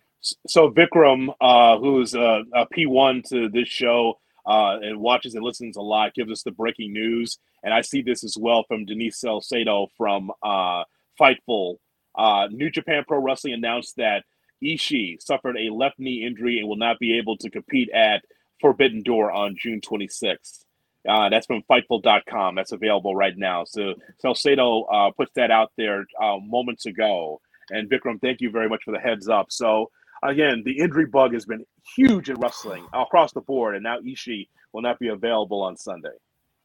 So 0.48 0.70
Vikram, 0.72 1.30
uh, 1.42 1.78
who's 1.80 2.14
a, 2.14 2.44
a 2.54 2.66
P1 2.68 3.28
to 3.30 3.50
this 3.50 3.68
show 3.68 4.20
uh, 4.46 4.78
and 4.82 5.00
watches 5.00 5.36
and 5.36 5.44
listens 5.44 5.78
a 5.78 5.82
lot, 5.82 6.14
gives 6.14 6.32
us 6.32 6.44
the 6.44 6.52
breaking 6.52 6.94
news. 6.94 7.38
And 7.64 7.74
I 7.74 7.82
see 7.82 8.02
this 8.02 8.24
as 8.24 8.38
well 8.40 8.64
from 8.68 8.86
Denise 8.86 9.20
Salcedo 9.20 9.88
from 9.98 10.32
uh, 10.44 10.84
Fightful. 11.20 11.76
Uh, 12.18 12.48
New 12.52 12.70
Japan 12.70 13.04
Pro 13.08 13.20
Wrestling 13.20 13.54
announced 13.54 13.96
that 13.98 14.24
Ishii 14.64 15.22
suffered 15.22 15.58
a 15.58 15.74
left 15.74 16.00
knee 16.00 16.26
injury 16.26 16.60
and 16.60 16.68
will 16.68 16.78
not 16.78 16.98
be 17.00 17.18
able 17.18 17.38
to 17.38 17.50
compete 17.50 17.90
at 17.92 18.24
Forbidden 18.62 19.04
Door 19.04 19.32
on 19.32 19.56
June 19.58 19.82
26th. 19.82 20.64
Uh, 21.08 21.30
that's 21.30 21.46
from 21.46 21.64
Fightful.com. 21.70 22.56
That's 22.56 22.72
available 22.72 23.16
right 23.16 23.38
now. 23.38 23.64
So 23.66 23.94
Salcedo 24.20 24.84
uh, 24.84 25.12
puts 25.12 25.32
that 25.36 25.52
out 25.52 25.72
there 25.78 26.06
uh, 26.22 26.38
moments 26.42 26.86
ago. 26.86 27.40
And 27.70 27.90
Vikram, 27.90 28.20
thank 28.22 28.42
you 28.42 28.50
very 28.50 28.68
much 28.68 28.84
for 28.84 28.92
the 28.92 29.00
heads 29.00 29.30
up. 29.30 29.48
So 29.52 29.90
again, 30.24 30.64
the 30.66 30.78
injury 30.80 31.06
bug 31.06 31.34
has 31.34 31.46
been 31.46 31.66
huge 31.96 32.30
in 32.30 32.36
wrestling 32.38 32.86
across 32.94 33.32
the 33.34 33.42
board, 33.42 33.76
and 33.76 33.84
now 33.84 34.00
Ishii 34.00 34.48
will 34.74 34.82
not 34.82 35.00
be 35.00 35.10
available 35.10 35.62
on 35.62 35.78
Sunday. 35.78 36.10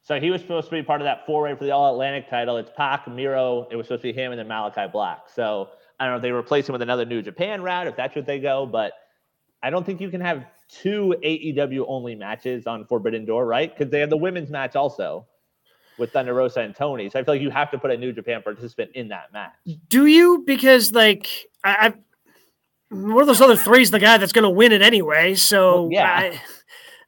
So 0.05 0.18
he 0.18 0.30
was 0.30 0.40
supposed 0.40 0.68
to 0.68 0.72
be 0.72 0.82
part 0.82 1.00
of 1.00 1.05
that 1.05 1.26
four-way 1.26 1.55
for 1.55 1.64
the 1.64 1.70
All 1.70 1.92
Atlantic 1.92 2.28
title. 2.28 2.57
It's 2.57 2.70
Pac, 2.76 3.07
Miro. 3.07 3.68
It 3.70 3.76
was 3.76 3.86
supposed 3.86 4.03
to 4.03 4.12
be 4.12 4.20
him 4.20 4.32
and 4.32 4.38
then 4.38 4.48
Malachi 4.48 4.90
Black. 4.90 5.28
So 5.32 5.68
I 6.00 6.05
don't 6.05 6.14
know 6.14 6.16
if 6.16 6.22
they 6.22 6.32
replace 6.32 6.68
him 6.68 6.72
with 6.72 6.82
another 6.82 7.05
New 7.05 7.22
Japan 7.22 7.62
route, 7.62 7.86
if 7.86 7.94
that's 7.94 8.16
what 8.16 8.26
they 8.26 8.40
go. 8.40 8.66
But 8.66 8.94
I 9.62 9.70
don't 9.70 9.86
think 9.86 10.00
you 10.00 10.11
can 10.11 10.20
have 10.20 10.44
two 10.68 11.14
AEW 11.22 11.84
only 11.86 12.16
matches 12.16 12.66
on 12.66 12.84
Forbidden 12.86 13.24
Door, 13.24 13.46
right? 13.46 13.72
Because 13.72 13.92
they 13.92 14.00
have 14.00 14.11
the 14.11 14.16
women's 14.16 14.50
match 14.50 14.74
also 14.74 15.26
with 15.98 16.12
Thunder 16.12 16.34
Rosa 16.34 16.61
and 16.61 16.74
Toni. 16.74 17.09
So 17.09 17.20
I 17.20 17.24
feel 17.24 17.34
like 17.34 17.42
you 17.42 17.50
have 17.50 17.70
to 17.70 17.78
put 17.78 17.92
a 17.92 17.96
New 17.96 18.12
Japan 18.12 18.42
participant 18.42 18.90
in 18.94 19.09
that 19.09 19.32
match. 19.32 19.53
Do 19.88 20.07
you? 20.07 20.42
Because 20.44 20.92
like 20.92 21.28
I, 21.62 21.88
I 21.88 21.94
one 22.93 23.20
of 23.22 23.26
those 23.26 23.40
other 23.40 23.57
three 23.57 23.82
is 23.82 23.90
the 23.90 23.99
guy 23.99 24.18
that's 24.18 24.32
going 24.32 24.45
to 24.45 24.51
win 24.51 24.72
it 24.72 24.82
anyway. 24.82 25.34
So 25.34 25.82
Well, 25.84 25.93
yeah. 25.93 26.12
I, 26.12 26.40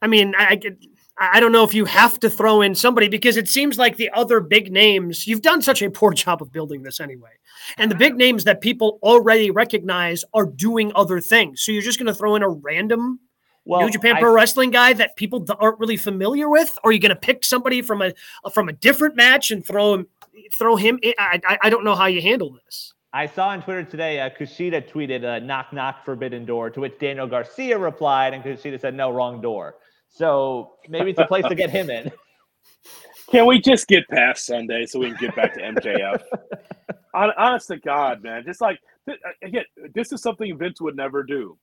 I 0.03 0.07
mean, 0.07 0.35
I, 0.37 0.55
I 0.55 0.77
I 1.17 1.39
don't 1.41 1.53
know 1.53 1.63
if 1.63 1.75
you 1.75 1.85
have 1.85 2.19
to 2.21 2.31
throw 2.31 2.61
in 2.61 2.75
somebody 2.75 3.09
because 3.09 3.37
it 3.37 3.49
seems 3.49 3.79
like 3.79 3.97
the 3.97 4.11
other 4.11 4.41
big 4.41 4.73
names, 4.73 5.29
you've 5.29 5.43
done 5.43 5.63
such 5.63 5.81
a 5.81 5.91
poor 5.91 6.13
job 6.15 6.43
of 6.43 6.53
building 6.53 6.83
this 6.83 7.01
anyway. 7.01 7.31
And 7.79 7.91
the 7.91 7.95
big 7.95 8.17
names 8.17 8.45
that 8.45 8.61
people 8.61 8.99
already 9.03 9.51
recognize 9.51 10.25
are 10.35 10.47
doing 10.47 10.91
other 10.95 11.21
things. 11.21 11.63
So 11.63 11.71
you're 11.73 11.83
just 11.83 11.99
going 11.99 12.09
to 12.09 12.15
throw 12.15 12.35
in 12.35 12.43
a 12.43 12.49
random 12.49 13.21
Well, 13.65 13.83
New 13.83 13.91
Japan 13.91 14.17
I- 14.17 14.21
Pro 14.21 14.33
Wrestling 14.33 14.71
guy 14.71 14.93
that 14.95 15.17
people 15.17 15.47
aren't 15.61 15.79
really 15.79 15.97
familiar 15.97 16.49
with, 16.49 16.77
or 16.83 16.91
are 16.91 16.93
you 16.93 16.99
going 16.99 17.11
to 17.11 17.17
pick 17.17 17.45
somebody 17.45 17.81
from 17.81 18.03
a 18.03 18.13
from 18.53 18.69
a 18.69 18.73
different 18.73 19.15
match 19.17 19.51
and 19.51 19.65
throw 19.65 19.95
him 19.95 20.07
throw 20.53 20.77
him? 20.77 20.99
In? 21.03 21.15
I, 21.19 21.41
I 21.47 21.59
I 21.63 21.71
don't 21.71 21.85
know 21.85 21.95
how 21.95 22.07
you 22.07 22.23
handle 22.23 22.59
this. 22.65 22.94
I 23.15 23.27
saw 23.27 23.49
on 23.51 23.63
Twitter 23.63 23.85
today, 23.85 24.19
uh, 24.19 24.29
Kushida 24.29 24.91
tweeted 24.91 25.23
a 25.23 25.39
knock 25.41 25.73
knock 25.73 26.05
forbidden 26.05 26.45
door, 26.45 26.69
to 26.71 26.81
which 26.81 26.99
Daniel 26.99 27.29
Garcia 27.29 27.79
replied, 27.79 28.35
and 28.35 28.43
Kushida 28.43 28.81
said, 28.81 28.93
no, 28.95 29.11
wrong 29.13 29.41
door. 29.41 29.77
So 30.09 30.73
maybe 30.89 31.11
it's 31.11 31.21
a 31.21 31.25
place 31.27 31.45
to 31.47 31.55
get 31.55 31.71
him 31.71 31.91
in. 31.91 32.11
Can 33.31 33.47
we 33.47 33.61
just 33.61 33.87
get 33.87 34.07
past 34.09 34.45
Sunday 34.47 34.85
so 34.87 34.99
we 34.99 35.09
can 35.11 35.17
get 35.19 35.35
back 35.37 35.55
to 35.55 35.61
MJF? 35.61 36.23
Hon- 37.15 37.33
Honest 37.39 37.69
to 37.69 37.79
God, 37.79 38.23
man, 38.23 38.43
just 38.45 38.61
like 38.61 38.79
th- 39.07 39.19
again, 39.43 39.65
this 39.95 40.13
is 40.13 40.21
something 40.21 40.57
Vince 40.59 40.81
would 40.81 40.97
never 40.97 41.23
do. 41.23 41.57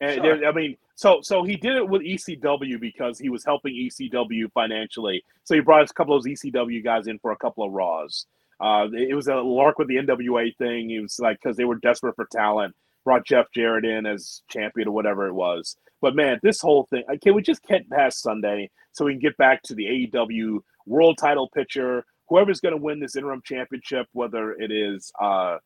And 0.00 0.14
Sure. 0.22 0.38
there- 0.38 0.48
I 0.48 0.52
mean, 0.52 0.76
so 0.96 1.20
so 1.22 1.44
he 1.44 1.56
did 1.56 1.76
it 1.76 1.88
with 1.88 2.02
ECW 2.02 2.80
because 2.80 3.18
he 3.18 3.28
was 3.28 3.44
helping 3.44 3.74
ECW 3.74 4.50
financially. 4.52 5.22
So 5.44 5.54
he 5.54 5.60
brought 5.60 5.88
a 5.88 5.94
couple 5.94 6.16
of 6.16 6.24
those 6.24 6.32
ECW 6.32 6.82
guys 6.82 7.06
in 7.06 7.18
for 7.20 7.30
a 7.32 7.36
couple 7.36 7.64
of 7.64 7.72
Raws. 7.72 8.26
Uh, 8.60 8.88
it 8.92 9.14
was 9.14 9.28
a 9.28 9.36
lark 9.36 9.78
with 9.78 9.88
the 9.88 9.96
NWA 9.96 10.56
thing. 10.56 10.90
It 10.90 11.00
was 11.00 11.18
like 11.20 11.38
because 11.42 11.56
they 11.56 11.64
were 11.64 11.76
desperate 11.76 12.16
for 12.16 12.26
talent. 12.32 12.74
Brought 13.04 13.26
Jeff 13.26 13.46
Jarrett 13.54 13.84
in 13.84 14.06
as 14.06 14.42
champion 14.50 14.88
or 14.88 14.92
whatever 14.92 15.26
it 15.26 15.34
was. 15.34 15.76
But 16.00 16.16
man, 16.16 16.40
this 16.42 16.60
whole 16.60 16.86
thing, 16.90 17.04
can 17.22 17.34
we 17.34 17.42
just 17.42 17.62
get 17.66 17.88
past 17.90 18.22
Sunday 18.22 18.70
so 18.92 19.04
we 19.04 19.12
can 19.14 19.20
get 19.20 19.36
back 19.38 19.62
to 19.64 19.74
the 19.74 19.84
AEW 20.12 20.58
world 20.86 21.18
title 21.18 21.48
picture? 21.48 22.04
Whoever's 22.28 22.60
going 22.60 22.76
to 22.76 22.82
win 22.82 23.00
this 23.00 23.16
interim 23.16 23.42
championship, 23.44 24.06
whether 24.12 24.52
it 24.52 24.70
is 24.70 25.12
uh, 25.20 25.58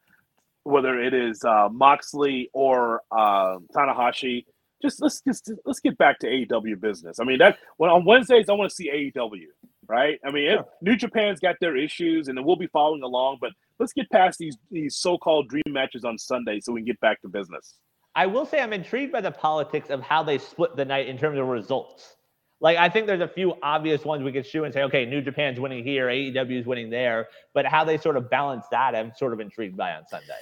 whether 0.64 1.00
it 1.00 1.14
is 1.14 1.44
uh, 1.44 1.68
Moxley 1.70 2.50
or 2.52 3.02
uh, 3.10 3.58
Tanahashi, 3.74 4.44
just 4.82 5.00
let's 5.00 5.20
just 5.22 5.52
let's 5.64 5.80
get 5.80 5.98
back 5.98 6.18
to 6.20 6.26
AEW 6.28 6.80
business. 6.80 7.20
I 7.20 7.24
mean, 7.24 7.38
that 7.38 7.58
when 7.76 7.90
on 7.90 8.04
Wednesdays 8.04 8.48
I 8.48 8.52
want 8.54 8.70
to 8.70 8.74
see 8.74 8.90
AEW, 8.90 9.46
right? 9.88 10.18
I 10.26 10.30
mean, 10.30 10.48
it, 10.48 10.60
New 10.80 10.96
Japan's 10.96 11.40
got 11.40 11.56
their 11.60 11.76
issues, 11.76 12.28
and 12.28 12.36
then 12.36 12.44
we'll 12.44 12.56
be 12.56 12.68
following 12.68 13.02
along. 13.02 13.38
But 13.40 13.52
let's 13.78 13.92
get 13.92 14.10
past 14.10 14.38
these 14.38 14.56
these 14.70 14.96
so-called 14.96 15.48
dream 15.48 15.62
matches 15.68 16.04
on 16.04 16.18
Sunday 16.18 16.60
so 16.60 16.72
we 16.72 16.80
can 16.80 16.86
get 16.86 17.00
back 17.00 17.20
to 17.22 17.28
business. 17.28 17.74
I 18.14 18.26
will 18.26 18.44
say 18.44 18.60
I'm 18.60 18.72
intrigued 18.72 19.12
by 19.12 19.20
the 19.20 19.30
politics 19.30 19.90
of 19.90 20.02
how 20.02 20.22
they 20.22 20.38
split 20.38 20.76
the 20.76 20.84
night 20.84 21.08
in 21.08 21.16
terms 21.16 21.38
of 21.38 21.46
results. 21.46 22.16
Like 22.60 22.76
I 22.76 22.88
think 22.88 23.06
there's 23.06 23.20
a 23.20 23.28
few 23.28 23.54
obvious 23.62 24.04
ones 24.04 24.22
we 24.22 24.32
could 24.32 24.46
shoot 24.46 24.64
and 24.64 24.72
say, 24.72 24.82
okay, 24.82 25.04
New 25.04 25.20
Japan's 25.20 25.58
winning 25.58 25.82
here, 25.82 26.06
AEW 26.06 26.60
is 26.60 26.66
winning 26.66 26.90
there, 26.90 27.28
but 27.54 27.66
how 27.66 27.84
they 27.84 27.98
sort 27.98 28.16
of 28.16 28.30
balance 28.30 28.66
that, 28.70 28.94
I'm 28.94 29.12
sort 29.16 29.32
of 29.32 29.40
intrigued 29.40 29.76
by 29.76 29.92
on 29.94 30.06
Sunday. 30.06 30.38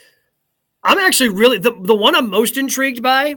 I'm 0.82 0.99
actually 0.99 1.30
really 1.30 1.59
the, 1.59 1.72
the 1.80 1.95
one 1.95 2.14
I'm 2.14 2.28
most 2.28 2.57
intrigued 2.57 3.03
by 3.03 3.36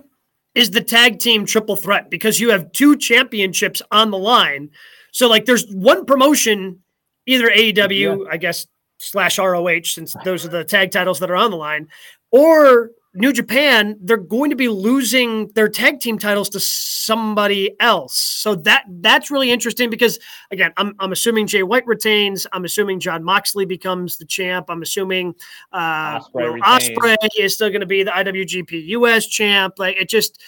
is 0.55 0.71
the 0.71 0.81
tag 0.81 1.19
team 1.19 1.45
triple 1.45 1.75
threat 1.75 2.09
because 2.09 2.39
you 2.39 2.49
have 2.49 2.71
two 2.71 2.97
championships 2.97 3.81
on 3.91 4.11
the 4.11 4.17
line. 4.17 4.69
So 5.13 5.29
like 5.29 5.45
there's 5.45 5.65
one 5.71 6.05
promotion, 6.05 6.83
either 7.25 7.49
AEW, 7.49 8.27
I 8.29 8.37
guess, 8.37 8.67
slash 8.97 9.37
ROH, 9.37 9.83
since 9.83 10.15
those 10.25 10.45
are 10.45 10.49
the 10.49 10.63
tag 10.63 10.91
titles 10.91 11.19
that 11.19 11.31
are 11.31 11.35
on 11.35 11.51
the 11.51 11.57
line, 11.57 11.87
or 12.31 12.91
New 13.15 13.31
Japan, 13.31 13.95
they're 14.01 14.17
going 14.17 14.49
to 14.49 14.55
be 14.55 14.67
losing 14.67 15.47
their 15.49 15.69
tag 15.69 15.99
team 15.99 16.17
titles 16.17 16.49
to 16.49 16.59
somebody 16.59 17.75
else. 17.79 18.15
So 18.15 18.55
that 18.55 18.85
that's 18.87 19.29
really 19.29 19.51
interesting 19.51 19.91
because 19.91 20.17
again, 20.49 20.73
I'm, 20.77 20.95
I'm 20.97 21.11
assuming 21.11 21.45
Jay 21.45 21.61
White 21.61 21.85
retains. 21.85 22.47
I'm 22.53 22.65
assuming 22.65 22.99
Jon 22.99 23.23
Moxley 23.23 23.65
becomes 23.65 24.17
the 24.17 24.25
champ. 24.25 24.65
I'm 24.69 24.81
assuming 24.81 25.35
uh, 25.71 26.21
retains. 26.33 26.63
Ospreay 26.63 27.15
is 27.37 27.53
still 27.53 27.69
going 27.69 27.81
to 27.81 27.87
be 27.87 28.01
the 28.01 28.11
IWGP 28.11 28.87
US 28.87 29.27
champ. 29.27 29.75
Like 29.77 29.95
it 29.97 30.09
just 30.09 30.41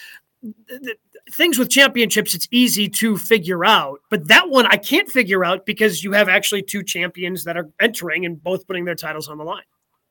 things 1.32 1.58
with 1.58 1.70
championships, 1.70 2.34
it's 2.34 2.48
easy 2.50 2.88
to 2.88 3.16
figure 3.16 3.64
out. 3.64 4.00
But 4.10 4.28
that 4.28 4.48
one 4.48 4.66
I 4.66 4.76
can't 4.76 5.08
figure 5.08 5.44
out 5.44 5.66
because 5.66 6.04
you 6.04 6.12
have 6.12 6.28
actually 6.28 6.62
two 6.62 6.82
champions 6.82 7.44
that 7.44 7.56
are 7.56 7.68
entering 7.80 8.24
and 8.24 8.42
both 8.42 8.66
putting 8.66 8.84
their 8.84 8.94
titles 8.94 9.28
on 9.28 9.38
the 9.38 9.44
line. 9.44 9.64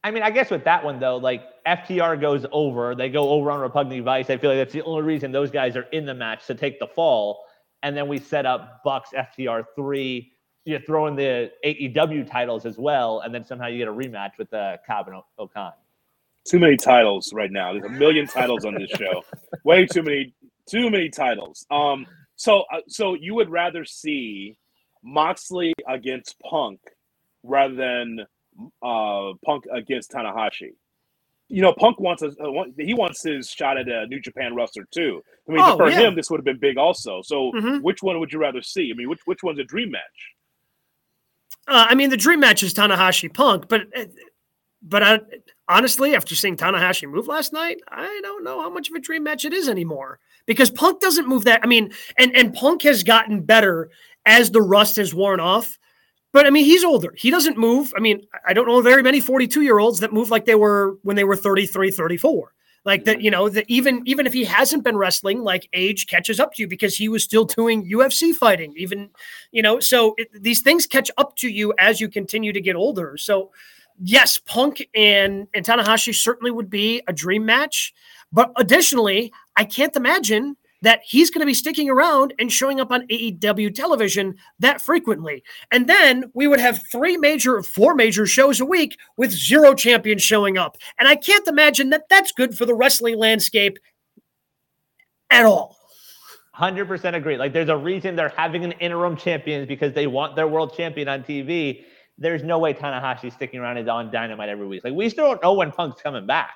I 0.03 0.11
mean, 0.11 0.21
I 0.21 0.29
guess 0.29 0.51
with 0.51 0.63
that 0.65 0.83
one 0.83 0.99
though, 0.99 1.17
like 1.17 1.43
FTR 1.65 2.21
goes 2.21 2.45
over, 2.51 2.93
they 2.93 3.09
go 3.09 3.29
over 3.29 3.49
on 3.49 3.67
Roppongi 3.67 4.03
Vice. 4.03 4.29
I 4.29 4.37
feel 4.37 4.51
like 4.51 4.59
that's 4.59 4.73
the 4.73 4.83
only 4.83 5.01
reason 5.01 5.31
those 5.31 5.49
guys 5.49 5.75
are 5.75 5.87
in 5.91 6.05
the 6.05 6.13
match 6.13 6.45
to 6.47 6.55
take 6.55 6.79
the 6.79 6.87
fall. 6.87 7.43
And 7.81 7.95
then 7.95 8.07
we 8.07 8.19
set 8.19 8.45
up 8.45 8.81
Bucks 8.83 9.09
FTR 9.15 9.63
three. 9.75 10.31
You 10.65 10.79
throw 10.79 11.05
in 11.07 11.15
the 11.15 11.51
AEW 11.63 12.29
titles 12.29 12.65
as 12.65 12.77
well, 12.77 13.19
and 13.19 13.33
then 13.33 13.43
somehow 13.43 13.67
you 13.67 13.77
get 13.77 13.87
a 13.87 13.93
rematch 13.93 14.31
with 14.39 14.51
uh, 14.51 14.77
Cobb 14.85 15.07
and 15.07 15.17
O- 15.17 15.25
O-Khan. 15.37 15.73
Too 16.47 16.57
many 16.57 16.75
titles 16.75 17.31
right 17.33 17.51
now. 17.51 17.73
There's 17.73 17.85
a 17.85 17.89
million 17.89 18.25
titles 18.25 18.65
on 18.65 18.73
this 18.73 18.89
show. 18.91 19.23
Way 19.63 19.85
too 19.85 20.01
many, 20.01 20.33
too 20.69 20.89
many 20.89 21.09
titles. 21.09 21.65
Um, 21.71 22.05
so 22.35 22.63
uh, 22.73 22.81
so 22.87 23.13
you 23.13 23.35
would 23.35 23.49
rather 23.49 23.85
see 23.85 24.57
Moxley 25.03 25.73
against 25.87 26.39
Punk 26.39 26.79
rather 27.43 27.75
than 27.75 28.25
uh 28.81 29.33
Punk 29.45 29.65
against 29.71 30.11
Tanahashi. 30.11 30.71
you 31.47 31.61
know, 31.61 31.73
Punk 31.73 31.99
wants 31.99 32.23
a, 32.23 32.29
a, 32.29 32.65
he 32.79 32.93
wants 32.95 33.21
his 33.21 33.49
shot 33.49 33.77
at 33.77 33.87
a 33.87 34.07
New 34.07 34.19
Japan 34.19 34.55
wrestler 34.55 34.87
too. 34.91 35.21
I 35.47 35.51
mean, 35.51 35.61
Oh, 35.63 35.77
for 35.77 35.89
yeah. 35.89 35.99
him, 36.07 36.15
this 36.15 36.29
would 36.31 36.39
have 36.39 36.45
been 36.45 36.57
big 36.59 36.77
also. 36.77 37.21
So, 37.21 37.51
Mhm. 37.51 37.81
which 37.81 38.01
one 38.01 38.19
would 38.19 38.33
you 38.33 38.39
rather 38.39 38.63
see? 38.63 38.89
I 38.91 38.95
mean, 38.97 39.09
which 39.09 39.19
which 39.25 39.43
one's 39.43 39.59
a 39.59 39.63
dream 39.63 39.91
match? 39.91 40.19
Uh, 41.67 41.85
I 41.89 41.95
mean, 41.95 42.09
the 42.09 42.17
dream 42.17 42.39
match 42.39 42.63
is 42.63 42.73
Tanahashi 42.73 43.31
Punk, 43.33 43.67
but 43.67 43.81
uh, 43.95 44.05
but 44.81 45.01
I, 45.03 45.19
honestly, 45.67 46.15
after 46.15 46.35
seeing 46.35 46.57
Tanahashi 46.57 47.09
move 47.09 47.27
last 47.27 47.53
night, 47.53 47.79
I 47.87 48.19
don't 48.23 48.43
know 48.43 48.61
how 48.61 48.69
much 48.69 48.89
of 48.89 48.95
a 48.95 48.99
dream 48.99 49.23
match 49.23 49.45
it 49.45 49.53
is 49.53 49.67
anymore 49.67 50.19
because 50.45 50.69
Punk 50.69 51.01
doesn't 51.01 51.27
move 51.27 51.45
that. 51.45 51.61
I 51.63 51.67
mean, 51.67 51.91
and 52.17 52.35
and 52.35 52.53
Punk 52.53 52.83
has 52.83 53.03
gotten 53.03 53.41
better 53.41 53.89
as 54.25 54.51
the 54.51 54.61
rust 54.61 54.95
has 54.97 55.13
worn 55.13 55.39
off. 55.39 55.77
But 56.31 56.45
I 56.45 56.49
mean, 56.49 56.65
he's 56.65 56.83
older. 56.83 57.13
He 57.17 57.31
doesn't 57.31 57.57
move. 57.57 57.93
I 57.95 58.01
mean, 58.01 58.25
I 58.45 58.53
don't 58.53 58.67
know 58.67 58.81
very 58.81 59.01
many 59.01 59.21
42 59.21 59.61
year 59.61 59.79
olds 59.79 59.99
that 60.01 60.11
move 60.11 60.29
like 60.29 60.45
they 60.45 60.55
were 60.55 60.97
when 61.03 61.15
they 61.15 61.23
were 61.23 61.35
33, 61.35 61.91
34. 61.91 62.51
Like 62.83 63.05
that, 63.05 63.21
you 63.21 63.31
know, 63.31 63.49
that 63.49 63.65
even 63.67 64.03
even 64.05 64.27
if 64.27 64.33
he 64.33 64.43
hasn't 64.43 64.83
been 64.83 64.95
wrestling, 64.95 65.41
like 65.41 65.67
age 65.73 66.05
catches 66.05 66.39
up 66.39 66.53
to 66.53 66.61
you 66.61 66.67
because 66.67 66.95
he 66.95 67.09
was 67.09 67.23
still 67.23 67.45
doing 67.45 67.89
UFC 67.89 68.33
fighting. 68.33 68.73
Even, 68.77 69.09
you 69.51 69.63
know, 69.63 69.79
so 69.79 70.13
it, 70.17 70.27
these 70.31 70.61
things 70.61 70.85
catch 70.85 71.09
up 71.17 71.35
to 71.37 71.49
you 71.49 71.73
as 71.79 71.99
you 71.99 72.09
continue 72.09 72.53
to 72.53 72.61
get 72.61 72.75
older. 72.75 73.17
So, 73.17 73.51
yes, 73.99 74.37
Punk 74.37 74.87
and 74.93 75.47
and 75.55 75.65
Tanahashi 75.65 76.13
certainly 76.13 76.51
would 76.51 76.69
be 76.69 77.01
a 77.07 77.13
dream 77.13 77.43
match. 77.43 77.91
But 78.31 78.51
additionally, 78.57 79.31
I 79.55 79.63
can't 79.63 79.95
imagine 79.95 80.57
that 80.81 81.01
he's 81.03 81.31
going 81.31 81.39
to 81.39 81.45
be 81.45 81.53
sticking 81.53 81.89
around 81.89 82.33
and 82.37 82.51
showing 82.51 82.79
up 82.79 82.91
on 82.91 83.07
AEW 83.07 83.73
television 83.73 84.35
that 84.59 84.81
frequently. 84.81 85.43
And 85.71 85.87
then 85.87 86.25
we 86.35 86.47
would 86.47 86.59
have 86.59 86.79
three 86.91 87.17
major, 87.17 87.63
four 87.63 87.95
major 87.95 88.27
shows 88.27 88.59
a 88.59 88.65
week 88.65 88.97
with 89.17 89.31
zero 89.31 89.73
champions 89.73 90.21
showing 90.21 90.57
up. 90.57 90.77
And 90.99 91.07
I 91.07 91.15
can't 91.15 91.47
imagine 91.47 91.89
that 91.89 92.07
that's 92.09 92.31
good 92.31 92.55
for 92.55 92.65
the 92.65 92.75
wrestling 92.75 93.17
landscape 93.17 93.79
at 95.31 95.45
all. 95.45 95.75
Hundred 96.51 96.87
percent 96.87 97.15
agree. 97.15 97.35
Like, 97.35 97.51
there's 97.51 97.69
a 97.69 97.75
reason 97.75 98.15
they're 98.15 98.29
having 98.29 98.63
an 98.63 98.71
interim 98.73 99.17
champion 99.17 99.67
because 99.67 99.91
they 99.91 100.07
want 100.07 100.35
their 100.35 100.47
world 100.47 100.73
champion 100.77 101.09
on 101.09 101.23
TV. 101.23 101.83
There's 102.17 102.43
no 102.43 102.59
way 102.59 102.73
Tanahashi's 102.73 103.33
sticking 103.33 103.59
around 103.59 103.77
and 103.77 103.89
on 103.89 104.09
Dynamite 104.09 104.47
every 104.47 104.67
week. 104.67 104.83
Like, 104.83 104.93
we 104.93 105.09
still 105.09 105.25
don't 105.25 105.43
know 105.43 105.53
when 105.53 105.71
Punk's 105.71 106.01
coming 106.01 106.25
back. 106.25 106.53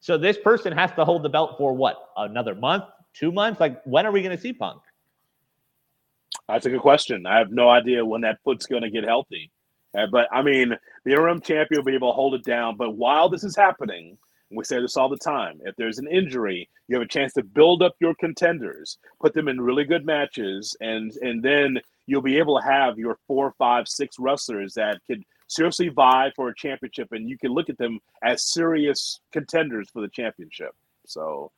So 0.00 0.16
this 0.16 0.38
person 0.38 0.72
has 0.72 0.92
to 0.92 1.04
hold 1.04 1.22
the 1.22 1.28
belt 1.28 1.56
for 1.58 1.72
what? 1.72 1.96
Another 2.16 2.54
month, 2.54 2.84
two 3.14 3.32
months? 3.32 3.60
Like, 3.60 3.80
when 3.84 4.06
are 4.06 4.12
we 4.12 4.22
going 4.22 4.36
to 4.36 4.40
see 4.40 4.52
Punk? 4.52 4.80
That's 6.48 6.66
a 6.66 6.70
good 6.70 6.80
question. 6.80 7.26
I 7.26 7.38
have 7.38 7.50
no 7.50 7.68
idea 7.68 8.04
when 8.04 8.22
that 8.22 8.38
foot's 8.44 8.66
going 8.66 8.82
to 8.82 8.90
get 8.90 9.04
healthy. 9.04 9.50
Uh, 9.96 10.06
but 10.10 10.28
I 10.32 10.42
mean, 10.42 10.74
the 11.04 11.12
interim 11.12 11.40
champion 11.40 11.80
will 11.80 11.84
be 11.84 11.94
able 11.94 12.10
to 12.10 12.14
hold 12.14 12.34
it 12.34 12.44
down. 12.44 12.76
But 12.76 12.96
while 12.96 13.28
this 13.28 13.44
is 13.44 13.56
happening, 13.56 14.16
we 14.50 14.64
say 14.64 14.80
this 14.80 14.96
all 14.96 15.08
the 15.08 15.18
time, 15.18 15.60
if 15.64 15.76
there's 15.76 15.98
an 15.98 16.08
injury, 16.08 16.68
you 16.86 16.96
have 16.96 17.04
a 17.04 17.08
chance 17.08 17.34
to 17.34 17.42
build 17.42 17.82
up 17.82 17.94
your 18.00 18.14
contenders, 18.14 18.98
put 19.20 19.34
them 19.34 19.48
in 19.48 19.60
really 19.60 19.84
good 19.84 20.06
matches, 20.06 20.74
and 20.80 21.12
and 21.20 21.42
then 21.42 21.78
you'll 22.06 22.22
be 22.22 22.38
able 22.38 22.58
to 22.58 22.64
have 22.64 22.98
your 22.98 23.18
four, 23.26 23.52
five, 23.58 23.86
six 23.86 24.16
wrestlers 24.18 24.72
that 24.74 25.00
could 25.06 25.22
seriously 25.48 25.88
vie 25.88 26.30
for 26.36 26.48
a 26.48 26.54
championship, 26.54 27.08
and 27.12 27.28
you 27.28 27.36
can 27.36 27.52
look 27.52 27.68
at 27.68 27.78
them 27.78 27.98
as 28.22 28.44
serious 28.52 29.20
contenders 29.32 29.88
for 29.90 30.02
the 30.02 30.08
championship. 30.08 30.70
So. 31.06 31.52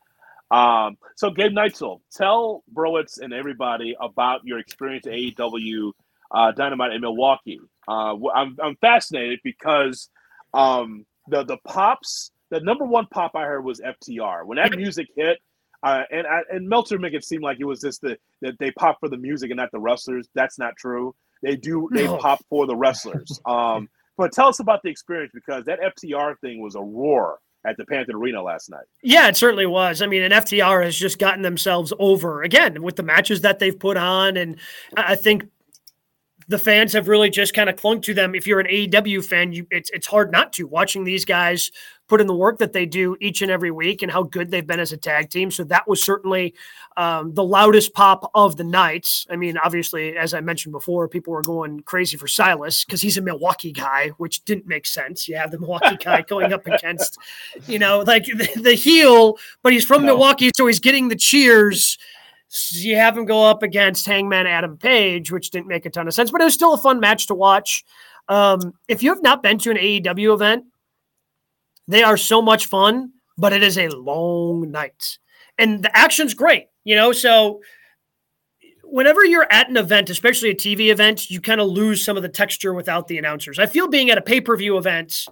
Um, 0.52 0.96
so 1.14 1.30
Gabe 1.30 1.52
Neitzel, 1.52 2.00
tell 2.12 2.64
Browitz 2.74 3.20
and 3.20 3.32
everybody 3.32 3.94
about 4.00 4.40
your 4.44 4.58
experience 4.58 5.06
at 5.06 5.12
AEW 5.12 5.92
uh, 6.30 6.52
Dynamite 6.52 6.92
in 6.92 7.00
Milwaukee. 7.02 7.60
Uh, 7.86 8.16
I'm, 8.34 8.56
I'm 8.62 8.76
fascinated 8.80 9.40
because 9.44 10.08
um, 10.54 11.06
the 11.28 11.44
the 11.44 11.58
pops, 11.66 12.30
the 12.50 12.60
number 12.60 12.84
one 12.84 13.06
pop 13.06 13.32
I 13.34 13.44
heard 13.44 13.64
was 13.64 13.80
FTR. 13.80 14.44
When 14.44 14.56
that 14.56 14.76
music 14.76 15.08
hit, 15.16 15.38
uh, 15.82 16.02
and 16.10 16.26
and 16.50 16.68
Meltzer 16.68 16.98
make 16.98 17.14
it 17.14 17.24
seem 17.24 17.40
like 17.40 17.58
it 17.60 17.64
was 17.64 17.80
just 17.80 18.00
the 18.02 18.18
that 18.42 18.58
they 18.58 18.70
pop 18.72 18.98
for 19.00 19.08
the 19.08 19.16
music 19.16 19.50
and 19.50 19.58
not 19.58 19.70
the 19.72 19.80
wrestlers. 19.80 20.28
That's 20.34 20.58
not 20.58 20.76
true. 20.76 21.14
They 21.42 21.56
do 21.56 21.88
they 21.92 22.04
No. 22.04 22.18
pop 22.18 22.40
for 22.48 22.66
the 22.66 22.76
wrestlers. 22.76 23.40
Um, 23.46 23.88
but 24.16 24.32
tell 24.32 24.48
us 24.48 24.60
about 24.60 24.80
the 24.82 24.90
experience 24.90 25.32
because 25.34 25.64
that 25.64 25.78
FTR 25.80 26.34
thing 26.40 26.60
was 26.60 26.74
a 26.74 26.80
roar 26.82 27.38
at 27.66 27.76
the 27.78 27.86
Panther 27.86 28.12
Arena 28.16 28.42
last 28.42 28.68
night. 28.68 28.84
Yeah, 29.02 29.28
it 29.28 29.36
certainly 29.36 29.64
was. 29.66 30.02
I 30.02 30.06
mean, 30.06 30.22
and 30.22 30.34
FTR 30.34 30.84
has 30.84 30.94
just 30.96 31.18
gotten 31.18 31.40
themselves 31.42 31.92
over 31.98 32.42
again 32.42 32.82
with 32.82 32.96
the 32.96 33.02
matches 33.02 33.40
that 33.42 33.58
they've 33.58 33.78
put 33.78 33.96
on. 33.96 34.36
And 34.36 34.56
I 34.96 35.12
I 35.12 35.16
think 35.16 35.44
the 36.48 36.58
fans 36.58 36.92
have 36.92 37.06
really 37.08 37.30
just 37.30 37.54
kind 37.54 37.70
of 37.70 37.76
clung 37.76 38.00
to 38.02 38.12
them. 38.12 38.34
If 38.34 38.46
you're 38.46 38.60
an 38.60 38.66
AEW 38.66 39.24
fan, 39.24 39.52
you 39.52 39.66
it's 39.70 39.88
it's 39.90 40.06
hard 40.06 40.32
not 40.32 40.52
to 40.54 40.64
watching 40.66 41.04
these 41.04 41.24
guys 41.24 41.70
put 42.10 42.20
in 42.20 42.26
the 42.26 42.34
work 42.34 42.58
that 42.58 42.72
they 42.72 42.84
do 42.84 43.16
each 43.20 43.40
and 43.40 43.52
every 43.52 43.70
week 43.70 44.02
and 44.02 44.10
how 44.10 44.24
good 44.24 44.50
they've 44.50 44.66
been 44.66 44.80
as 44.80 44.92
a 44.92 44.96
tag 44.96 45.30
team. 45.30 45.48
So 45.48 45.62
that 45.64 45.86
was 45.86 46.02
certainly 46.02 46.54
um, 46.96 47.32
the 47.34 47.44
loudest 47.44 47.94
pop 47.94 48.28
of 48.34 48.56
the 48.56 48.64
nights. 48.64 49.28
I 49.30 49.36
mean, 49.36 49.56
obviously, 49.56 50.16
as 50.16 50.34
I 50.34 50.40
mentioned 50.40 50.72
before, 50.72 51.08
people 51.08 51.32
were 51.32 51.42
going 51.42 51.80
crazy 51.80 52.16
for 52.16 52.26
Silas 52.26 52.84
because 52.84 53.00
he's 53.00 53.16
a 53.16 53.22
Milwaukee 53.22 53.70
guy, 53.70 54.08
which 54.18 54.44
didn't 54.44 54.66
make 54.66 54.86
sense. 54.86 55.28
You 55.28 55.36
have 55.36 55.52
the 55.52 55.60
Milwaukee 55.60 55.96
guy 55.96 56.22
going 56.28 56.52
up 56.52 56.66
against, 56.66 57.16
you 57.68 57.78
know, 57.78 58.00
like 58.00 58.24
the, 58.24 58.50
the 58.60 58.74
heel, 58.74 59.38
but 59.62 59.72
he's 59.72 59.84
from 59.84 60.02
No. 60.02 60.08
Milwaukee, 60.08 60.50
so 60.56 60.66
he's 60.66 60.80
getting 60.80 61.08
the 61.08 61.16
cheers. 61.16 61.96
You 62.70 62.96
have 62.96 63.16
him 63.16 63.24
go 63.24 63.44
up 63.44 63.62
against 63.62 64.04
Hangman 64.04 64.48
Adam 64.48 64.76
Page, 64.76 65.30
which 65.30 65.50
didn't 65.50 65.68
make 65.68 65.86
a 65.86 65.90
ton 65.90 66.08
of 66.08 66.14
sense, 66.14 66.32
but 66.32 66.40
it 66.40 66.44
was 66.44 66.54
still 66.54 66.74
a 66.74 66.78
fun 66.78 66.98
match 66.98 67.28
to 67.28 67.34
watch. 67.34 67.84
Um, 68.28 68.74
if 68.88 69.00
you 69.04 69.14
have 69.14 69.22
not 69.22 69.44
been 69.44 69.58
to 69.58 69.70
an 69.70 69.76
AEW 69.76 70.34
event, 70.34 70.64
they 71.90 72.02
are 72.02 72.16
so 72.16 72.40
much 72.40 72.66
fun, 72.66 73.12
but 73.36 73.52
it 73.52 73.62
is 73.62 73.78
a 73.78 73.88
long 73.88 74.70
night. 74.70 75.18
And 75.58 75.82
the 75.82 75.96
action's 75.96 76.34
great, 76.34 76.68
you 76.84 76.94
know. 76.94 77.12
So 77.12 77.60
whenever 78.84 79.24
you're 79.24 79.46
at 79.50 79.68
an 79.68 79.76
event, 79.76 80.10
especially 80.10 80.50
a 80.50 80.54
TV 80.54 80.90
event, 80.90 81.30
you 81.30 81.40
kind 81.40 81.60
of 81.60 81.68
lose 81.68 82.04
some 82.04 82.16
of 82.16 82.22
the 82.22 82.28
texture 82.28 82.74
without 82.74 83.08
the 83.08 83.18
announcers. 83.18 83.58
I 83.58 83.66
feel 83.66 83.88
being 83.88 84.10
at 84.10 84.18
a 84.18 84.22
pay-per-view 84.22 84.76
event, 84.78 85.26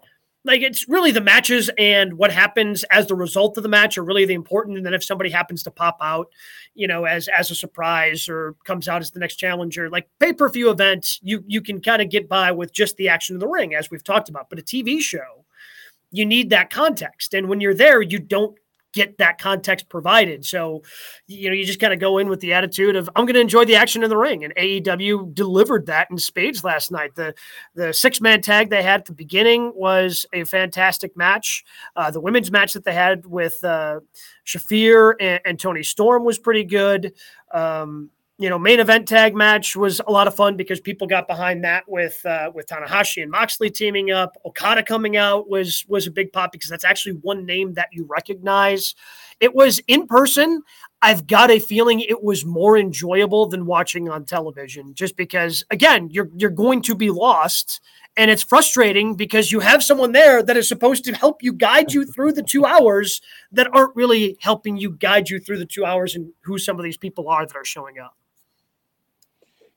like 0.44 0.62
it's 0.62 0.88
really 0.88 1.10
the 1.10 1.20
matches 1.20 1.68
and 1.78 2.14
what 2.14 2.32
happens 2.32 2.84
as 2.84 3.06
the 3.06 3.14
result 3.14 3.56
of 3.56 3.62
the 3.62 3.68
match 3.68 3.98
are 3.98 4.04
really 4.04 4.24
the 4.24 4.34
important. 4.34 4.76
And 4.76 4.86
then 4.86 4.94
if 4.94 5.04
somebody 5.04 5.30
happens 5.30 5.62
to 5.64 5.70
pop 5.70 5.98
out, 6.00 6.28
you 6.74 6.86
know, 6.86 7.04
as 7.04 7.28
as 7.28 7.50
a 7.50 7.54
surprise 7.54 8.28
or 8.28 8.54
comes 8.64 8.88
out 8.88 9.02
as 9.02 9.10
the 9.10 9.20
next 9.20 9.36
challenger, 9.36 9.90
like 9.90 10.08
pay-per-view 10.20 10.70
events, 10.70 11.18
you 11.22 11.42
you 11.46 11.60
can 11.60 11.80
kind 11.80 12.00
of 12.00 12.10
get 12.10 12.28
by 12.28 12.52
with 12.52 12.72
just 12.72 12.96
the 12.96 13.08
action 13.08 13.36
in 13.36 13.40
the 13.40 13.48
ring, 13.48 13.74
as 13.74 13.90
we've 13.90 14.04
talked 14.04 14.28
about. 14.28 14.48
But 14.48 14.58
a 14.58 14.62
TV 14.62 15.00
show, 15.00 15.44
you 16.10 16.24
need 16.26 16.50
that 16.50 16.70
context. 16.70 17.34
And 17.34 17.48
when 17.48 17.60
you're 17.60 17.74
there, 17.74 18.00
you 18.02 18.18
don't 18.18 18.56
get 18.92 19.18
that 19.18 19.38
context 19.38 19.88
provided. 19.88 20.44
So, 20.44 20.82
you 21.26 21.48
know, 21.48 21.54
you 21.54 21.64
just 21.64 21.80
kind 21.80 21.92
of 21.92 22.00
go 22.00 22.18
in 22.18 22.28
with 22.28 22.40
the 22.40 22.54
attitude 22.54 22.96
of 22.96 23.08
I'm 23.14 23.26
going 23.26 23.34
to 23.34 23.40
enjoy 23.40 23.64
the 23.64 23.76
action 23.76 24.02
in 24.02 24.10
the 24.10 24.16
ring. 24.16 24.44
And 24.44 24.54
AEW 24.56 25.34
delivered 25.34 25.86
that 25.86 26.10
in 26.10 26.18
spades 26.18 26.64
last 26.64 26.90
night. 26.90 27.14
The 27.14 27.34
the 27.74 27.92
six 27.92 28.20
man 28.20 28.40
tag 28.40 28.70
they 28.70 28.82
had 28.82 29.00
at 29.00 29.06
the 29.06 29.12
beginning 29.12 29.72
was 29.74 30.26
a 30.32 30.44
fantastic 30.44 31.16
match. 31.16 31.64
Uh, 31.94 32.10
the 32.10 32.20
women's 32.20 32.50
match 32.50 32.72
that 32.72 32.84
they 32.84 32.94
had 32.94 33.26
with 33.26 33.62
uh, 33.62 34.00
Shafir 34.46 35.14
and, 35.20 35.40
and 35.44 35.60
Toni 35.60 35.82
Storm 35.82 36.24
was 36.24 36.38
pretty 36.38 36.64
good. 36.64 37.12
Um, 37.52 38.10
you 38.40 38.48
know, 38.48 38.58
main 38.58 38.78
event 38.78 39.08
tag 39.08 39.34
match 39.34 39.74
was 39.74 40.00
a 40.06 40.12
lot 40.12 40.28
of 40.28 40.34
fun 40.34 40.56
because 40.56 40.80
people 40.80 41.08
got 41.08 41.26
behind 41.26 41.64
that 41.64 41.82
with 41.88 42.24
uh, 42.24 42.52
with 42.54 42.68
Tanahashi 42.68 43.20
and 43.20 43.32
Moxley 43.32 43.68
teaming 43.68 44.12
up. 44.12 44.36
Okada 44.46 44.84
coming 44.84 45.16
out 45.16 45.50
was 45.50 45.84
was 45.88 46.06
a 46.06 46.10
big 46.12 46.32
pop 46.32 46.52
because 46.52 46.70
that's 46.70 46.84
actually 46.84 47.14
one 47.22 47.44
name 47.44 47.74
that 47.74 47.88
you 47.90 48.06
recognize. 48.08 48.94
It 49.40 49.56
was 49.56 49.80
in 49.88 50.06
person. 50.06 50.62
I've 51.02 51.26
got 51.26 51.50
a 51.50 51.58
feeling 51.58 52.00
it 52.00 52.22
was 52.22 52.44
more 52.44 52.78
enjoyable 52.78 53.48
than 53.48 53.66
watching 53.66 54.08
on 54.08 54.24
television, 54.24 54.94
just 54.94 55.16
because 55.16 55.64
again, 55.72 56.08
you're 56.12 56.30
you're 56.36 56.50
going 56.50 56.82
to 56.82 56.94
be 56.94 57.10
lost. 57.10 57.80
And 58.16 58.30
it's 58.32 58.42
frustrating 58.42 59.14
because 59.14 59.52
you 59.52 59.60
have 59.60 59.82
someone 59.82 60.10
there 60.10 60.42
that 60.42 60.56
is 60.56 60.68
supposed 60.68 61.04
to 61.04 61.12
help 61.12 61.40
you 61.40 61.52
guide 61.52 61.92
you 61.92 62.04
through 62.04 62.32
the 62.32 62.42
two 62.42 62.64
hours 62.64 63.20
that 63.52 63.68
aren't 63.72 63.94
really 63.94 64.36
helping 64.40 64.76
you 64.76 64.90
guide 64.90 65.28
you 65.28 65.38
through 65.38 65.58
the 65.58 65.66
two 65.66 65.84
hours 65.84 66.16
and 66.16 66.32
who 66.42 66.58
some 66.58 66.78
of 66.78 66.84
these 66.84 66.96
people 66.96 67.28
are 67.28 67.46
that 67.46 67.54
are 67.54 67.64
showing 67.64 68.00
up. 68.00 68.16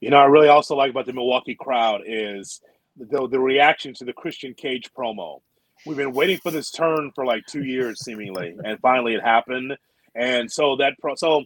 You 0.01 0.09
know, 0.09 0.17
I 0.17 0.25
really 0.25 0.49
also 0.49 0.75
like 0.75 0.89
about 0.91 1.05
the 1.05 1.13
Milwaukee 1.13 1.55
crowd 1.55 2.01
is 2.05 2.61
the 2.97 3.27
the 3.27 3.39
reaction 3.39 3.93
to 3.95 4.05
the 4.05 4.13
Christian 4.13 4.53
Cage 4.53 4.89
promo. 4.97 5.41
We've 5.85 5.97
been 5.97 6.13
waiting 6.13 6.39
for 6.39 6.51
this 6.51 6.71
turn 6.71 7.11
for 7.15 7.25
like 7.25 7.45
two 7.47 7.63
years, 7.63 8.03
seemingly, 8.03 8.55
and 8.63 8.79
finally 8.81 9.13
it 9.13 9.21
happened. 9.21 9.77
And 10.15 10.51
so 10.51 10.75
that 10.77 10.93
pro, 10.99 11.15
so 11.15 11.45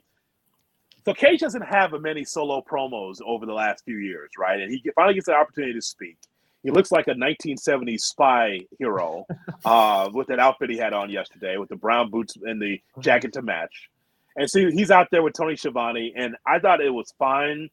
so 1.06 1.14
Cage 1.14 1.42
doesn't 1.42 1.62
have 1.62 1.94
a 1.94 2.00
many 2.00 2.24
solo 2.24 2.64
promos 2.68 3.18
over 3.26 3.46
the 3.46 3.54
last 3.54 3.84
few 3.86 3.98
years, 3.98 4.32
right? 4.40 4.60
And 4.60 4.72
he 4.72 4.82
finally 4.96 5.14
gets 5.14 5.28
an 5.28 5.36
opportunity 5.36 5.74
to 5.74 5.82
speak. 5.82 6.18
He 6.64 6.72
looks 6.72 6.92
like 6.92 7.08
a 7.08 7.14
1970s 7.14 8.00
spy 8.00 8.62
hero 8.80 9.26
uh, 9.66 10.10
with 10.12 10.28
that 10.28 10.40
outfit 10.40 10.72
he 10.72 10.78
had 10.78 10.94
on 10.94 11.12
yesterday, 11.12 11.58
with 11.58 11.70
the 11.70 11.76
brown 11.76 12.10
boots 12.10 12.36
and 12.42 12.60
the 12.60 12.82
jacket 13.02 13.34
to 13.34 13.44
match. 13.44 13.90
And 14.36 14.50
so 14.50 14.60
he's 14.72 14.92
out 14.92 15.10
there 15.12 15.22
with 15.22 15.34
Tony 15.34 15.56
Schiavone, 15.56 16.14
and 16.16 16.36
I 16.46 16.60
thought 16.60 16.82
it 16.82 16.90
was 16.90 17.14
fine. 17.20 17.70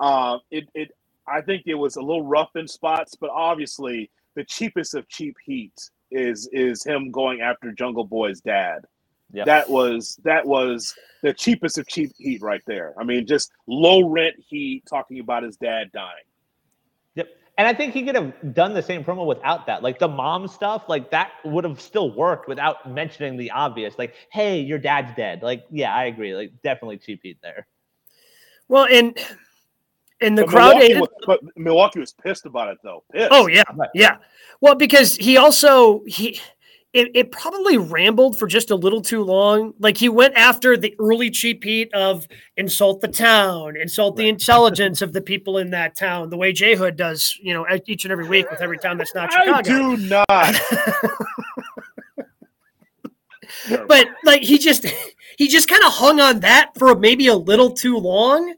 Uh, 0.00 0.38
it, 0.50 0.68
it, 0.74 0.90
I 1.26 1.40
think 1.40 1.62
it 1.66 1.74
was 1.74 1.96
a 1.96 2.00
little 2.00 2.26
rough 2.26 2.50
in 2.56 2.68
spots, 2.68 3.14
but 3.18 3.30
obviously 3.30 4.10
the 4.34 4.44
cheapest 4.44 4.94
of 4.94 5.08
cheap 5.08 5.36
heat 5.44 5.74
is 6.10 6.48
is 6.52 6.84
him 6.84 7.10
going 7.10 7.40
after 7.40 7.72
Jungle 7.72 8.04
Boy's 8.04 8.40
dad. 8.40 8.84
Yep. 9.32 9.46
That 9.46 9.68
was 9.70 10.18
that 10.24 10.46
was 10.46 10.94
the 11.22 11.32
cheapest 11.32 11.78
of 11.78 11.88
cheap 11.88 12.12
heat 12.18 12.42
right 12.42 12.62
there. 12.66 12.94
I 12.98 13.04
mean, 13.04 13.26
just 13.26 13.50
low 13.66 14.08
rent 14.08 14.36
heat 14.48 14.84
talking 14.88 15.18
about 15.18 15.42
his 15.42 15.56
dad 15.56 15.90
dying. 15.92 16.24
Yep. 17.14 17.28
And 17.58 17.66
I 17.66 17.74
think 17.74 17.94
he 17.94 18.04
could 18.04 18.14
have 18.14 18.54
done 18.54 18.74
the 18.74 18.82
same 18.82 19.02
promo 19.02 19.26
without 19.26 19.66
that. 19.66 19.82
Like 19.82 19.98
the 19.98 20.08
mom 20.08 20.46
stuff, 20.46 20.84
like 20.88 21.10
that 21.10 21.32
would 21.44 21.64
have 21.64 21.80
still 21.80 22.14
worked 22.14 22.48
without 22.48 22.88
mentioning 22.88 23.36
the 23.36 23.50
obvious. 23.50 23.98
Like, 23.98 24.14
hey, 24.30 24.60
your 24.60 24.78
dad's 24.78 25.14
dead. 25.16 25.42
Like, 25.42 25.64
yeah, 25.70 25.94
I 25.94 26.04
agree. 26.04 26.34
Like, 26.34 26.52
definitely 26.62 26.98
cheap 26.98 27.20
heat 27.22 27.38
there. 27.42 27.66
Well, 28.68 28.86
and 28.90 29.18
and 30.20 30.36
the 30.38 30.42
But 30.42 30.50
crowd 30.50 30.76
Milwaukee 30.76 31.00
was, 31.00 31.08
but 31.26 31.40
Milwaukee 31.56 32.00
was 32.00 32.12
pissed 32.12 32.46
about 32.46 32.68
it 32.68 32.78
though. 32.82 33.04
Pissed. 33.12 33.28
Oh 33.30 33.46
yeah, 33.46 33.64
Right. 33.74 33.90
yeah. 33.94 34.16
Well, 34.60 34.74
because 34.74 35.16
he 35.16 35.36
also 35.36 36.02
he 36.06 36.40
it, 36.94 37.10
it 37.12 37.32
probably 37.32 37.76
rambled 37.76 38.38
for 38.38 38.46
just 38.46 38.70
a 38.70 38.76
little 38.76 39.02
too 39.02 39.22
long. 39.24 39.74
Like 39.80 39.96
he 39.96 40.08
went 40.08 40.34
after 40.36 40.76
the 40.76 40.94
early 41.00 41.28
cheap 41.28 41.64
heat 41.64 41.92
of 41.92 42.26
insult 42.56 43.00
the 43.00 43.08
town, 43.08 43.76
insult 43.76 44.16
the 44.16 44.28
intelligence 44.28 45.02
of 45.02 45.12
the 45.12 45.20
people 45.20 45.58
in 45.58 45.70
that 45.70 45.96
town, 45.96 46.30
the 46.30 46.36
way 46.36 46.52
J 46.52 46.76
Hood 46.76 46.94
does, 46.96 47.36
you 47.42 47.52
know, 47.52 47.66
each 47.86 48.04
and 48.04 48.12
every 48.12 48.28
week 48.28 48.48
with 48.48 48.60
every 48.60 48.78
town 48.78 48.96
that's 48.96 49.14
not 49.14 49.32
Chicago. 49.32 49.52
I 49.56 49.62
do 49.62 49.96
not. 49.96 50.54
but 53.88 54.06
like 54.24 54.42
he 54.42 54.58
just 54.58 54.86
he 55.36 55.48
just 55.48 55.68
kind 55.68 55.82
of 55.82 55.92
hung 55.92 56.20
on 56.20 56.40
that 56.40 56.70
for 56.78 56.94
maybe 56.94 57.26
a 57.26 57.34
little 57.34 57.70
too 57.72 57.98
long 57.98 58.54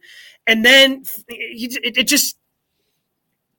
and 0.46 0.64
then 0.64 1.04
he, 1.28 1.66
it, 1.82 1.98
it 1.98 2.06
just 2.08 2.38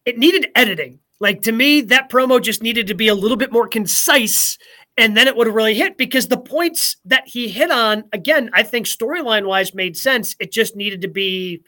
it 0.06 0.18
needed 0.18 0.48
editing 0.56 1.00
like 1.20 1.42
to 1.42 1.52
me 1.52 1.82
that 1.82 2.10
promo 2.10 2.42
just 2.42 2.64
needed 2.64 2.88
to 2.88 2.94
be 2.94 3.08
a 3.08 3.16
little 3.16 3.38
bit 3.38 3.52
more 3.52 3.68
concise 3.68 4.58
and 4.98 5.16
then 5.16 5.28
it 5.28 5.36
would 5.36 5.48
have 5.48 5.56
really 5.56 5.76
hit 5.76 5.98
because 5.98 6.28
the 6.28 6.38
points 6.38 6.98
that 7.06 7.28
he 7.28 7.48
hit 7.48 7.72
on 7.72 8.04
again 8.14 8.50
i 8.54 8.64
think 8.64 8.86
storyline 8.86 9.46
wise 9.46 9.74
made 9.74 9.98
sense 9.98 10.36
it 10.40 10.52
just 10.52 10.76
needed 10.76 11.02
to 11.02 11.08
be 11.08 11.62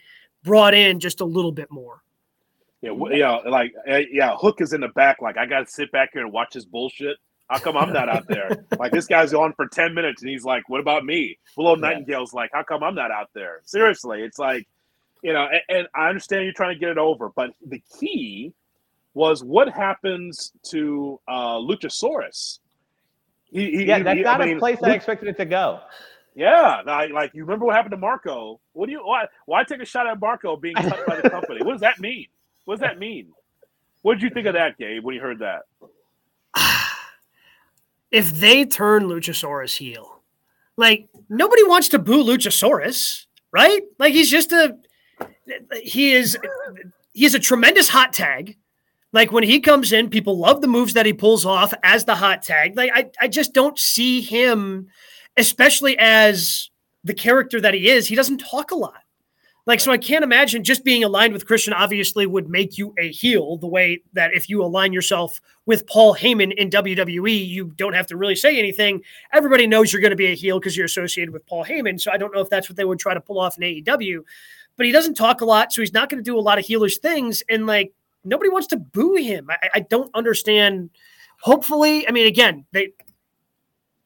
brought 0.43 0.74
in 0.74 0.99
just 0.99 1.22
a 1.22 1.26
little 1.26 1.51
bit 1.51 1.70
more 1.70 2.01
Yeah, 2.82 2.91
yeah, 3.11 3.36
like 3.45 3.74
uh, 3.89 3.99
yeah, 4.09 4.36
Hook 4.38 4.61
is 4.61 4.72
in 4.72 4.80
the 4.80 4.88
back. 4.89 5.17
Like 5.22 5.38
I 5.38 5.45
got 5.45 5.65
to 5.65 5.72
sit 5.72 5.91
back 5.91 6.11
here 6.13 6.24
and 6.24 6.32
watch 6.32 6.53
this 6.53 6.63
bullshit. 6.63 7.17
How 7.49 7.57
come 7.59 7.76
I'm 7.76 7.91
not 7.91 8.07
out 8.07 8.26
there? 8.28 8.49
like 8.80 8.93
this 8.93 9.05
guy's 9.05 9.34
on 9.34 9.51
for 9.51 9.67
ten 9.67 9.93
minutes, 9.93 10.22
and 10.22 10.32
he's 10.32 10.45
like, 10.45 10.70
"What 10.70 10.80
about 10.80 11.03
me?" 11.03 11.38
Willow 11.57 11.76
Yeah. 11.76 11.89
Nightingale's 11.89 12.32
like, 12.32 12.51
"How 12.53 12.63
come 12.63 12.82
I'm 12.82 12.95
not 12.95 13.11
out 13.11 13.32
there?" 13.34 13.59
Seriously, 13.65 14.22
it's 14.22 14.39
like, 14.39 14.65
you 15.22 15.34
know, 15.34 15.47
and, 15.51 15.61
and 15.70 15.88
I 15.95 16.09
understand 16.09 16.43
you're 16.45 16.53
trying 16.53 16.76
to 16.76 16.80
get 16.80 16.89
it 16.89 16.97
over, 16.97 17.30
but 17.36 17.51
the 17.65 17.82
key 17.99 18.53
was 19.13 19.43
what 19.43 19.70
happens 19.70 20.53
to 20.70 21.20
uh, 21.28 21.55
Luchasaurus. 21.57 22.59
He, 23.45 23.72
he, 23.72 23.84
Yeah, 23.86 23.97
he- 23.97 24.03
that's 24.03 24.17
he- 24.17 24.24
not 24.24 24.41
I 24.41 24.43
a 24.43 24.47
mean, 24.47 24.59
place 24.59 24.78
I 24.84 24.91
expected 24.93 25.28
it 25.30 25.38
to 25.38 25.45
go. 25.45 25.80
yeah, 26.36 26.82
like, 26.86 27.11
like 27.11 27.32
you 27.34 27.43
remember 27.43 27.65
what 27.65 27.76
happened 27.76 27.91
to 27.91 27.97
Marko? 27.97 28.59
What 28.74 28.86
do 28.86 28.91
you 28.93 28.99
why 28.99 29.26
why 29.45 29.63
take 29.63 29.82
a 29.82 29.86
shot 29.86 30.07
at 30.07 30.20
Marko 30.20 30.55
being 30.55 30.76
cut 30.78 31.05
by 31.07 31.20
the 31.20 31.30
company? 31.30 31.63
What 31.63 31.72
does 31.74 31.82
that 31.82 31.99
mean? 31.99 32.28
What 32.65 32.76
does 32.76 32.82
that 32.82 32.99
mean? 32.99 33.30
What 34.03 34.13
did 34.13 34.24
you 34.24 34.30
think 34.30 34.45
of 34.47 34.53
that, 34.53 34.78
Gabe, 34.78 35.03
when 35.03 35.15
you 35.15 35.22
heard 35.22 35.39
that? 35.39 35.63
if 38.11 38.32
they 38.39 38.65
turn 38.65 39.03
Luchasaurus 39.03 39.78
heel, 39.78 40.22
like 40.78 41.07
nobody 41.30 41.63
wants 41.63 41.89
to 41.89 41.99
boo 41.99 42.24
Luchasaurus, 42.24 43.26
right? 43.51 43.82
Like 43.97 44.13
he's 44.13 44.30
just 44.30 44.51
a 44.51 44.78
he 45.84 46.13
is 46.13 46.38
he 47.13 47.26
is 47.26 47.36
a 47.36 47.39
tremendous 47.39 47.89
hot 47.89 48.13
tag. 48.13 48.57
Like 49.11 49.32
when 49.32 49.43
he 49.43 49.59
comes 49.59 49.91
in, 49.91 50.09
people 50.09 50.38
love 50.38 50.61
the 50.61 50.67
moves 50.67 50.93
that 50.93 51.05
he 51.05 51.13
pulls 51.13 51.45
off 51.45 51.74
as 51.84 52.05
the 52.05 52.15
hot 52.15 52.43
tag. 52.43 52.78
Like 52.78 52.91
I, 52.93 53.09
I 53.20 53.28
just 53.28 53.53
don't 53.53 53.78
see 53.80 54.22
him, 54.22 54.88
especially 55.36 55.97
as 55.97 56.70
the 57.03 57.13
character 57.13 57.59
that 57.61 57.74
he 57.74 57.89
is. 57.89 58.07
He 58.07 58.15
doesn't 58.15 58.38
talk 58.38 58.72
a 58.72 58.76
lot. 58.76 59.01
Like, 59.70 59.80
so 59.80 59.91
I 59.91 59.99
can't 59.99 60.24
imagine 60.24 60.63
just 60.63 60.84
being 60.84 61.03
aligned 61.03 61.32
with 61.32 61.45
Christian 61.45 61.74
obviously 61.74 62.26
would 62.26 62.49
make 62.49 62.80
you 62.80 62.91
a 62.97 63.11
heel 63.11 63.57
the 63.57 63.67
way 63.67 64.01
that 64.13 64.34
if 64.34 64.49
you 64.49 64.63
align 64.63 64.93
yourself 64.93 65.39
with 65.67 65.86
Paul 65.86 66.15
Heyman 66.15 66.53
in 66.55 66.72
WWE, 66.72 67.47
you 67.47 67.65
don't 67.76 67.93
have 67.93 68.07
to 68.07 68.17
really 68.17 68.36
say 68.36 68.57
anything. 68.57 69.03
Everybody 69.32 69.67
knows 69.67 69.93
you're 69.93 70.01
going 70.01 70.09
to 70.09 70.15
be 70.15 70.32
a 70.32 70.36
heel 70.36 70.59
because 70.59 70.76
you're 70.76 70.88
associated 70.88 71.32
with 71.32 71.45
Paul 71.45 71.65
Heyman. 71.65 72.01
So 72.01 72.11
I 72.11 72.17
don't 72.17 72.34
know 72.34 72.41
if 72.41 72.49
that's 72.49 72.67
what 72.67 72.78
they 72.78 72.84
would 72.84 72.97
try 72.97 73.13
to 73.13 73.22
pull 73.22 73.39
off 73.39 73.59
in 73.59 73.63
AEW, 73.63 74.22
but 74.80 74.86
he 74.86 74.93
doesn't 74.93 75.15
talk 75.15 75.41
a 75.41 75.45
lot. 75.45 75.73
So 75.73 75.82
he's 75.82 75.91
not 75.91 76.09
going 76.09 76.23
to 76.23 76.32
do 76.32 76.39
a 76.39 76.39
lot 76.39 76.57
of 76.57 76.63
heelish 76.63 76.99
things. 76.99 77.43
And 77.49 77.67
like, 77.67 77.91
nobody 78.23 78.49
wants 78.49 78.67
to 78.67 78.77
boo 78.77 79.15
him. 79.15 79.49
I, 79.49 79.69
I 79.75 79.80
don't 79.82 80.09
understand. 80.15 80.89
Hopefully, 81.41 82.07
I 82.07 82.11
mean, 82.11 82.27
again, 82.27 82.65
they, 82.71 82.93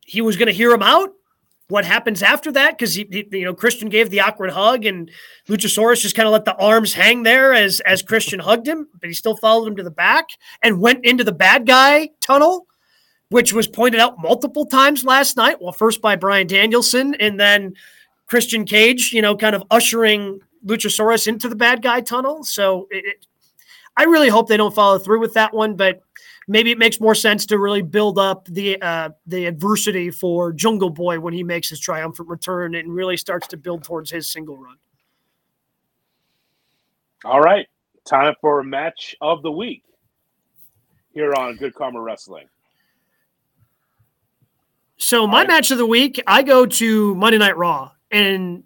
he 0.01 0.21
was 0.21 0.36
going 0.36 0.47
to 0.47 0.51
hear 0.51 0.71
him 0.71 0.82
out 0.82 1.11
what 1.67 1.86
happens 1.86 2.24
after 2.24 2.51
that 2.53 2.76
because 2.76 2.97
you 2.97 3.05
know 3.45 3.53
Christian 3.53 3.88
gave 3.88 4.09
the 4.09 4.19
awkward 4.19 4.49
hug 4.49 4.86
and 4.86 5.09
Luchasaurus 5.47 6.01
just 6.01 6.15
kind 6.15 6.28
of 6.28 6.34
let 6.34 6.43
the 6.43 6.55
arms 6.57 6.93
hang 6.93 7.21
there 7.21 7.53
as 7.53 7.80
as 7.82 8.01
Christian 8.01 8.39
hugged 8.39 8.67
him, 8.67 8.88
but 8.99 9.07
he 9.07 9.13
still 9.13 9.38
followed 9.38 9.67
him 9.67 9.76
to 9.78 9.84
the 9.84 9.91
back 9.91 10.26
and 10.63 10.82
went 10.82 11.05
into 11.05 11.24
the 11.24 11.32
bad 11.32 11.65
guy 11.67 12.09
tunnel, 12.19 12.65
which 13.30 13.53
was 13.53 13.67
pointed 13.67 14.01
out 14.01 14.19
multiple 14.19 14.65
times 14.65 15.05
last 15.05 15.38
night. 15.38 15.61
Well, 15.61 15.71
first 15.71 16.01
by 16.01 16.15
Bryan 16.15 16.47
Danielson 16.47 17.15
and 17.15 17.39
then 17.39 17.76
Christian 18.28 18.65
Cage, 18.65 19.11
you 19.13 19.21
know, 19.21 19.38
kind 19.38 19.55
of 19.55 19.63
ushering 19.71 20.41
Luchasaurus 20.66 21.28
into 21.28 21.49
the 21.49 21.55
bad 21.55 21.82
guy 21.82 22.01
tunnel. 22.01 22.43
So 22.43 22.88
it, 22.91 23.05
it- 23.05 23.28
I 23.95 24.05
really 24.05 24.28
hope 24.30 24.47
they 24.47 24.57
don't 24.57 24.74
follow 24.74 24.97
through 24.97 25.20
with 25.20 25.36
that 25.36 25.53
one, 25.53 25.76
but 25.76 26.01
maybe 26.47 26.72
it 26.72 26.80
makes 26.80 26.99
more 26.99 27.14
sense 27.14 27.45
to 27.45 27.59
really 27.59 27.84
build 27.84 28.18
up 28.18 28.45
the 28.47 28.82
uh, 28.82 29.09
the 29.28 29.45
adversity 29.45 30.09
for 30.09 30.51
Jungle 30.51 30.89
Boy 30.89 31.20
when 31.20 31.32
he 31.32 31.43
makes 31.43 31.70
his 31.70 31.80
triumphant 31.80 32.28
return 32.28 32.74
and 32.74 32.91
really 32.91 33.18
starts 33.18 33.47
to 33.49 33.57
build 33.57 33.84
towards 33.84 34.09
his 34.09 34.28
single 34.28 34.57
run. 34.57 34.78
All 37.24 37.39
right, 37.39 37.68
time 38.03 38.34
for 38.41 38.61
a 38.61 38.64
match 38.64 39.16
of 39.22 39.43
the 39.43 39.51
week 39.51 39.84
here 41.14 41.36
on 41.36 41.55
Good 41.57 41.76
Karma 41.76 42.01
Wrestling. 42.01 42.47
So 44.97 45.28
my 45.28 45.34
Alright. 45.41 45.47
match 45.49 45.72
of 45.72 45.78
the 45.78 45.86
week, 45.86 46.20
I 46.26 46.41
go 46.41 46.66
to 46.66 47.14
Monday 47.16 47.38
Night 47.38 47.57
Raw, 47.57 47.91
and 48.09 48.64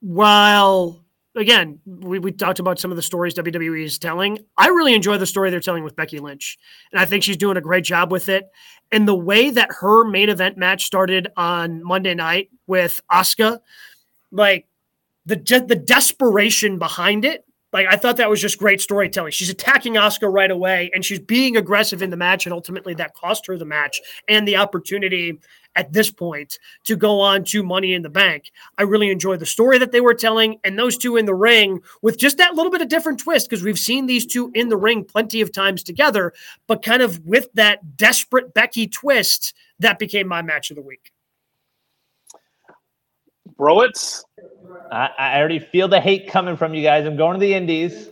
while 0.00 1.04
again 1.38 1.78
we, 1.86 2.18
we 2.18 2.32
talked 2.32 2.58
about 2.58 2.78
some 2.78 2.90
of 2.90 2.96
the 2.96 3.02
stories 3.02 3.34
WWE 3.34 3.84
is 3.84 3.98
telling, 3.98 4.38
I 4.56 4.68
really 4.68 4.94
enjoy 4.94 5.18
the 5.18 5.26
story 5.26 5.50
they're 5.50 5.60
telling 5.60 5.84
with 5.84 5.96
Becky 5.96 6.18
Lynch, 6.18 6.58
and 6.92 7.00
I 7.00 7.04
think 7.04 7.22
she's 7.22 7.36
doing 7.36 7.56
a 7.56 7.60
great 7.60 7.84
job 7.84 8.10
with 8.10 8.28
it. 8.28 8.48
And 8.90 9.06
the 9.06 9.14
way 9.14 9.50
that 9.50 9.68
her 9.80 10.04
main 10.04 10.28
event 10.28 10.56
match 10.56 10.84
started 10.84 11.28
on 11.36 11.82
Monday 11.82 12.14
night 12.14 12.48
with 12.66 13.00
Asuka, 13.10 13.60
like 14.32 14.66
the 15.26 15.36
de- 15.36 15.66
the 15.66 15.76
desperation 15.76 16.78
behind 16.78 17.24
it. 17.24 17.44
Like 17.70 17.86
I 17.86 17.96
thought 17.96 18.16
that 18.16 18.30
was 18.30 18.40
just 18.40 18.58
great 18.58 18.80
storytelling. 18.80 19.32
She's 19.32 19.50
attacking 19.50 19.94
Asuka 19.94 20.32
right 20.32 20.50
away, 20.50 20.90
and 20.94 21.04
she's 21.04 21.20
being 21.20 21.56
aggressive 21.56 22.00
in 22.00 22.08
the 22.08 22.16
match, 22.16 22.46
and 22.46 22.52
ultimately 22.54 22.94
that 22.94 23.12
cost 23.12 23.46
her 23.46 23.58
the 23.58 23.66
match 23.66 24.00
and 24.26 24.48
the 24.48 24.56
opportunity 24.56 25.38
at 25.78 25.92
this 25.92 26.10
point 26.10 26.58
to 26.84 26.96
go 26.96 27.20
on 27.20 27.44
to 27.44 27.62
Money 27.62 27.94
in 27.94 28.02
the 28.02 28.10
Bank. 28.10 28.50
I 28.76 28.82
really 28.82 29.10
enjoyed 29.10 29.38
the 29.38 29.46
story 29.46 29.78
that 29.78 29.92
they 29.92 30.00
were 30.00 30.12
telling, 30.12 30.58
and 30.64 30.78
those 30.78 30.98
two 30.98 31.16
in 31.16 31.24
the 31.24 31.34
ring 31.34 31.80
with 32.02 32.18
just 32.18 32.36
that 32.36 32.54
little 32.54 32.72
bit 32.72 32.82
of 32.82 32.88
different 32.88 33.20
twist 33.20 33.48
because 33.48 33.64
we've 33.64 33.78
seen 33.78 34.06
these 34.06 34.26
two 34.26 34.50
in 34.54 34.68
the 34.68 34.76
ring 34.76 35.04
plenty 35.04 35.40
of 35.40 35.52
times 35.52 35.82
together, 35.82 36.34
but 36.66 36.82
kind 36.82 37.00
of 37.00 37.24
with 37.24 37.48
that 37.54 37.96
desperate 37.96 38.52
Becky 38.52 38.88
twist, 38.88 39.54
that 39.78 39.98
became 39.98 40.26
my 40.26 40.42
match 40.42 40.70
of 40.70 40.76
the 40.76 40.82
week. 40.82 41.12
Browitz, 43.56 44.24
I, 44.90 45.10
I 45.16 45.38
already 45.38 45.60
feel 45.60 45.88
the 45.88 46.00
hate 46.00 46.28
coming 46.28 46.56
from 46.56 46.74
you 46.74 46.82
guys. 46.82 47.06
I'm 47.06 47.16
going 47.16 47.34
to 47.34 47.40
the 47.40 47.54
Indies. 47.54 48.10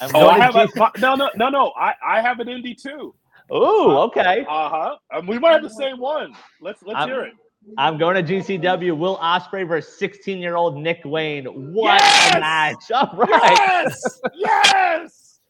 I'm 0.00 0.10
oh, 0.14 0.28
I 0.28 0.38
have 0.38 0.52
to 0.52 0.62
a 0.62 1.00
no, 1.00 1.14
no, 1.14 1.30
no, 1.36 1.48
no. 1.48 1.72
I, 1.76 1.94
I 2.06 2.20
have 2.20 2.40
an 2.40 2.48
indie 2.48 2.80
too. 2.80 3.14
Ooh, 3.52 3.96
okay. 3.98 4.44
Uh 4.48 4.68
huh. 4.68 4.96
Um, 5.12 5.26
we 5.26 5.38
might 5.38 5.52
have 5.52 5.62
the 5.62 5.70
same 5.70 5.98
one. 5.98 6.32
Let's 6.60 6.82
let's 6.82 6.98
I'm- 6.98 7.08
hear 7.08 7.22
it. 7.22 7.32
I'm 7.78 7.98
going 7.98 8.14
to 8.14 8.22
GCW. 8.22 8.96
Will 8.96 9.16
Ospreay 9.18 9.66
versus 9.66 9.98
16 9.98 10.38
year 10.38 10.54
old 10.54 10.76
Nick 10.76 11.00
Wayne. 11.04 11.46
What 11.74 12.00
Yes! 12.00 12.34
a 12.36 12.38
match! 12.40 12.90
All 12.92 13.16
right. 13.16 13.56
Yes, 13.58 14.20
yes. 14.36 15.40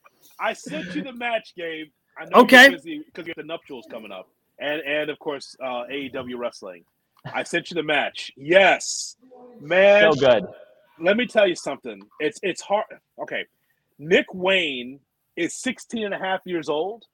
I 0.40 0.54
sent 0.54 0.94
you 0.94 1.02
the 1.02 1.12
match, 1.12 1.52
Gabe. 1.56 1.88
I 2.18 2.24
know 2.24 2.40
Okay. 2.40 2.70
because 2.70 2.86
you 2.86 3.04
have 3.16 3.26
the 3.36 3.42
nuptials 3.42 3.86
coming 3.90 4.12
up, 4.12 4.30
and 4.58 4.80
and 4.80 5.10
of 5.10 5.18
course 5.18 5.54
uh, 5.62 5.84
AEW 5.92 6.38
wrestling. 6.38 6.84
I 7.34 7.42
sent 7.42 7.70
you 7.70 7.74
the 7.74 7.82
match. 7.82 8.32
Yes, 8.36 9.16
man. 9.60 10.10
So 10.14 10.18
good. 10.20 10.46
let 10.98 11.18
me 11.18 11.26
tell 11.26 11.46
you 11.46 11.54
something. 11.56 12.00
It's 12.18 12.38
it's 12.42 12.62
hard. 12.62 12.86
Okay. 13.20 13.44
Nick 13.98 14.26
Wayne 14.32 15.00
is 15.36 15.54
16 15.56 16.04
and 16.04 16.14
a 16.14 16.18
half 16.18 16.40
years 16.46 16.70
old, 16.70 17.04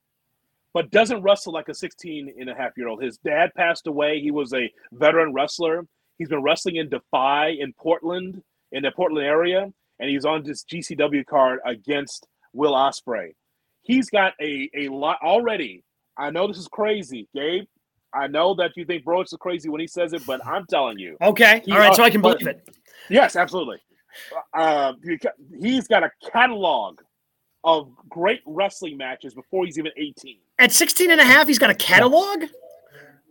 but 0.74 0.90
doesn't 0.90 1.22
wrestle 1.22 1.52
like 1.52 1.68
a 1.68 1.74
16 1.74 2.34
and 2.38 2.50
a 2.50 2.54
half 2.54 2.72
year 2.76 2.88
old. 2.88 3.02
His 3.02 3.18
dad 3.18 3.50
passed 3.56 3.86
away. 3.86 4.20
He 4.20 4.30
was 4.30 4.52
a 4.54 4.70
veteran 4.92 5.32
wrestler. 5.32 5.86
He's 6.18 6.28
been 6.28 6.42
wrestling 6.42 6.76
in 6.76 6.88
Defy 6.88 7.48
in 7.48 7.72
Portland, 7.74 8.42
in 8.72 8.82
the 8.82 8.90
Portland 8.90 9.26
area, 9.26 9.72
and 10.00 10.10
he's 10.10 10.24
on 10.24 10.42
this 10.42 10.64
GCW 10.64 11.26
card 11.26 11.60
against 11.66 12.26
Will 12.52 12.72
Ospreay. 12.72 13.34
He's 13.82 14.10
got 14.10 14.34
a, 14.40 14.70
a 14.76 14.88
lot 14.88 15.18
already 15.22 15.82
I 16.16 16.30
know 16.30 16.46
this 16.46 16.58
is 16.58 16.68
crazy, 16.68 17.28
Gabe. 17.34 17.64
I 18.14 18.26
know 18.26 18.54
that 18.54 18.72
you 18.76 18.84
think 18.84 19.04
Bro 19.04 19.22
is 19.22 19.34
crazy 19.40 19.68
when 19.68 19.80
he 19.80 19.86
says 19.86 20.12
it, 20.12 20.24
but 20.26 20.44
I'm 20.46 20.66
telling 20.66 20.98
you. 20.98 21.16
Okay. 21.22 21.62
All 21.70 21.78
right. 21.78 21.94
So 21.94 22.02
uh, 22.02 22.06
I 22.06 22.10
can 22.10 22.20
but- 22.20 22.38
believe 22.38 22.56
it. 22.56 22.76
Yes, 23.08 23.36
absolutely. 23.36 23.78
Uh, 24.52 24.92
he's 25.58 25.88
got 25.88 26.04
a 26.04 26.10
catalog 26.30 27.00
of 27.64 27.90
great 28.08 28.40
wrestling 28.46 28.98
matches 28.98 29.34
before 29.34 29.64
he's 29.64 29.78
even 29.78 29.90
18. 29.96 30.36
At 30.62 30.70
16 30.70 31.10
and 31.10 31.20
a 31.20 31.24
half, 31.24 31.48
he's 31.48 31.58
got 31.58 31.70
a 31.70 31.74
catalog. 31.74 32.44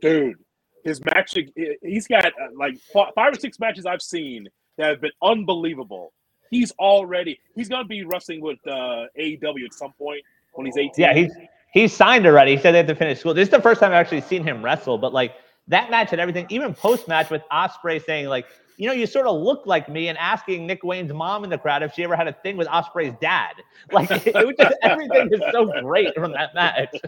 Dude, 0.02 0.36
his 0.84 1.00
match, 1.06 1.34
he's 1.82 2.06
got 2.06 2.26
uh, 2.26 2.30
like 2.58 2.78
five 2.94 3.34
or 3.34 3.40
six 3.40 3.58
matches 3.58 3.86
I've 3.86 4.02
seen 4.02 4.50
that 4.78 4.90
have 4.90 5.02
been 5.02 5.14
unbelievable. 5.24 6.12
He's 6.50 6.74
already, 6.74 7.40
he's 7.56 7.70
going 7.70 7.84
to 7.84 7.88
be 7.88 8.04
wrestling 8.04 8.42
with 8.42 8.60
uh, 8.68 9.06
AEW 9.18 9.64
at 9.64 9.74
some 9.74 9.94
point 9.94 10.22
when 10.56 10.66
he's 10.66 10.76
18. 10.76 10.92
Yeah, 10.98 11.14
he's 11.14 11.32
he's 11.72 11.94
signed 11.94 12.26
already. 12.26 12.58
He 12.58 12.62
said 12.62 12.74
they 12.74 12.80
have 12.80 12.88
to 12.88 12.96
finish 12.96 13.22
school. 13.22 13.34
This 13.34 13.48
is 13.48 13.52
the 13.52 13.62
first 13.62 13.80
time 13.80 13.92
I've 13.92 14.00
actually 14.00 14.22
seen 14.22 14.44
him 14.44 14.62
wrestle, 14.62 14.98
but 14.98 15.14
like 15.14 15.34
that 15.72 15.90
match 15.90 16.12
and 16.12 16.22
everything, 16.22 16.46
even 16.50 16.74
post 16.74 17.08
match 17.08 17.30
with 17.30 17.42
Ospreay 17.52 18.04
saying 18.06 18.28
like, 18.28 18.46
you 18.78 18.88
know, 18.88 18.94
you 18.94 19.06
sort 19.06 19.28
of 19.28 19.40
look 19.40 19.66
like 19.66 19.90
me, 19.90 20.08
and 20.08 20.18
asking 20.18 20.66
Nick 20.66 20.84
Wayne's 20.84 21.14
mom 21.14 21.44
in 21.44 21.50
the 21.50 21.58
crowd 21.58 21.84
if 21.84 21.94
she 21.94 22.04
ever 22.04 22.16
had 22.16 22.28
a 22.28 22.34
thing 22.34 22.58
with 22.58 22.68
Ospreay's 22.68 23.16
dad. 23.22 23.54
Like 23.92 24.10
it, 24.12 24.34
was 24.34 24.56
just 24.58 24.76
everything 24.84 25.30
is 25.32 25.42
so 25.52 25.66
great 25.82 26.14
from 26.16 26.32
that 26.34 26.54
match. 26.54 26.90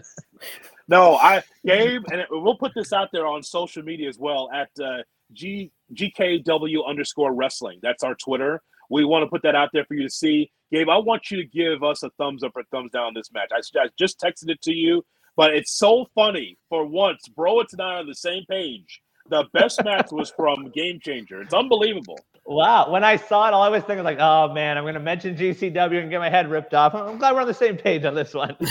No, 0.86 1.16
I 1.16 1.42
Gabe, 1.64 2.02
and 2.12 2.26
we'll 2.30 2.58
put 2.58 2.72
this 2.74 2.92
out 2.92 3.08
there 3.10 3.26
on 3.26 3.42
social 3.42 3.82
media 3.82 4.06
as 4.06 4.18
well 4.18 4.50
at 4.52 4.68
uh, 4.78 4.98
G 5.32 5.72
GKW 5.94 6.86
underscore 6.86 7.32
wrestling. 7.32 7.78
That's 7.82 8.04
our 8.04 8.14
Twitter. 8.16 8.62
We 8.90 9.06
want 9.06 9.22
to 9.22 9.26
put 9.30 9.42
that 9.44 9.54
out 9.54 9.70
there 9.72 9.86
for 9.86 9.94
you 9.94 10.02
to 10.02 10.10
see. 10.10 10.52
Gabe, 10.70 10.90
I 10.90 10.98
want 10.98 11.30
you 11.30 11.38
to 11.38 11.44
give 11.44 11.82
us 11.82 12.02
a 12.02 12.10
thumbs 12.18 12.42
up 12.44 12.52
or 12.54 12.64
thumbs 12.70 12.90
down 12.92 13.04
on 13.04 13.14
this 13.14 13.32
match. 13.32 13.48
I, 13.50 13.60
I 13.80 13.88
just 13.98 14.20
texted 14.20 14.50
it 14.50 14.60
to 14.62 14.72
you, 14.72 15.02
but 15.36 15.54
it's 15.54 15.72
so 15.72 16.06
funny. 16.14 16.58
For 16.68 16.86
once, 16.86 17.28
Broitz 17.36 17.72
and 17.72 17.80
I 17.82 17.94
are 17.94 17.98
on 17.98 18.06
the 18.06 18.14
same 18.14 18.44
page. 18.48 19.00
The 19.30 19.44
best 19.52 19.82
match 19.84 20.08
was 20.12 20.30
from 20.36 20.70
Game 20.74 21.00
Changer. 21.00 21.40
It's 21.40 21.54
unbelievable. 21.54 22.18
Wow. 22.46 22.90
When 22.90 23.04
I 23.04 23.16
saw 23.16 23.48
it, 23.48 23.54
all 23.54 23.62
I 23.62 23.68
was 23.68 23.82
thinking 23.82 23.98
was 23.98 24.04
like, 24.04 24.18
oh 24.20 24.52
man, 24.52 24.76
I'm 24.76 24.84
gonna 24.84 25.00
mention 25.00 25.36
GCW 25.36 26.00
and 26.00 26.10
get 26.10 26.18
my 26.18 26.28
head 26.28 26.50
ripped 26.50 26.74
off. 26.74 26.94
I'm 26.94 27.18
glad 27.18 27.34
we're 27.34 27.40
on 27.40 27.46
the 27.46 27.54
same 27.54 27.76
page 27.76 28.04
on 28.04 28.14
this 28.14 28.34
one. 28.34 28.56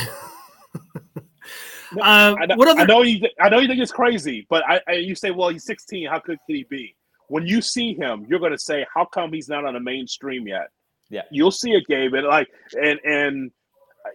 Uh, 2.01 2.35
I 2.39 2.45
know, 2.45 2.55
what 2.55 2.67
other? 2.67 2.81
I 2.81 2.85
know 2.85 3.01
you. 3.01 3.27
I 3.39 3.49
know 3.49 3.59
you 3.59 3.67
think 3.67 3.81
it's 3.81 3.91
crazy, 3.91 4.47
but 4.49 4.63
I, 4.67 4.81
I 4.87 4.91
you 4.93 5.15
say, 5.15 5.31
well, 5.31 5.49
he's 5.49 5.65
16. 5.65 6.07
How 6.07 6.19
could, 6.19 6.39
could 6.45 6.55
he 6.55 6.65
be? 6.69 6.95
When 7.27 7.45
you 7.45 7.61
see 7.61 7.93
him, 7.93 8.25
you're 8.27 8.39
going 8.39 8.51
to 8.51 8.57
say, 8.57 8.85
how 8.93 9.05
come 9.05 9.33
he's 9.33 9.49
not 9.49 9.65
on 9.65 9.73
the 9.73 9.79
mainstream 9.79 10.47
yet? 10.47 10.69
Yeah. 11.09 11.21
you'll 11.29 11.51
see 11.51 11.71
it, 11.71 11.85
Gabe, 11.85 12.13
and 12.13 12.25
like, 12.25 12.47
and 12.81 12.99
and 13.03 13.51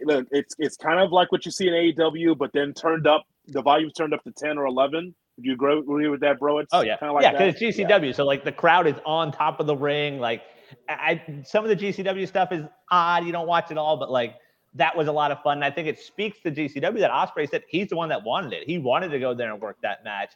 look, 0.03 0.27
it's 0.31 0.55
it's 0.59 0.77
kind 0.77 1.01
of 1.01 1.13
like 1.13 1.33
what 1.33 1.45
you 1.45 1.51
see 1.53 1.69
in 1.69 1.75
AEW, 1.75 2.37
but 2.37 2.53
then 2.53 2.75
turned 2.75 3.07
up. 3.07 3.25
The 3.49 3.63
volume's 3.63 3.95
turned 3.95 4.13
up 4.13 4.23
to 4.25 4.31
10 4.31 4.59
or 4.59 4.67
11. 4.67 5.15
Would 5.37 5.47
you 5.47 5.55
agree, 5.55 5.79
agree 5.79 6.09
with 6.09 6.21
that, 6.21 6.39
bro? 6.39 6.59
It's 6.59 6.69
Oh 6.73 6.83
yeah, 6.83 6.97
kind 6.97 7.11
of 7.11 7.15
like 7.15 7.23
yeah, 7.23 7.33
because 7.33 7.63
it's 7.63 7.79
GCW, 7.79 8.15
so 8.15 8.25
like 8.25 8.45
the 8.45 8.53
crowd 8.53 8.87
is 8.87 8.97
on 9.07 9.33
top 9.33 9.61
of 9.61 9.67
the 9.67 9.77
ring. 9.77 10.19
Like, 10.19 10.43
I, 10.89 11.23
I- 11.27 11.43
some 11.45 11.65
of 11.65 11.71
the 11.71 11.77
GCW 11.77 12.27
stuff 12.27 12.53
is 12.53 12.65
odd. 12.91 13.25
You 13.25 13.33
don't 13.33 13.47
watch 13.47 13.71
it 13.71 13.79
all, 13.79 13.97
but 13.97 14.11
like 14.11 14.35
that 14.75 14.97
was 14.97 15.09
a 15.09 15.13
lot 15.13 15.31
of 15.31 15.43
fun. 15.43 15.59
And 15.59 15.65
I 15.65 15.71
think 15.71 15.89
it 15.89 15.99
speaks 15.99 16.41
to 16.41 16.51
GCW 16.51 16.99
that 17.01 17.11
Ospreay 17.11 17.49
said 17.49 17.63
he's 17.69 17.89
the 17.89 17.97
one 17.97 18.09
that 18.11 18.23
wanted 18.23 18.53
it. 18.53 18.65
He 18.67 18.79
wanted 18.79 19.09
to 19.11 19.19
go 19.19 19.33
there 19.33 19.53
and 19.53 19.61
work 19.63 19.79
that 19.83 20.05
match. 20.05 20.33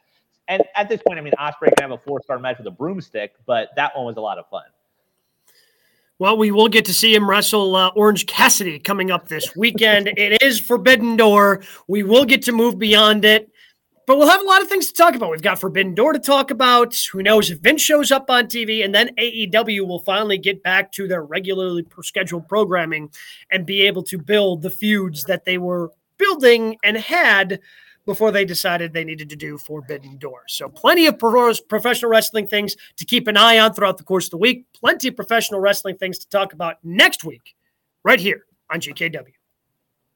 And 0.49 0.63
at 0.75 0.89
this 0.89 1.01
point, 1.07 1.19
I 1.19 1.23
mean, 1.23 1.35
Ospreay 1.39 1.77
can 1.77 1.91
have 1.91 1.91
a 1.93 1.99
four 1.99 2.21
star 2.23 2.39
match 2.39 2.59
with 2.59 2.67
a 2.67 2.71
broomstick, 2.73 3.33
but 3.47 3.71
that 3.77 3.97
one 3.97 4.07
was 4.07 4.17
a 4.17 4.21
lot 4.21 4.39
of 4.39 4.49
fun. 4.49 4.65
Well, 6.23 6.37
we 6.37 6.53
will 6.53 6.69
get 6.69 6.85
to 6.85 6.95
see 6.95 7.13
him 7.13 7.29
wrestle 7.29 7.75
uh, 7.75 7.91
Orange 7.97 8.27
Cassidy 8.27 8.79
coming 8.79 9.11
up 9.11 9.27
this 9.27 9.57
weekend. 9.57 10.07
it 10.07 10.41
is 10.41 10.61
Forbidden 10.61 11.17
Door. 11.17 11.65
We 11.89 12.05
will 12.05 12.25
get 12.25 12.43
to 12.43 12.53
move 12.53 12.79
beyond 12.79 13.25
it, 13.25 13.51
but 14.07 14.17
we'll 14.19 14.29
have 14.29 14.41
a 14.41 14.45
lot 14.45 14.63
of 14.63 14.69
things 14.69 14.87
to 14.87 14.93
talk 14.93 15.17
about. 15.17 15.33
We've 15.33 15.43
got 15.43 15.59
Forbidden 15.59 15.97
Door 15.97 16.13
to 16.13 16.19
talk 16.21 16.53
about. 16.53 16.95
Who 17.11 17.25
knows 17.25 17.51
if 17.51 17.59
Vince 17.59 17.83
shows 17.83 18.13
up 18.13 18.31
on 18.31 18.47
TV, 18.47 18.85
and 18.85 18.95
then 18.95 19.11
AEW 19.19 19.85
will 19.89 19.99
finally 19.99 20.39
get 20.39 20.63
back 20.63 20.93
to 20.93 21.09
their 21.09 21.25
regularly 21.25 21.85
scheduled 22.03 22.47
programming 22.49 23.11
and 23.51 23.67
be 23.67 23.83
able 23.83 24.05
to 24.05 24.17
build 24.17 24.63
the 24.63 24.71
feuds 24.71 25.25
that 25.25 25.45
they 25.45 25.59
were 25.59 25.91
building 26.19 26.77
and 26.85 26.99
had 26.99 27.59
before 28.05 28.31
they 28.31 28.45
decided 28.45 28.93
they 28.93 29.05
needed 29.05 29.29
to 29.31 29.37
do 29.37 29.59
Forbidden 29.59 30.17
Door. 30.19 30.43
So, 30.49 30.69
plenty 30.69 31.07
of 31.07 31.19
professional 31.19 32.11
wrestling 32.11 32.47
things 32.47 32.77
to 32.97 33.05
keep 33.05 33.29
an 33.29 33.37
eye 33.37 33.59
on 33.59 33.75
throughout 33.75 33.99
the 33.99 34.05
course 34.05 34.27
of 34.27 34.31
the 34.33 34.39
week. 34.39 34.67
Plenty 34.73 35.09
of 35.09 35.17
professional 35.17 35.61
wrestling 35.61 35.97
things 35.97 36.19
to 36.19 36.29
talk 36.29 36.53
about 36.53 36.77
next 36.83 37.25
week, 37.25 37.55
right 38.05 38.21
here 38.21 38.45
on 38.71 38.81
GKW. 38.81 39.33